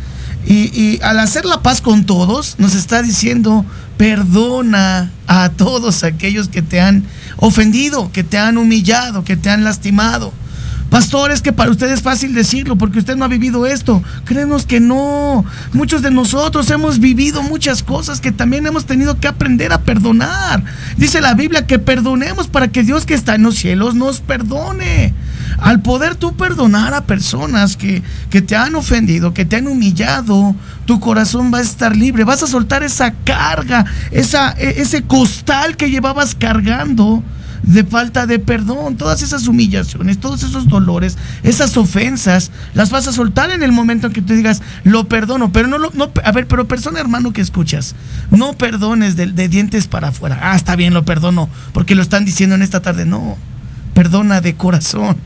Y, 0.46 0.70
y 0.78 1.00
al 1.02 1.18
hacer 1.18 1.44
la 1.44 1.62
paz 1.62 1.80
con 1.80 2.04
todos, 2.04 2.56
nos 2.58 2.74
está 2.74 3.02
diciendo, 3.02 3.64
perdona 3.96 5.10
a 5.26 5.50
todos 5.50 6.04
aquellos 6.04 6.48
que 6.48 6.62
te 6.62 6.80
han 6.80 7.04
ofendido, 7.36 8.10
que 8.12 8.24
te 8.24 8.38
han 8.38 8.56
humillado, 8.58 9.24
que 9.24 9.36
te 9.36 9.50
han 9.50 9.64
lastimado. 9.64 10.32
Pastor, 10.90 11.30
es 11.30 11.40
que 11.40 11.52
para 11.52 11.70
usted 11.70 11.88
es 11.88 12.02
fácil 12.02 12.34
decirlo 12.34 12.76
porque 12.76 12.98
usted 12.98 13.14
no 13.14 13.24
ha 13.24 13.28
vivido 13.28 13.64
esto. 13.64 14.02
Créenos 14.24 14.66
que 14.66 14.80
no. 14.80 15.44
Muchos 15.72 16.02
de 16.02 16.10
nosotros 16.10 16.68
hemos 16.70 16.98
vivido 16.98 17.42
muchas 17.44 17.84
cosas 17.84 18.20
que 18.20 18.32
también 18.32 18.66
hemos 18.66 18.86
tenido 18.86 19.20
que 19.20 19.28
aprender 19.28 19.72
a 19.72 19.82
perdonar. 19.82 20.64
Dice 20.96 21.20
la 21.20 21.34
Biblia 21.34 21.64
que 21.64 21.78
perdonemos 21.78 22.48
para 22.48 22.68
que 22.68 22.82
Dios 22.82 23.06
que 23.06 23.14
está 23.14 23.36
en 23.36 23.44
los 23.44 23.54
cielos 23.54 23.94
nos 23.94 24.20
perdone. 24.20 25.14
Al 25.58 25.80
poder 25.80 26.14
tú 26.14 26.36
perdonar 26.36 26.94
a 26.94 27.04
personas 27.04 27.76
que, 27.76 28.02
que 28.30 28.42
te 28.42 28.56
han 28.56 28.74
ofendido, 28.74 29.34
que 29.34 29.44
te 29.44 29.56
han 29.56 29.66
humillado, 29.66 30.54
tu 30.86 31.00
corazón 31.00 31.52
va 31.52 31.58
a 31.58 31.62
estar 31.62 31.96
libre. 31.96 32.24
Vas 32.24 32.42
a 32.42 32.46
soltar 32.46 32.82
esa 32.82 33.12
carga, 33.24 33.84
esa, 34.10 34.52
e- 34.52 34.80
ese 34.80 35.02
costal 35.02 35.76
que 35.76 35.90
llevabas 35.90 36.34
cargando 36.34 37.22
de 37.62 37.84
falta 37.84 38.26
de 38.26 38.38
perdón, 38.38 38.96
todas 38.96 39.22
esas 39.22 39.46
humillaciones, 39.46 40.18
todos 40.18 40.42
esos 40.42 40.68
dolores, 40.68 41.18
esas 41.42 41.76
ofensas, 41.76 42.50
las 42.74 42.90
vas 42.90 43.06
a 43.06 43.12
soltar 43.12 43.50
en 43.50 43.62
el 43.62 43.72
momento 43.72 44.06
en 44.06 44.12
que 44.12 44.22
tú 44.22 44.32
digas, 44.34 44.62
lo 44.84 45.08
perdono, 45.08 45.52
pero 45.52 45.68
no 45.68 45.78
lo, 45.78 45.90
no, 45.92 46.10
a 46.24 46.32
ver, 46.32 46.46
pero 46.46 46.66
persona 46.66 47.00
hermano 47.00 47.32
que 47.32 47.40
escuchas, 47.42 47.94
no 48.30 48.54
perdones 48.54 49.16
de, 49.16 49.26
de 49.26 49.48
dientes 49.48 49.86
para 49.86 50.08
afuera, 50.08 50.38
ah, 50.42 50.56
está 50.56 50.76
bien, 50.76 50.94
lo 50.94 51.04
perdono, 51.04 51.48
porque 51.72 51.94
lo 51.94 52.02
están 52.02 52.24
diciendo 52.24 52.54
en 52.54 52.62
esta 52.62 52.80
tarde, 52.80 53.04
no, 53.04 53.36
perdona 53.94 54.40
de 54.40 54.56
corazón, 54.56 55.18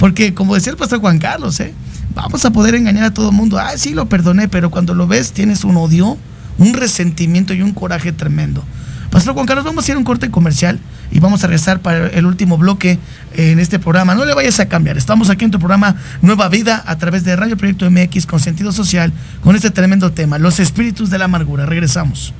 porque 0.00 0.32
como 0.32 0.54
decía 0.54 0.72
el 0.72 0.78
pastor 0.78 0.98
Juan 1.00 1.18
Carlos, 1.18 1.60
¿eh? 1.60 1.74
vamos 2.14 2.42
a 2.46 2.50
poder 2.50 2.74
engañar 2.74 3.04
a 3.04 3.14
todo 3.14 3.28
el 3.28 3.36
mundo, 3.36 3.58
ah, 3.58 3.72
sí, 3.76 3.92
lo 3.92 4.08
perdoné, 4.08 4.48
pero 4.48 4.70
cuando 4.70 4.94
lo 4.94 5.06
ves 5.06 5.32
tienes 5.32 5.62
un 5.62 5.76
odio, 5.76 6.16
un 6.56 6.72
resentimiento 6.72 7.52
y 7.52 7.60
un 7.60 7.72
coraje 7.72 8.10
tremendo. 8.10 8.64
Pastor 9.10 9.34
Juan 9.34 9.44
Carlos, 9.44 9.64
vamos 9.64 9.86
a 9.86 9.90
ir 9.90 9.96
a 9.96 9.98
un 9.98 10.04
corte 10.04 10.30
comercial 10.30 10.78
y 11.10 11.20
vamos 11.20 11.44
a 11.44 11.48
regresar 11.48 11.80
para 11.80 12.06
el 12.06 12.24
último 12.24 12.56
bloque 12.56 12.98
en 13.34 13.58
este 13.58 13.78
programa. 13.78 14.14
No 14.14 14.24
le 14.24 14.32
vayas 14.32 14.58
a 14.58 14.68
cambiar. 14.68 14.96
Estamos 14.96 15.28
aquí 15.28 15.44
en 15.44 15.50
tu 15.50 15.58
programa 15.58 15.96
Nueva 16.22 16.48
Vida 16.48 16.82
a 16.86 16.96
través 16.96 17.24
de 17.24 17.36
Radio 17.36 17.58
Proyecto 17.58 17.90
MX 17.90 18.24
con 18.24 18.40
sentido 18.40 18.72
social 18.72 19.12
con 19.42 19.54
este 19.54 19.70
tremendo 19.70 20.12
tema, 20.12 20.38
los 20.38 20.60
espíritus 20.60 21.10
de 21.10 21.18
la 21.18 21.26
amargura. 21.26 21.66
Regresamos. 21.66 22.32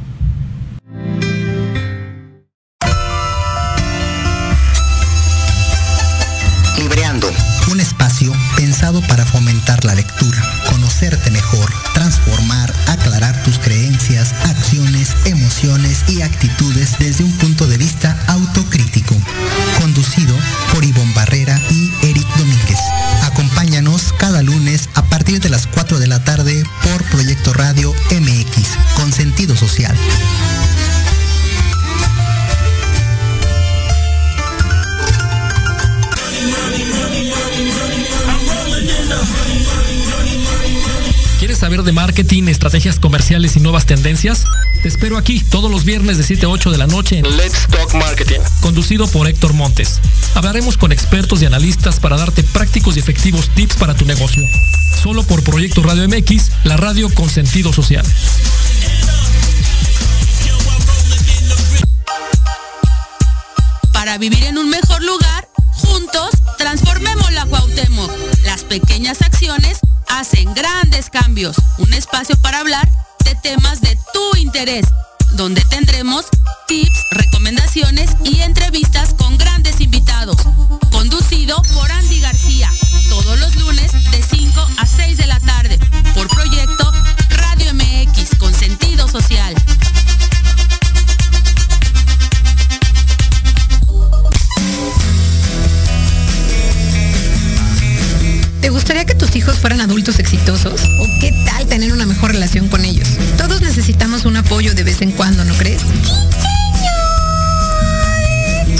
Te 44.02 44.88
espero 44.88 45.18
aquí 45.18 45.40
todos 45.40 45.70
los 45.70 45.84
viernes 45.84 46.16
de 46.16 46.24
7 46.24 46.46
a 46.46 46.48
8 46.48 46.70
de 46.70 46.78
la 46.78 46.86
noche 46.86 47.18
en 47.18 47.36
Let's 47.36 47.66
Talk 47.68 47.92
Marketing, 47.92 48.40
conducido 48.62 49.06
por 49.06 49.28
Héctor 49.28 49.52
Montes. 49.52 50.00
Hablaremos 50.34 50.78
con 50.78 50.90
expertos 50.90 51.42
y 51.42 51.44
analistas 51.44 52.00
para 52.00 52.16
darte 52.16 52.42
prácticos 52.42 52.96
y 52.96 53.00
efectivos 53.00 53.50
tips 53.50 53.76
para 53.76 53.94
tu 53.94 54.06
negocio. 54.06 54.42
Solo 55.02 55.22
por 55.22 55.42
Proyecto 55.42 55.82
Radio 55.82 56.08
MX, 56.08 56.50
la 56.64 56.78
radio 56.78 57.12
con 57.12 57.28
sentido 57.28 57.74
social. 57.74 58.06
Para 63.92 64.16
vivir 64.16 64.44
en 64.44 64.56
un 64.56 64.70
mejor 64.70 65.02
lugar, 65.02 65.46
juntos 65.74 66.30
transformemos 66.56 67.30
la 67.32 67.44
Cuauhtémoc. 67.44 68.10
Las 68.46 68.64
pequeñas 68.64 69.20
acciones 69.20 69.78
hacen 70.08 70.54
grandes 70.54 71.10
cambios. 71.10 71.56
Un 71.76 71.92
espacio 71.92 72.34
para 72.40 72.60
hablar 72.60 72.88
temas 73.54 73.80
de 73.80 73.98
tu 74.12 74.36
interés, 74.38 74.86
donde 75.32 75.60
tendremos 75.70 76.26
vez 104.90 105.02
en 105.02 105.12
cuando, 105.12 105.44
¿no 105.44 105.54
crees? 105.54 105.82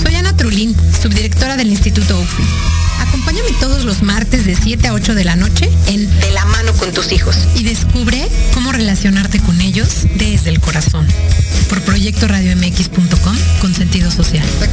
Soy 0.02 0.14
Ana 0.16 0.36
Trulín, 0.36 0.74
subdirectora 1.00 1.56
del 1.56 1.68
Instituto 1.68 2.18
OFI. 2.18 2.42
Acompáñame 3.00 3.52
todos 3.60 3.84
los 3.84 4.02
martes 4.02 4.44
de 4.44 4.56
7 4.56 4.88
a 4.88 4.94
8 4.94 5.14
de 5.14 5.24
la 5.24 5.36
noche 5.36 5.70
en 5.86 6.10
De 6.20 6.32
la 6.32 6.44
mano 6.46 6.72
con 6.74 6.92
tus 6.92 7.12
hijos 7.12 7.36
y 7.54 7.62
descubre 7.62 8.28
cómo 8.54 8.72
relacionarte 8.72 9.38
con 9.38 9.60
ellos 9.60 10.06
desde 10.16 10.50
el 10.50 10.58
corazón. 10.58 11.06
Por 11.68 11.80
proyectoradiomx.com 11.82 13.36
con 13.60 13.72
sentido 13.72 14.10
social. 14.10 14.46
Para 14.58 14.72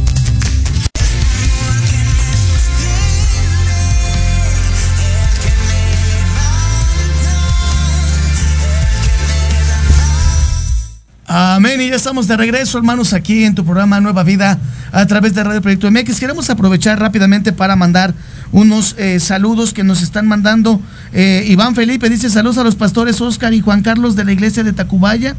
Amén. 11.33 11.79
Y 11.79 11.87
ya 11.87 11.95
estamos 11.95 12.27
de 12.27 12.35
regreso, 12.35 12.77
hermanos, 12.77 13.13
aquí 13.13 13.45
en 13.45 13.55
tu 13.55 13.63
programa 13.63 14.01
Nueva 14.01 14.21
Vida 14.23 14.59
a 14.91 15.05
través 15.05 15.33
de 15.33 15.41
Radio 15.41 15.61
Proyecto 15.61 15.89
MX. 15.89 16.19
Queremos 16.19 16.49
aprovechar 16.49 16.99
rápidamente 16.99 17.53
para 17.53 17.77
mandar 17.77 18.13
unos 18.51 18.95
eh, 18.97 19.17
saludos 19.21 19.71
que 19.71 19.85
nos 19.85 20.01
están 20.01 20.27
mandando. 20.27 20.81
Eh, 21.13 21.45
Iván 21.47 21.73
Felipe 21.73 22.09
dice 22.09 22.29
saludos 22.29 22.57
a 22.57 22.65
los 22.65 22.75
pastores 22.75 23.21
Oscar 23.21 23.53
y 23.53 23.61
Juan 23.61 23.81
Carlos 23.81 24.17
de 24.17 24.25
la 24.25 24.33
iglesia 24.33 24.65
de 24.65 24.73
Tacubaya. 24.73 25.37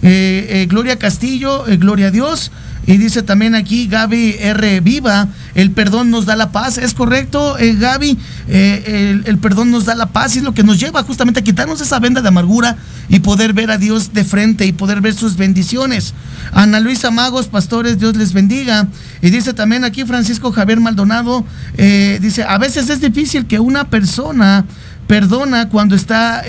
Eh, 0.00 0.66
Gloria 0.70 0.98
Castillo, 0.98 1.66
Gloria 1.78 2.06
a 2.06 2.10
Dios. 2.10 2.50
Y 2.86 2.98
dice 2.98 3.22
también 3.22 3.54
aquí 3.54 3.86
Gaby 3.86 4.36
R. 4.38 4.80
Viva, 4.80 5.28
el 5.54 5.70
perdón 5.70 6.10
nos 6.10 6.26
da 6.26 6.36
la 6.36 6.52
paz. 6.52 6.76
Es 6.76 6.92
correcto, 6.92 7.58
eh, 7.58 7.74
Gaby, 7.78 8.18
eh, 8.48 9.22
el, 9.24 9.38
perdón 9.38 9.70
nos 9.70 9.86
da 9.86 9.94
la 9.94 10.06
paz 10.06 10.34
y 10.34 10.38
es 10.38 10.44
lo 10.44 10.52
que 10.52 10.62
nos 10.62 10.78
lleva 10.78 11.02
justamente 11.02 11.40
a 11.40 11.44
quitarnos 11.44 11.80
esa 11.80 11.98
venda 11.98 12.20
de 12.20 12.28
amargura 12.28 12.76
y 13.08 13.20
poder 13.20 13.54
ver 13.54 13.70
a 13.70 13.78
Dios 13.78 14.12
de 14.12 14.24
frente 14.24 14.66
y 14.66 14.72
poder 14.72 15.00
ver 15.00 15.14
sus 15.14 15.36
bendiciones. 15.36 16.12
Ana 16.52 16.78
Luisa 16.78 17.10
Magos, 17.10 17.46
pastores, 17.46 17.98
Dios 17.98 18.16
les 18.16 18.32
bendiga. 18.32 18.86
Y 19.22 19.30
dice 19.30 19.54
también 19.54 19.84
aquí 19.84 20.04
Francisco 20.04 20.52
Javier 20.52 20.80
Maldonado, 20.80 21.44
eh, 21.78 22.18
dice, 22.20 22.44
a 22.44 22.58
veces 22.58 22.90
es 22.90 23.00
difícil 23.00 23.46
que 23.46 23.60
una 23.60 23.88
persona 23.88 24.66
perdona 25.06 25.68
cuando 25.68 25.94
está 25.94 26.42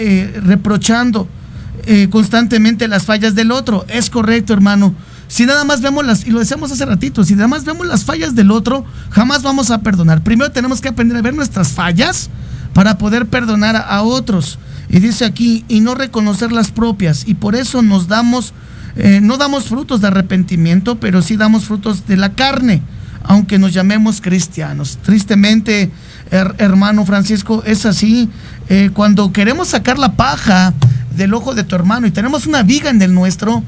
reprochando 0.43 1.29
constantemente 2.09 2.88
las 2.88 3.03
fallas 3.03 3.36
del 3.36 3.51
otro. 3.51 3.86
Es 3.88 4.09
correcto, 4.09 4.53
hermano 4.53 4.95
si 5.28 5.45
nada 5.45 5.63
más 5.63 5.82
vemos 5.82 6.05
las, 6.05 6.26
y 6.26 6.32
lo 6.32 6.39
decíamos 6.39 6.71
hace 6.71 6.86
ratito, 6.86 7.23
si 7.23 7.36
nada 7.36 7.47
más 7.47 7.65
vemos 7.65 7.88
las 7.88 8.03
fallas 8.03 8.36
del 8.36 8.51
otro, 8.51 8.86
jamás 9.09 9.41
vamos 9.41 9.71
a 9.71 9.82
perdonar. 9.82 10.21
Primero 10.23 10.51
tenemos 10.51 10.82
que 10.82 10.89
aprender 10.89 11.17
a 11.17 11.21
ver 11.21 11.34
nuestras 11.34 11.69
fallas 11.69 12.30
para 12.73 12.97
poder 12.97 13.26
perdonar 13.28 13.76
a, 13.76 14.01
otros. 14.03 14.59
Y 14.89 14.99
dice 14.99 15.26
aquí, 15.26 15.65
y 15.67 15.80
no 15.80 15.95
reconocer 15.95 16.51
las 16.51 16.71
propias. 16.71 17.23
Y 17.26 17.36
por 17.36 17.55
eso 17.55 17.82
nos 17.82 18.07
damos, 18.07 18.53
eh, 18.95 19.19
no 19.21 19.38
damos 19.38 19.65
frutos 19.65 20.01
de 20.01 20.07
arrepentimiento, 20.07 20.99
pero 20.99 21.21
sí 21.21 21.38
damos 21.38 21.65
frutos 21.65 22.05
de 22.05 22.17
la 22.17 22.34
carne, 22.34 22.82
aunque 23.23 23.57
nos 23.57 23.73
llamemos 23.73 24.21
cristianos. 24.21 24.99
Tristemente, 25.03 25.89
hermano 26.32 27.05
Francisco, 27.05 27.63
es 27.65 27.86
así. 27.86 28.30
Eh, 28.69 28.89
cuando 28.93 29.32
queremos 29.32 29.69
sacar 29.69 29.97
la 29.97 30.13
paja 30.13 30.73
del 31.15 31.34
ojo 31.34 31.55
de 31.55 31.63
tu 31.63 31.76
hermano 31.76 32.07
y 32.07 32.11
tenemos 32.11 32.45
una 32.45 32.63
viga 32.63 32.89
en 32.89 33.01
el 33.01 33.13
nuestro, 33.13 33.63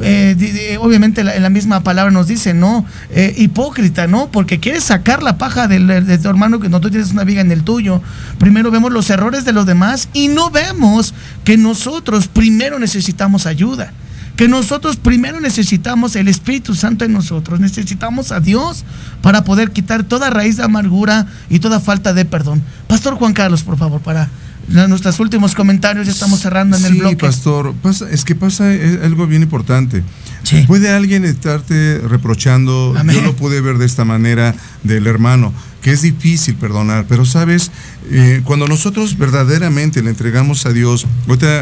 eh, 0.00 0.78
obviamente 0.80 1.24
la, 1.24 1.50
misma 1.50 1.82
palabra 1.82 2.10
nos 2.10 2.26
dice, 2.26 2.54
¿no? 2.54 2.84
Eh, 3.10 3.34
hipócrita, 3.38 4.06
¿no? 4.06 4.30
Porque 4.30 4.60
quieres 4.60 4.84
sacar 4.84 5.22
la 5.22 5.38
paja 5.38 5.68
de 5.68 6.18
tu 6.18 6.28
hermano 6.28 6.60
que 6.60 6.68
no 6.68 6.80
tú 6.80 6.90
tienes 6.90 7.12
una 7.12 7.24
viga 7.24 7.40
en 7.40 7.50
el 7.52 7.62
tuyo. 7.62 8.02
Primero 8.38 8.70
vemos 8.70 8.92
los 8.92 9.08
errores 9.10 9.44
de 9.44 9.52
los 9.52 9.66
demás 9.66 10.08
y 10.12 10.28
no 10.28 10.50
vemos 10.50 11.14
que 11.44 11.56
nosotros 11.56 12.28
primero 12.28 12.78
necesitamos 12.78 13.46
ayuda. 13.46 13.92
Que 14.36 14.48
nosotros 14.48 14.96
primero 14.96 15.40
necesitamos 15.40 16.14
el 16.14 16.28
Espíritu 16.28 16.74
Santo 16.74 17.06
en 17.06 17.12
nosotros, 17.14 17.58
necesitamos 17.58 18.32
a 18.32 18.40
Dios 18.40 18.84
para 19.22 19.44
poder 19.44 19.70
quitar 19.70 20.04
toda 20.04 20.28
raíz 20.28 20.58
de 20.58 20.62
amargura 20.62 21.26
y 21.48 21.58
toda 21.58 21.80
falta 21.80 22.12
de 22.12 22.26
perdón. 22.26 22.62
Pastor 22.86 23.14
Juan 23.14 23.32
Carlos, 23.32 23.62
por 23.62 23.78
favor, 23.78 24.02
para 24.02 24.28
nuestros 24.68 25.20
últimos 25.20 25.54
comentarios, 25.54 26.06
ya 26.06 26.12
estamos 26.12 26.40
cerrando 26.40 26.76
en 26.76 26.84
el 26.84 26.94
bloque. 26.94 27.14
Sí, 27.14 27.16
pastor, 27.16 27.74
es 28.10 28.24
que 28.24 28.34
pasa 28.34 28.70
algo 29.02 29.26
bien 29.26 29.42
importante. 29.42 30.02
¿Puede 30.66 30.90
alguien 30.90 31.24
estarte 31.24 32.00
reprochando? 32.06 32.94
Yo 33.12 33.20
lo 33.22 33.34
pude 33.34 33.60
ver 33.60 33.78
de 33.78 33.86
esta 33.86 34.04
manera 34.04 34.54
del 34.82 35.06
hermano 35.06 35.52
que 35.86 35.92
es 35.92 36.02
difícil 36.02 36.56
perdonar, 36.56 37.06
pero 37.08 37.24
sabes, 37.24 37.70
eh, 38.10 38.40
cuando 38.42 38.66
nosotros 38.66 39.16
verdaderamente 39.16 40.02
le 40.02 40.10
entregamos 40.10 40.66
a 40.66 40.72
Dios, 40.72 41.06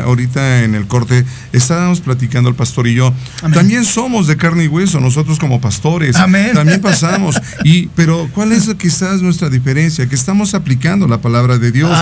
ahorita, 0.03 0.65
en 0.65 0.75
el 0.75 0.87
corte 0.87 1.27
estábamos 1.53 2.01
platicando 2.01 2.49
el 2.49 2.55
pastor 2.55 2.87
y 2.87 2.95
yo, 2.95 3.13
también 3.53 3.85
somos 3.85 4.27
de 4.27 4.39
carne 4.39 4.65
y 4.65 4.69
hueso, 4.69 4.99
nosotros 4.99 5.39
como 5.39 5.61
pastores, 5.61 6.17
también 6.17 6.81
pasamos, 6.83 7.39
y, 7.65 7.89
pero 7.89 8.27
¿cuál 8.33 8.53
es 8.53 8.67
quizás 8.79 9.21
nuestra 9.21 9.51
diferencia? 9.51 10.09
Que 10.09 10.15
estamos 10.15 10.55
aplicando 10.55 11.07
la 11.07 11.21
palabra 11.21 11.59
de 11.59 11.71
Dios. 11.71 11.95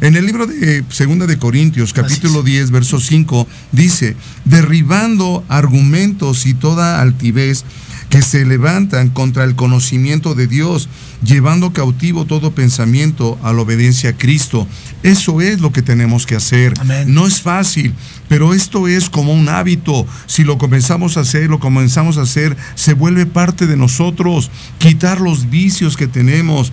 En 0.00 0.16
el 0.16 0.26
libro 0.26 0.48
de 0.48 0.82
Segunda 0.88 1.28
de 1.28 1.38
Corintios, 1.38 1.92
capítulo 1.92 2.42
10, 2.42 2.72
verso 2.72 2.98
5, 2.98 3.46
dice, 3.70 4.16
derribando 4.44 5.44
argumentos 5.48 6.44
y 6.46 6.54
toda 6.54 7.00
altivez, 7.00 7.64
que 8.08 8.22
se 8.22 8.44
levantan 8.44 9.10
contra 9.10 9.44
el 9.44 9.54
conocimiento 9.54 10.34
de 10.34 10.46
Dios, 10.46 10.88
llevando 11.22 11.72
cautivo 11.72 12.24
todo 12.24 12.52
pensamiento 12.52 13.38
a 13.42 13.52
la 13.52 13.62
obediencia 13.62 14.10
a 14.10 14.16
Cristo. 14.16 14.66
Eso 15.02 15.40
es 15.40 15.60
lo 15.60 15.72
que 15.72 15.82
tenemos 15.82 16.26
que 16.26 16.36
hacer. 16.36 16.74
No 17.06 17.26
es 17.26 17.40
fácil, 17.40 17.94
pero 18.28 18.54
esto 18.54 18.88
es 18.88 19.10
como 19.10 19.32
un 19.32 19.48
hábito. 19.48 20.06
Si 20.26 20.44
lo 20.44 20.58
comenzamos 20.58 21.16
a 21.16 21.20
hacer, 21.20 21.50
lo 21.50 21.60
comenzamos 21.60 22.18
a 22.18 22.22
hacer, 22.22 22.56
se 22.74 22.94
vuelve 22.94 23.26
parte 23.26 23.66
de 23.66 23.76
nosotros. 23.76 24.50
Quitar 24.78 25.20
los 25.20 25.50
vicios 25.50 25.96
que 25.96 26.06
tenemos. 26.06 26.72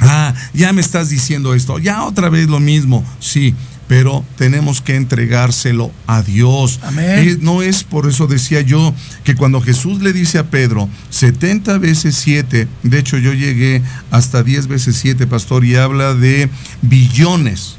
Ah, 0.00 0.34
ya 0.54 0.72
me 0.72 0.80
estás 0.80 1.10
diciendo 1.10 1.54
esto, 1.54 1.78
ya 1.78 2.04
otra 2.04 2.30
vez 2.30 2.48
lo 2.48 2.58
mismo. 2.58 3.04
Sí, 3.20 3.54
pero 3.90 4.24
tenemos 4.36 4.80
que 4.80 4.94
entregárselo 4.94 5.90
a 6.06 6.22
Dios. 6.22 6.78
Amén. 6.84 7.40
no 7.42 7.60
es 7.60 7.82
por 7.82 8.08
eso 8.08 8.28
decía 8.28 8.60
yo 8.60 8.94
que 9.24 9.34
cuando 9.34 9.60
Jesús 9.60 10.00
le 10.00 10.12
dice 10.12 10.38
a 10.38 10.48
Pedro 10.48 10.88
70 11.08 11.76
veces 11.78 12.14
7, 12.14 12.68
de 12.84 12.98
hecho 13.00 13.18
yo 13.18 13.32
llegué 13.32 13.82
hasta 14.12 14.44
10 14.44 14.68
veces 14.68 14.94
7, 14.94 15.26
pastor, 15.26 15.64
y 15.64 15.74
habla 15.74 16.14
de 16.14 16.48
billones, 16.82 17.78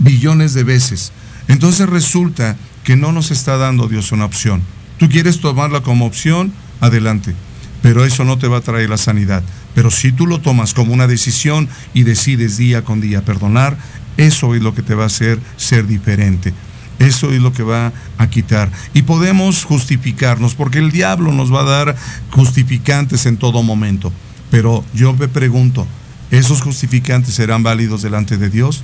billones 0.00 0.54
de 0.54 0.64
veces. 0.64 1.12
Entonces 1.46 1.88
resulta 1.88 2.56
que 2.82 2.96
no 2.96 3.12
nos 3.12 3.30
está 3.30 3.58
dando 3.58 3.86
Dios 3.86 4.10
una 4.10 4.24
opción. 4.24 4.60
Tú 4.96 5.08
quieres 5.08 5.38
tomarla 5.38 5.82
como 5.82 6.06
opción, 6.06 6.52
adelante, 6.80 7.32
pero 7.80 8.04
eso 8.04 8.24
no 8.24 8.38
te 8.38 8.48
va 8.48 8.56
a 8.56 8.62
traer 8.62 8.90
la 8.90 8.96
sanidad. 8.96 9.44
Pero 9.78 9.92
si 9.92 10.10
tú 10.10 10.26
lo 10.26 10.40
tomas 10.40 10.74
como 10.74 10.92
una 10.92 11.06
decisión 11.06 11.68
y 11.94 12.02
decides 12.02 12.56
día 12.56 12.82
con 12.82 13.00
día 13.00 13.24
perdonar, 13.24 13.78
eso 14.18 14.54
es 14.54 14.60
lo 14.60 14.74
que 14.74 14.82
te 14.82 14.94
va 14.94 15.04
a 15.04 15.06
hacer 15.06 15.38
ser 15.56 15.86
diferente. 15.86 16.52
Eso 16.98 17.30
es 17.30 17.40
lo 17.40 17.52
que 17.52 17.62
va 17.62 17.92
a 18.18 18.28
quitar. 18.28 18.70
Y 18.92 19.02
podemos 19.02 19.64
justificarnos, 19.64 20.56
porque 20.56 20.78
el 20.78 20.90
diablo 20.90 21.32
nos 21.32 21.54
va 21.54 21.60
a 21.60 21.84
dar 21.84 21.96
justificantes 22.32 23.24
en 23.26 23.36
todo 23.36 23.62
momento. 23.62 24.12
Pero 24.50 24.84
yo 24.92 25.12
me 25.12 25.28
pregunto, 25.28 25.86
¿esos 26.32 26.60
justificantes 26.60 27.34
serán 27.34 27.62
válidos 27.62 28.02
delante 28.02 28.36
de 28.36 28.50
Dios? 28.50 28.82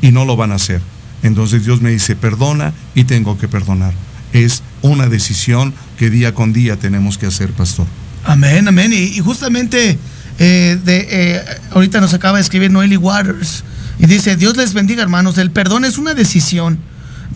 Y 0.00 0.10
no 0.10 0.24
lo 0.24 0.36
van 0.36 0.50
a 0.50 0.56
hacer. 0.56 0.82
Entonces 1.22 1.64
Dios 1.64 1.80
me 1.80 1.90
dice, 1.90 2.16
perdona 2.16 2.72
y 2.96 3.04
tengo 3.04 3.38
que 3.38 3.46
perdonar. 3.46 3.92
Es 4.32 4.64
una 4.80 5.06
decisión 5.06 5.72
que 5.96 6.10
día 6.10 6.34
con 6.34 6.52
día 6.52 6.76
tenemos 6.76 7.18
que 7.18 7.26
hacer, 7.26 7.52
pastor. 7.52 7.86
Amén, 8.24 8.66
amén. 8.66 8.92
Y, 8.92 9.20
justamente 9.20 9.96
eh, 10.40 10.78
de, 10.84 11.06
eh, 11.08 11.44
ahorita 11.70 12.00
nos 12.00 12.14
acaba 12.14 12.38
de 12.38 12.42
escribir 12.42 12.72
Noeli 12.72 12.96
Waters 12.96 13.62
y 13.98 14.06
dice, 14.06 14.36
Dios 14.36 14.56
les 14.56 14.74
bendiga 14.74 15.02
hermanos, 15.02 15.38
el 15.38 15.50
perdón 15.50 15.84
es 15.84 15.98
una 15.98 16.14
decisión. 16.14 16.78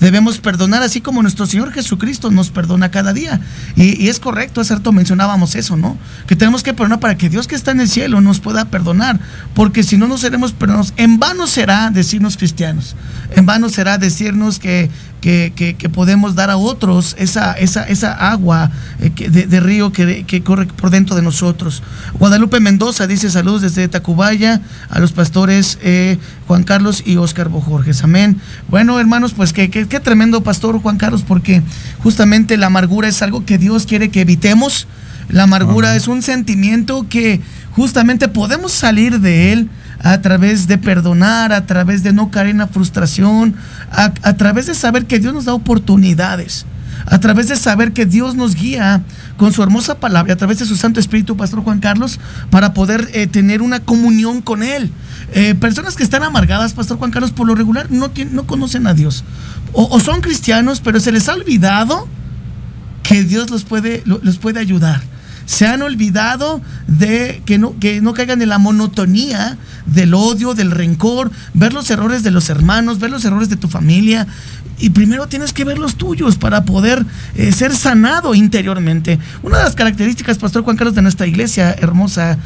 debemos 0.01 0.39
perdonar 0.39 0.83
así 0.83 1.01
como 1.01 1.23
nuestro 1.23 1.47
Señor 1.47 1.73
Jesucristo 1.73 2.31
nos 2.31 2.51
perdona 2.51 2.91
cada 2.91 3.15
día. 3.15 3.41
Y, 3.77 4.09
es 4.09 4.21
correcto, 4.21 4.61
es 4.61 4.67
cierto, 4.67 4.93
mencionábamos 4.93 5.55
eso, 5.55 5.77
¿no? 5.77 5.97
Que 6.27 6.37
tenemos 6.37 6.63
que 6.63 6.75
perdonar 6.75 7.01
para 7.01 7.17
que 7.17 7.31
Dios 7.31 7.47
que 7.47 7.55
está 7.55 7.71
en 7.71 7.81
el 7.81 7.89
cielo 7.89 8.21
nos 8.21 8.41
pueda 8.41 8.67
perdonar, 8.67 9.19
porque 9.55 9.83
si 9.83 9.97
no, 9.97 10.07
no 10.07 10.19
seremos 10.19 10.53
perdonados. 10.53 10.93
En 10.97 11.19
vano 11.19 11.47
será 11.47 11.91
decirnos 11.91 12.37
cristianos, 12.37 12.95
en 13.35 13.47
vano 13.47 13.71
será 13.71 13.97
decirnos 13.97 14.59
que, 14.59 14.91
que, 15.21 15.91
podemos 15.93 16.35
dar 16.35 16.51
a 16.51 16.57
otros 16.57 17.17
esa, 17.19 17.53
esa, 17.55 17.85
esa 17.85 18.13
agua 18.13 18.71
eh, 19.01 19.11
de, 19.11 19.61
río 19.61 19.93
que, 19.93 20.43
corre 20.45 20.67
por 20.67 20.91
dentro 20.91 21.17
de 21.17 21.23
nosotros. 21.23 21.83
Guadalupe 22.19 22.61
Mendoza 22.61 23.07
dice 23.07 23.31
saludos 23.31 23.63
desde 23.63 23.89
Tacubaya 23.89 24.61
a 24.89 24.99
los 25.01 25.13
pastores 25.13 25.79
eh, 25.83 26.19
Juan 26.47 26.63
Carlos 26.63 27.03
y 27.05 27.17
Oscar 27.17 27.49
Bojorges. 27.49 28.05
Amén. 28.05 28.41
Bueno, 28.69 29.01
hermanos, 29.01 29.33
pues 29.35 29.53
qué, 29.53 29.71
qué, 29.71 30.01
tremendo 30.01 30.43
pastor 30.43 30.81
Juan 30.81 30.97
Carlos, 30.97 31.25
porque 31.27 31.63
justamente 32.03 32.57
la 32.57 32.67
amargura 32.67 33.09
es 33.09 33.23
algo 33.23 33.45
que 33.45 33.59
Dios 33.59 33.87
quiere 33.87 34.11
que 34.11 34.21
evitemos. 34.21 34.87
La 35.29 35.45
amargura 35.45 35.97
es 35.97 36.07
un 36.07 36.23
sentimiento 36.23 37.07
que 37.09 37.41
justamente 37.73 38.29
podemos 38.29 38.71
salir 38.71 39.19
de 39.21 39.53
él 39.53 39.69
a 40.03 40.21
través 40.21 40.67
de 40.67 40.79
perdonar, 40.79 41.53
a 41.53 41.67
través 41.67 42.03
de 42.03 42.13
no 42.13 42.31
caer 42.31 42.49
en 42.49 42.59
la 42.59 42.67
frustración, 42.67 43.55
a, 43.91 44.13
través 44.37 44.67
de 44.67 44.75
saber 44.75 45.07
que 45.07 45.19
Dios 45.19 45.35
nos 45.35 45.47
da 45.47 45.55
oportunidades, 45.55 46.67
a 47.07 47.19
través 47.21 47.49
de 47.49 47.57
saber 47.57 47.93
que 47.93 48.07
Dios 48.07 48.35
nos 48.35 48.55
guía 48.55 49.03
con 49.37 49.53
su 49.53 49.63
hermosa 49.63 49.99
palabra, 49.99 50.35
a 50.35 50.37
través 50.37 50.59
de 50.59 50.67
su 50.67 50.77
Santo 50.77 51.01
Espíritu, 51.01 51.37
Pastor 51.37 51.63
Juan 51.63 51.81
Carlos, 51.81 52.19
para 52.51 52.75
poder 52.75 53.09
eh, 53.13 53.27
tener 53.27 53.63
una 53.63 53.81
comunión 53.81 54.43
con 54.43 54.63
Él. 54.63 54.91
Eh, 55.33 55.55
personas 55.55 55.97
que 55.97 56.05
están 56.05 56.23
amargadas, 56.23 56.73
Pastor 56.73 56.99
Juan 56.99 57.11
Carlos, 57.11 57.33
por 57.33 57.47
lo 57.47 57.55
regular 57.55 57.91
no, 57.91 58.11
no 58.31 58.47
conocen 58.47 58.87
a 58.87 58.95
Dios. 58.95 59.25
O, 59.73 60.01
son 60.01 60.21
cristianos, 60.21 60.81
pero 60.81 61.01
se 61.01 61.13
les 61.13 61.29
ha 61.29 61.35
olvidado 61.35 62.09
que 63.03 63.25
Dios 63.25 63.51
los 63.51 63.65
puede, 63.65 64.03
los 64.07 64.39
puede 64.39 64.61
ayudar 64.61 65.03
se 65.47 65.67
han 65.67 65.81
olvidado 65.81 66.61
de 66.89 67.41
que 67.47 67.57
no, 67.57 67.79
que 67.79 68.01
no 68.01 68.13
caigan 68.13 68.43
en 68.43 68.49
la 68.49 68.59
monotonía 68.59 69.57
del 69.87 70.15
odio, 70.15 70.55
del 70.55 70.71
rencor, 70.71 71.31
ver 71.55 71.73
los 71.73 71.91
errores 71.91 72.23
de 72.23 72.31
los 72.31 72.51
hermanos, 72.51 72.99
ver 72.99 73.11
los 73.11 73.25
errores 73.25 73.49
de 73.49 73.57
tu 73.57 73.69
familia. 73.69 74.27
Y 74.79 74.91
primero 74.91 75.27
tienes 75.27 75.55
que 75.55 75.65
ver 75.65 75.79
los 75.79 75.97
tuyos 75.97 76.37
para 76.37 76.65
poder 76.65 77.05
eh, 77.35 77.51
ser 77.51 77.75
sanado 77.75 78.35
interiormente. 78.35 79.19
Una 79.43 79.59
de 79.59 79.65
las 79.65 79.75
características, 79.75 80.37
Pastor 80.37 80.65
Juan 80.65 80.77
Carlos, 80.77 80.95
de 80.95 81.01
nuestra 81.01 81.27
iglesia 81.27 81.73
hermosa, 81.73 82.39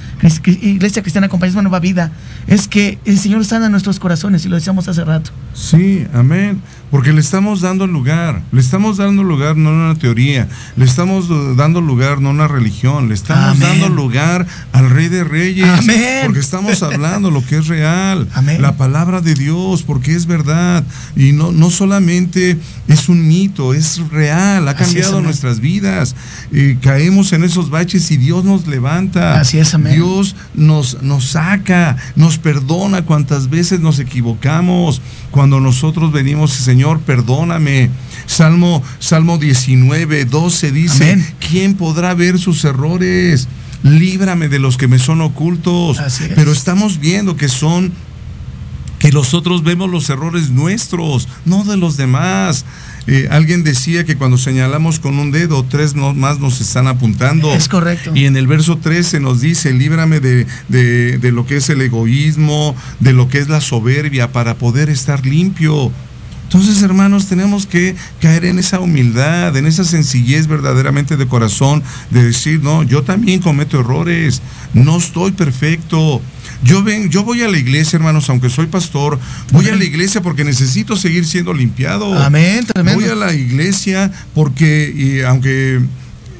Iglesia 0.46 1.02
Cristiana 1.02 1.28
Compañía 1.28 1.60
Nueva 1.62 1.80
Vida, 1.80 2.12
es 2.46 2.68
que 2.68 2.98
el 3.04 3.18
Señor 3.18 3.44
sana 3.44 3.68
nuestros 3.68 3.98
corazones, 3.98 4.44
y 4.44 4.48
lo 4.48 4.56
decíamos 4.56 4.86
hace 4.86 5.04
rato. 5.04 5.32
Sí, 5.54 6.06
amén. 6.14 6.62
Porque 6.90 7.12
le 7.12 7.20
estamos 7.20 7.60
dando 7.60 7.86
lugar, 7.86 8.42
le 8.50 8.60
estamos 8.60 8.96
dando 8.96 9.22
lugar 9.22 9.56
no 9.56 9.70
a 9.70 9.72
una 9.72 9.94
teoría, 9.94 10.48
le 10.76 10.84
estamos 10.84 11.28
dando 11.56 11.80
lugar 11.80 12.20
no 12.20 12.30
a 12.30 12.32
una 12.32 12.48
religión, 12.48 13.08
le 13.08 13.14
estamos 13.14 13.60
dando 13.60 13.88
lugar 13.88 14.46
al 14.72 14.90
Rey 14.90 15.08
de 15.08 15.22
Reyes. 15.22 15.68
Amén. 15.68 16.22
Porque 16.26 16.40
estamos 16.40 16.82
hablando 16.82 17.29
lo 17.30 17.44
que 17.44 17.58
es 17.58 17.66
real, 17.68 18.28
Amén. 18.34 18.60
la 18.60 18.76
palabra 18.76 19.20
de 19.20 19.34
Dios, 19.34 19.82
porque 19.82 20.14
es 20.14 20.26
verdad. 20.26 20.84
Y 21.16 21.32
no, 21.32 21.52
no 21.52 21.70
solamente 21.70 22.58
es 22.88 23.08
un 23.08 23.26
mito, 23.26 23.74
es 23.74 23.98
real, 24.10 24.66
ha 24.68 24.74
cambiado 24.74 25.20
nuestras 25.20 25.60
vidas. 25.60 26.14
caemos 26.80 27.32
en 27.32 27.44
esos 27.44 27.70
baches 27.70 28.10
y 28.10 28.16
Dios 28.16 28.44
nos 28.44 28.66
levanta. 28.66 29.40
Así 29.40 29.58
es, 29.58 29.74
amén. 29.74 29.94
Dios 29.94 30.36
nos, 30.54 31.02
nos 31.02 31.30
saca, 31.30 31.96
nos 32.16 32.38
perdona 32.38 33.02
cuantas 33.02 33.50
veces 33.50 33.80
nos 33.80 33.98
equivocamos. 33.98 35.00
Cuando 35.30 35.60
nosotros 35.60 36.12
venimos, 36.12 36.52
Señor, 36.52 37.00
perdóname. 37.00 37.90
Salmo, 38.26 38.82
Salmo 38.98 39.38
19, 39.38 40.24
12 40.24 40.72
dice, 40.72 41.34
¿quién 41.48 41.74
podrá 41.74 42.14
ver 42.14 42.38
sus 42.38 42.64
errores? 42.64 43.48
Líbrame 43.82 44.48
de 44.48 44.58
los 44.58 44.76
que 44.76 44.88
me 44.88 44.98
son 44.98 45.20
ocultos. 45.20 45.98
Pero 46.34 46.52
estamos 46.52 46.98
viendo 47.00 47.36
que 47.36 47.48
son 47.48 47.92
que 49.00 49.10
nosotros 49.10 49.64
vemos 49.64 49.90
los 49.90 50.10
errores 50.10 50.50
nuestros, 50.50 51.26
no 51.46 51.64
de 51.64 51.78
los 51.78 51.96
demás. 51.96 52.66
Eh, 53.06 53.28
alguien 53.30 53.64
decía 53.64 54.04
que 54.04 54.16
cuando 54.16 54.36
señalamos 54.36 55.00
con 55.00 55.18
un 55.18 55.30
dedo, 55.30 55.64
tres 55.64 55.94
más 55.94 56.38
nos 56.38 56.60
están 56.60 56.86
apuntando. 56.86 57.52
Es 57.54 57.66
correcto. 57.66 58.12
Y 58.14 58.26
en 58.26 58.36
el 58.36 58.46
verso 58.46 58.76
13 58.76 59.20
nos 59.20 59.40
dice, 59.40 59.72
líbrame 59.72 60.20
de, 60.20 60.44
de 60.68 61.32
lo 61.32 61.46
que 61.46 61.56
es 61.56 61.70
el 61.70 61.80
egoísmo, 61.80 62.76
de 63.00 63.14
lo 63.14 63.28
que 63.28 63.38
es 63.38 63.48
la 63.48 63.62
soberbia, 63.62 64.32
para 64.32 64.56
poder 64.56 64.90
estar 64.90 65.24
limpio. 65.24 65.90
Entonces, 66.52 66.82
hermanos, 66.82 67.26
tenemos 67.26 67.64
que 67.64 67.94
caer 68.20 68.44
en 68.44 68.58
esa 68.58 68.80
humildad, 68.80 69.56
en 69.56 69.66
esa 69.66 69.84
sencillez 69.84 70.48
verdaderamente 70.48 71.16
de 71.16 71.28
corazón, 71.28 71.80
de 72.10 72.24
decir, 72.24 72.60
no, 72.60 72.82
yo 72.82 73.04
también 73.04 73.40
cometo 73.40 73.78
errores, 73.78 74.42
no 74.74 74.98
estoy 74.98 75.30
perfecto, 75.30 76.20
yo 76.64 76.82
ven, 76.82 77.08
yo 77.08 77.22
voy 77.22 77.42
a 77.42 77.48
la 77.48 77.56
iglesia, 77.56 77.98
hermanos, 77.98 78.28
aunque 78.30 78.50
soy 78.50 78.66
pastor, 78.66 79.20
voy 79.52 79.68
a 79.68 79.76
la 79.76 79.84
iglesia 79.84 80.22
porque 80.22 80.42
necesito 80.42 80.96
seguir 80.96 81.24
siendo 81.24 81.54
limpiado. 81.54 82.12
Amén, 82.20 82.66
Voy 82.96 83.04
a 83.04 83.14
la 83.14 83.32
iglesia 83.32 84.10
porque, 84.34 84.92
y, 84.92 85.20
aunque, 85.20 85.80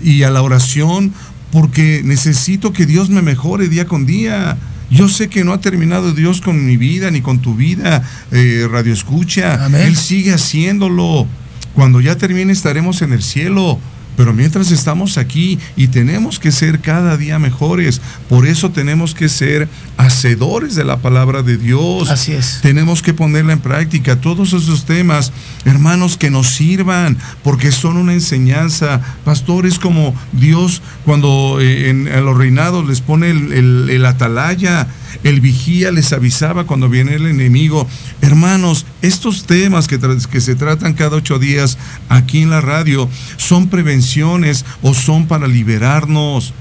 y 0.02 0.24
a 0.24 0.30
la 0.30 0.42
oración 0.42 1.14
porque 1.52 2.02
necesito 2.04 2.72
que 2.72 2.84
Dios 2.84 3.10
me 3.10 3.22
mejore 3.22 3.68
día 3.68 3.86
con 3.86 4.06
día. 4.06 4.58
Yo 4.90 5.08
sé 5.08 5.28
que 5.28 5.44
no 5.44 5.52
ha 5.52 5.60
terminado 5.60 6.12
Dios 6.12 6.40
con 6.40 6.66
mi 6.66 6.76
vida 6.76 7.10
ni 7.10 7.22
con 7.22 7.38
tu 7.38 7.54
vida, 7.54 8.02
eh, 8.32 8.66
Radio 8.70 8.92
Escucha. 8.92 9.66
Él 9.78 9.96
sigue 9.96 10.32
haciéndolo. 10.32 11.26
Cuando 11.74 12.00
ya 12.00 12.16
termine 12.16 12.52
estaremos 12.52 13.00
en 13.02 13.12
el 13.12 13.22
cielo. 13.22 13.78
Pero 14.16 14.32
mientras 14.32 14.70
estamos 14.70 15.18
aquí 15.18 15.58
y 15.76 15.88
tenemos 15.88 16.38
que 16.38 16.52
ser 16.52 16.80
cada 16.80 17.16
día 17.16 17.38
mejores, 17.38 18.00
por 18.28 18.46
eso 18.46 18.70
tenemos 18.70 19.14
que 19.14 19.28
ser 19.28 19.68
hacedores 19.96 20.74
de 20.74 20.84
la 20.84 20.98
palabra 20.98 21.42
de 21.42 21.56
Dios. 21.56 22.10
Así 22.10 22.32
es. 22.32 22.60
Tenemos 22.62 23.02
que 23.02 23.14
ponerla 23.14 23.52
en 23.52 23.60
práctica. 23.60 24.20
Todos 24.20 24.52
esos 24.52 24.84
temas, 24.84 25.32
hermanos, 25.64 26.16
que 26.16 26.30
nos 26.30 26.48
sirvan, 26.48 27.16
porque 27.42 27.72
son 27.72 27.96
una 27.96 28.12
enseñanza. 28.12 29.00
Pastores 29.24 29.78
como 29.78 30.14
Dios, 30.32 30.82
cuando 31.04 31.58
eh, 31.60 31.90
en, 31.90 32.24
los 32.24 32.36
reinados 32.36 32.86
les 32.86 33.00
pone 33.00 33.30
el 33.30 34.04
atalaya, 34.06 34.86
el 35.24 35.40
vigía 35.40 35.90
les 35.92 36.12
avisaba 36.12 36.64
cuando 36.64 36.88
viene 36.88 37.14
el 37.14 37.26
enemigo. 37.26 37.86
Hermanos, 38.20 38.86
estos 39.02 39.44
temas 39.44 39.88
que, 39.88 39.98
que 40.30 40.40
se 40.40 40.54
tratan 40.54 40.94
cada 40.94 41.16
ocho 41.16 41.38
días 41.38 41.78
aquí 42.08 42.42
en 42.42 42.50
la 42.50 42.60
radio 42.60 43.08
son 43.36 43.68
prevenciones 43.68 44.64
o 44.82 44.94
son 44.94 45.26
para 45.26 45.46
liberarnos 45.46 46.52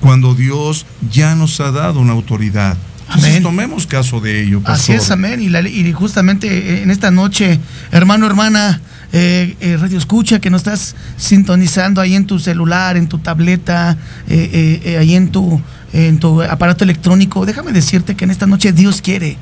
cuando 0.00 0.34
Dios 0.34 0.84
ya 1.10 1.34
nos 1.34 1.60
ha 1.60 1.70
dado 1.70 2.00
una 2.00 2.12
autoridad. 2.12 2.76
Entonces 3.14 3.42
tomemos 3.42 3.86
caso 3.86 4.20
de 4.20 4.42
ello. 4.42 4.62
Así 4.64 4.92
es, 4.92 5.10
amén. 5.10 5.40
Y, 5.42 5.92
justamente 5.92 6.48
eh, 6.48 6.82
en 6.82 6.90
esta 6.90 7.10
noche, 7.10 7.60
hermano, 7.90 8.26
hermana, 8.26 8.80
eh, 9.12 9.56
eh, 9.60 9.76
radio 9.76 9.98
escucha 9.98 10.40
que 10.40 10.50
nos 10.50 10.62
estás 10.62 10.96
sintonizando 11.16 12.00
ahí 12.00 12.14
en 12.14 12.26
tu 12.26 12.38
celular, 12.38 12.96
en 12.96 13.08
tu 13.08 13.18
tableta, 13.18 13.96
ahí 14.28 15.14
en 15.14 15.30
tu 15.30 15.60
en 15.92 16.18
tu 16.18 16.42
aparato 16.42 16.84
electrónico, 16.84 17.44
déjame 17.44 17.72
decirte 17.72 18.14
que 18.14 18.24
en 18.24 18.30
esta 18.30 18.46
noche 18.46 18.72
Dios 18.72 19.02
quiere 19.02 19.36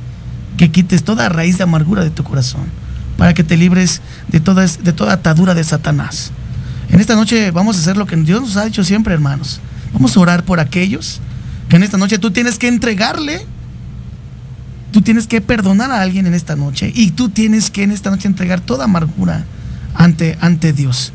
que 0.57 0.71
quites 0.71 1.05
toda 1.05 1.29
raíz 1.29 1.59
de 1.59 1.64
amargura 1.64 2.03
de 2.03 2.11
tu 2.11 2.25
corazón, 2.25 2.64
para 3.16 3.35
que 3.35 3.45
te 3.45 3.57
libres 3.57 4.03
de 4.29 4.41
toda, 4.41 4.66
de 4.66 4.93
toda 4.93 5.12
atadura 5.12 5.55
de 5.55 5.62
Satanás. 5.62 6.33
En 6.91 7.01
esta 7.01 7.14
noche 7.14 7.51
vamos 7.53 7.77
a 7.77 7.81
hacer 7.81 7.97
lo 7.97 8.07
que 8.07 8.16
Dios 8.16 8.41
nos 8.41 8.57
ha 8.57 8.64
dicho 8.64 8.83
siempre, 8.83 9.14
hermanos. 9.14 9.61
Vamos 9.93 10.16
a 10.16 10.21
orar 10.21 10.45
por 10.45 10.59
aquellos 10.61 11.21
que 11.68 11.77
en 11.77 11.85
esta 11.85 11.99
noche 11.99 12.18
tú 12.18 12.33
tienes 12.33 12.59
que 12.59 12.66
entregarle, 12.66 13.47
tú 14.91 15.03
tienes 15.03 15.29
que 15.29 15.41
perdonar 15.41 15.93
a 15.93 16.01
alguien 16.01 16.27
en 16.27 16.35
esta 16.35 16.57
noche 16.57 16.93
y 16.95 17.12
tú 17.12 17.29
tienes 17.29 17.71
que 17.71 17.85
en 17.85 17.93
esta 17.93 18.11
noche 18.11 18.27
entregar 18.27 18.61
toda 18.61 18.85
amargura 18.85 19.45
ante, 19.95 20.36
ante 20.41 20.72
Dios. 20.72 21.12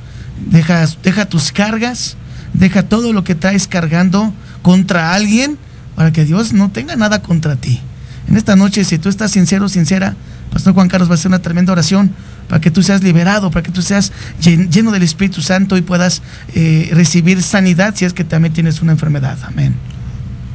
Deja, 0.49 0.85
deja 1.03 1.25
tus 1.25 1.51
cargas, 1.51 2.17
deja 2.53 2.83
todo 2.83 3.13
lo 3.13 3.23
que 3.23 3.35
traes 3.35 3.67
cargando 3.67 4.33
contra 4.61 5.13
alguien 5.13 5.57
para 5.95 6.11
que 6.11 6.25
Dios 6.25 6.53
no 6.53 6.71
tenga 6.71 6.95
nada 6.95 7.21
contra 7.21 7.55
ti. 7.55 7.81
En 8.27 8.37
esta 8.37 8.55
noche, 8.55 8.83
si 8.83 8.97
tú 8.97 9.09
estás 9.09 9.31
sincero, 9.31 9.69
sincera, 9.69 10.15
Pastor 10.51 10.73
Juan 10.73 10.87
Carlos 10.87 11.09
va 11.09 11.13
a 11.13 11.15
hacer 11.15 11.29
una 11.29 11.39
tremenda 11.39 11.73
oración 11.73 12.11
para 12.47 12.61
que 12.61 12.71
tú 12.71 12.81
seas 12.81 13.03
liberado, 13.03 13.51
para 13.51 13.63
que 13.63 13.71
tú 13.71 13.81
seas 13.81 14.11
lleno 14.41 14.91
del 14.91 15.03
Espíritu 15.03 15.41
Santo 15.41 15.77
y 15.77 15.81
puedas 15.81 16.21
eh, 16.53 16.89
recibir 16.93 17.41
sanidad 17.43 17.93
si 17.95 18.05
es 18.05 18.13
que 18.13 18.23
también 18.23 18.53
tienes 18.53 18.81
una 18.81 18.91
enfermedad. 18.93 19.37
Amén. 19.45 19.75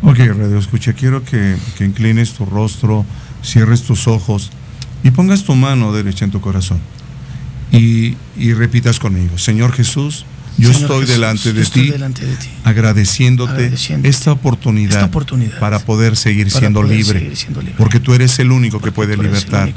Ok, 0.02 0.18
Radio 0.18 0.58
Escucha, 0.58 0.94
quiero 0.94 1.24
que, 1.24 1.56
que 1.76 1.84
inclines 1.84 2.32
tu 2.32 2.46
rostro, 2.46 3.04
cierres 3.44 3.82
tus 3.82 4.08
ojos 4.08 4.50
y 5.02 5.10
pongas 5.10 5.44
tu 5.44 5.54
mano 5.54 5.92
derecha 5.92 6.24
en 6.24 6.30
tu 6.30 6.40
corazón. 6.40 6.80
Y, 7.72 8.16
y 8.36 8.52
repitas 8.54 8.98
conmigo, 8.98 9.38
Señor 9.38 9.72
Jesús, 9.72 10.24
yo 10.60 10.70
estoy, 10.70 11.06
delante, 11.06 11.52
de 11.52 11.64
ti, 11.64 11.92
agradeciéndote, 12.64 13.72
esta, 14.02 14.32
oportunidad 14.32 15.10
para 15.58 15.78
poder 15.78 16.16
seguir, 16.16 16.50
siendo, 16.50 16.82
libre, 16.82 17.32
porque 17.78 18.00
tú 18.00 18.12
eres 18.14 18.38
el 18.38 18.52
único 18.52 18.80
que 18.80 18.92
puede, 18.92 19.16
libertar. 19.16 19.72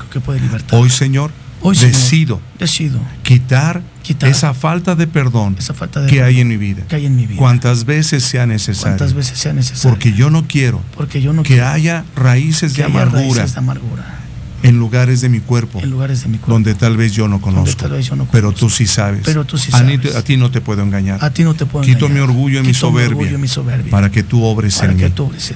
Hoy, 0.71 0.89
Señor, 0.89 1.31
Hoy, 1.61 1.77
decido, 1.77 2.41
decido 2.59 2.99
quitar, 3.23 3.81
esa 4.21 4.53
falta 4.53 4.95
de 4.95 5.07
perdón 5.07 5.55
que, 6.09 6.21
hay 6.21 6.41
en 6.41 6.49
mi 6.49 6.57
vida. 6.57 6.83
Que 6.89 6.97
hay 6.97 7.05
en 7.05 7.15
mi 7.15 7.25
vida. 7.25 7.39
Cuantas 7.39 7.85
veces 7.85 8.23
sea 8.23 8.45
necesario. 8.45 8.97
Cuantas 8.97 9.13
veces 9.13 9.37
sea 9.37 9.53
necesario. 9.53 9.89
Porque 9.89 10.11
yo 10.11 10.29
no 10.29 10.45
quiero, 10.45 10.81
Porque 10.97 11.21
yo 11.21 11.31
no 11.31 11.43
que 11.43 11.61
haya 11.61 12.03
raíces 12.17 12.73
de 12.73 12.83
amargura. 12.83 13.21
Raíces 13.21 13.53
de 13.53 13.59
amargura 13.59 14.22
en 14.63 14.79
lugares 14.79 15.21
de 15.21 15.29
mi 15.29 15.41
cuerpo, 15.41 15.79
en 15.81 15.89
lugares 15.89 16.23
de 16.23 16.29
mi 16.29 16.37
cuerpo 16.37 16.53
donde 16.53 16.73
tal 16.73 16.95
vez 16.95 17.11
yo 17.11 17.27
no 17.27 17.41
conozco, 17.41 17.85
pero 18.31 18.53
tú 18.53 18.69
sí 18.69 18.87
sabes. 18.87 19.21
Pero 19.25 19.43
tú 19.45 19.57
sí 19.57 19.71
sabes. 19.71 20.15
A, 20.15 20.23
ti 20.23 20.37
no 20.37 20.49
te 20.49 20.61
puedo 20.61 20.81
engañar. 20.81 21.23
A 21.23 21.31
ti 21.31 21.43
no 21.43 21.53
te 21.53 21.65
puedo 21.65 21.85
Quito 21.85 22.07
mi 22.09 22.19
orgullo 22.19 22.61
y 22.61 22.63
mi 22.63 22.73
soberbia, 22.73 23.37
mi 23.37 23.47
soberbia, 23.47 23.91
para 23.91 24.09
que 24.09 24.23
tú 24.23 24.43
obres, 24.43 24.81
en, 24.81 24.95
mí, 24.95 25.03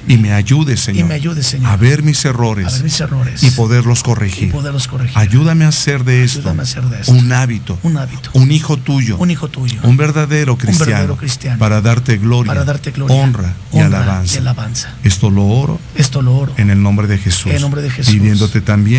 y 0.06 0.18
me 0.18 0.32
ayudes, 0.32 0.80
Señor, 0.80 1.06
y 1.06 1.08
me 1.08 1.14
ayudes, 1.14 1.46
Señor, 1.46 1.70
a 1.70 1.76
ver 1.76 2.02
mis 2.02 2.22
errores, 2.24 2.66
a 2.66 2.70
ver 2.70 2.84
mis 2.84 3.00
errores 3.00 3.42
y 3.42 3.50
poderlos 3.52 4.02
corregir. 4.02 4.48
Y 4.48 4.52
poderlos 4.52 4.86
corregir. 4.86 5.16
Ayúdame 5.16 5.64
a 5.64 5.68
hacer 5.68 6.04
de 6.04 6.24
esto, 6.24 6.54
hacer 6.60 6.84
de 6.84 7.00
esto 7.00 7.12
un 7.12 7.32
hábito, 7.32 7.78
un 7.82 7.96
hábito, 7.96 8.30
un 8.34 8.52
hijo 8.52 8.76
tuyo, 8.76 9.16
un 9.16 9.30
hijo 9.30 9.48
tuyo, 9.48 9.80
un 9.84 9.96
verdadero 9.96 10.58
cristiano, 10.58 10.84
un 10.84 10.90
verdadero 10.90 11.16
cristiano 11.16 11.58
para 11.58 11.80
darte 11.80 12.18
gloria, 12.18 12.50
para 12.52 12.64
darte 12.64 12.90
gloria, 12.90 13.16
honra, 13.16 13.54
y, 13.72 13.78
alabanza. 13.78 14.34
y 14.34 14.38
alabanza. 14.38 14.94
Esto 15.02 15.30
lo 15.30 15.46
oro, 15.46 15.80
esto 15.94 16.20
lo 16.20 16.36
oro 16.36 16.52
en 16.58 16.68
el 16.70 16.82
nombre 16.82 17.06
de 17.06 17.16
Jesús, 17.16 17.46
en 17.46 17.56
el 17.56 17.62
nombre 17.62 17.80
de 17.80 17.90
Jesús, 17.90 18.12
pidiéndote 18.12 18.60
también 18.60 18.97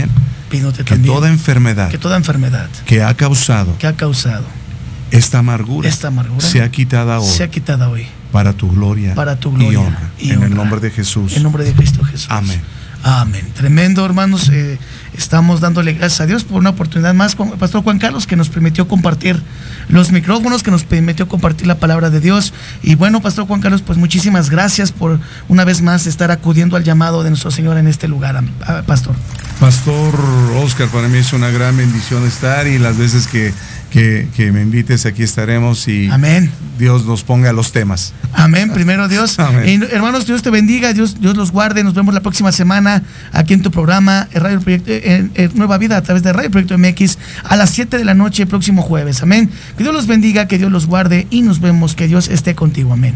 que 0.49 0.97
toda 0.97 1.29
enfermedad 1.29 1.89
que 1.89 1.97
toda 1.97 2.17
enfermedad 2.17 2.69
que 2.85 3.03
ha 3.03 3.13
causado 3.13 3.77
que 3.77 3.87
ha 3.87 3.95
causado 3.95 4.45
esta 5.11 5.39
amargura, 5.39 5.89
esta 5.89 6.09
amargura 6.09 6.45
sea 6.45 6.69
quitada 6.69 7.19
hoy, 7.19 7.29
sea 7.29 7.49
quitada 7.49 7.89
hoy 7.89 8.07
para 8.31 8.53
tu 8.53 8.69
gloria, 8.69 9.15
para 9.15 9.39
tu 9.39 9.51
gloria 9.51 9.71
y 9.71 9.75
honra, 9.75 10.11
en 10.19 10.43
el 10.43 10.53
nombre 10.53 10.79
de 10.79 10.91
Jesús. 10.91 11.35
En 11.35 11.43
nombre 11.43 11.63
de 11.63 11.73
Cristo 11.73 12.03
Jesús. 12.03 12.27
Amén. 12.29 12.61
Amén. 13.01 13.47
Tremendo, 13.55 14.05
hermanos. 14.05 14.49
Eh, 14.49 14.77
estamos 15.17 15.61
dándole 15.61 15.93
gracias 15.93 16.21
a 16.21 16.25
Dios 16.25 16.43
por 16.43 16.59
una 16.59 16.71
oportunidad 16.71 17.13
más 17.13 17.33
con 17.33 17.49
el 17.49 17.57
Pastor 17.57 17.81
Juan 17.83 17.97
Carlos 17.97 18.27
que 18.27 18.35
nos 18.35 18.49
permitió 18.49 18.87
compartir 18.87 19.41
los 19.87 20.11
micrófonos, 20.11 20.63
que 20.63 20.71
nos 20.71 20.83
permitió 20.83 21.27
compartir 21.27 21.65
la 21.65 21.79
palabra 21.79 22.09
de 22.09 22.19
Dios. 22.19 22.53
Y 22.83 22.95
bueno, 22.95 23.21
Pastor 23.21 23.47
Juan 23.47 23.61
Carlos, 23.61 23.81
pues 23.81 23.97
muchísimas 23.97 24.49
gracias 24.49 24.91
por 24.91 25.19
una 25.47 25.63
vez 25.63 25.81
más 25.81 26.07
estar 26.07 26.29
acudiendo 26.29 26.75
al 26.75 26.83
llamado 26.83 27.23
de 27.23 27.29
nuestro 27.29 27.51
Señor 27.51 27.77
en 27.77 27.87
este 27.87 28.07
lugar, 28.07 28.43
Pastor. 28.85 29.15
Pastor 29.59 30.15
Oscar, 30.63 30.87
para 30.87 31.07
mí 31.07 31.17
es 31.17 31.33
una 31.33 31.49
gran 31.49 31.75
bendición 31.75 32.25
estar 32.25 32.67
y 32.67 32.79
las 32.79 32.97
veces 32.97 33.27
que 33.27 33.53
que, 33.89 34.51
me 34.53 34.61
invites, 34.61 35.05
aquí 35.05 35.23
estaremos 35.23 35.87
y 35.87 36.07
Amén. 36.09 36.51
Dios 36.77 37.05
nos 37.05 37.23
ponga 37.23 37.51
los 37.51 37.71
temas. 37.71 38.13
Amén, 38.33 38.71
primero 38.71 39.07
Dios. 39.07 39.37
hermanos, 39.91 40.25
Dios 40.25 40.41
te 40.41 40.49
bendiga, 40.49 40.93
Dios, 40.93 41.19
Dios 41.19 41.35
los 41.35 41.51
guarde. 41.51 41.83
Nos 41.83 41.93
vemos 41.93 42.13
la 42.13 42.21
próxima 42.21 42.51
semana 42.51 43.03
aquí 43.31 43.53
en 43.53 43.61
tu 43.61 43.71
programa, 43.71 44.27
en 44.31 44.41
Radio 44.41 44.61
Proyecto, 44.61 44.91
en, 44.91 45.51
Nueva 45.55 45.77
Vida, 45.77 45.97
a 45.97 46.01
través 46.01 46.23
de 46.23 46.31
Radio 46.31 46.51
Proyecto 46.51 46.77
MX, 46.77 47.17
a 47.43 47.55
las 47.55 47.71
7 47.71 47.97
de 47.97 48.05
la 48.05 48.13
noche, 48.13 48.45
próximo 48.45 48.81
jueves. 48.81 49.23
Amén. 49.23 49.49
Que 49.77 49.83
Dios 49.83 49.93
los 49.93 50.07
bendiga, 50.07 50.47
que 50.47 50.57
Dios 50.57 50.71
los 50.71 50.85
guarde 50.85 51.27
y 51.29 51.41
nos 51.41 51.59
vemos, 51.59 51.95
que 51.95 52.07
Dios 52.07 52.29
esté 52.29 52.55
contigo. 52.55 52.93
Amén. 52.93 53.15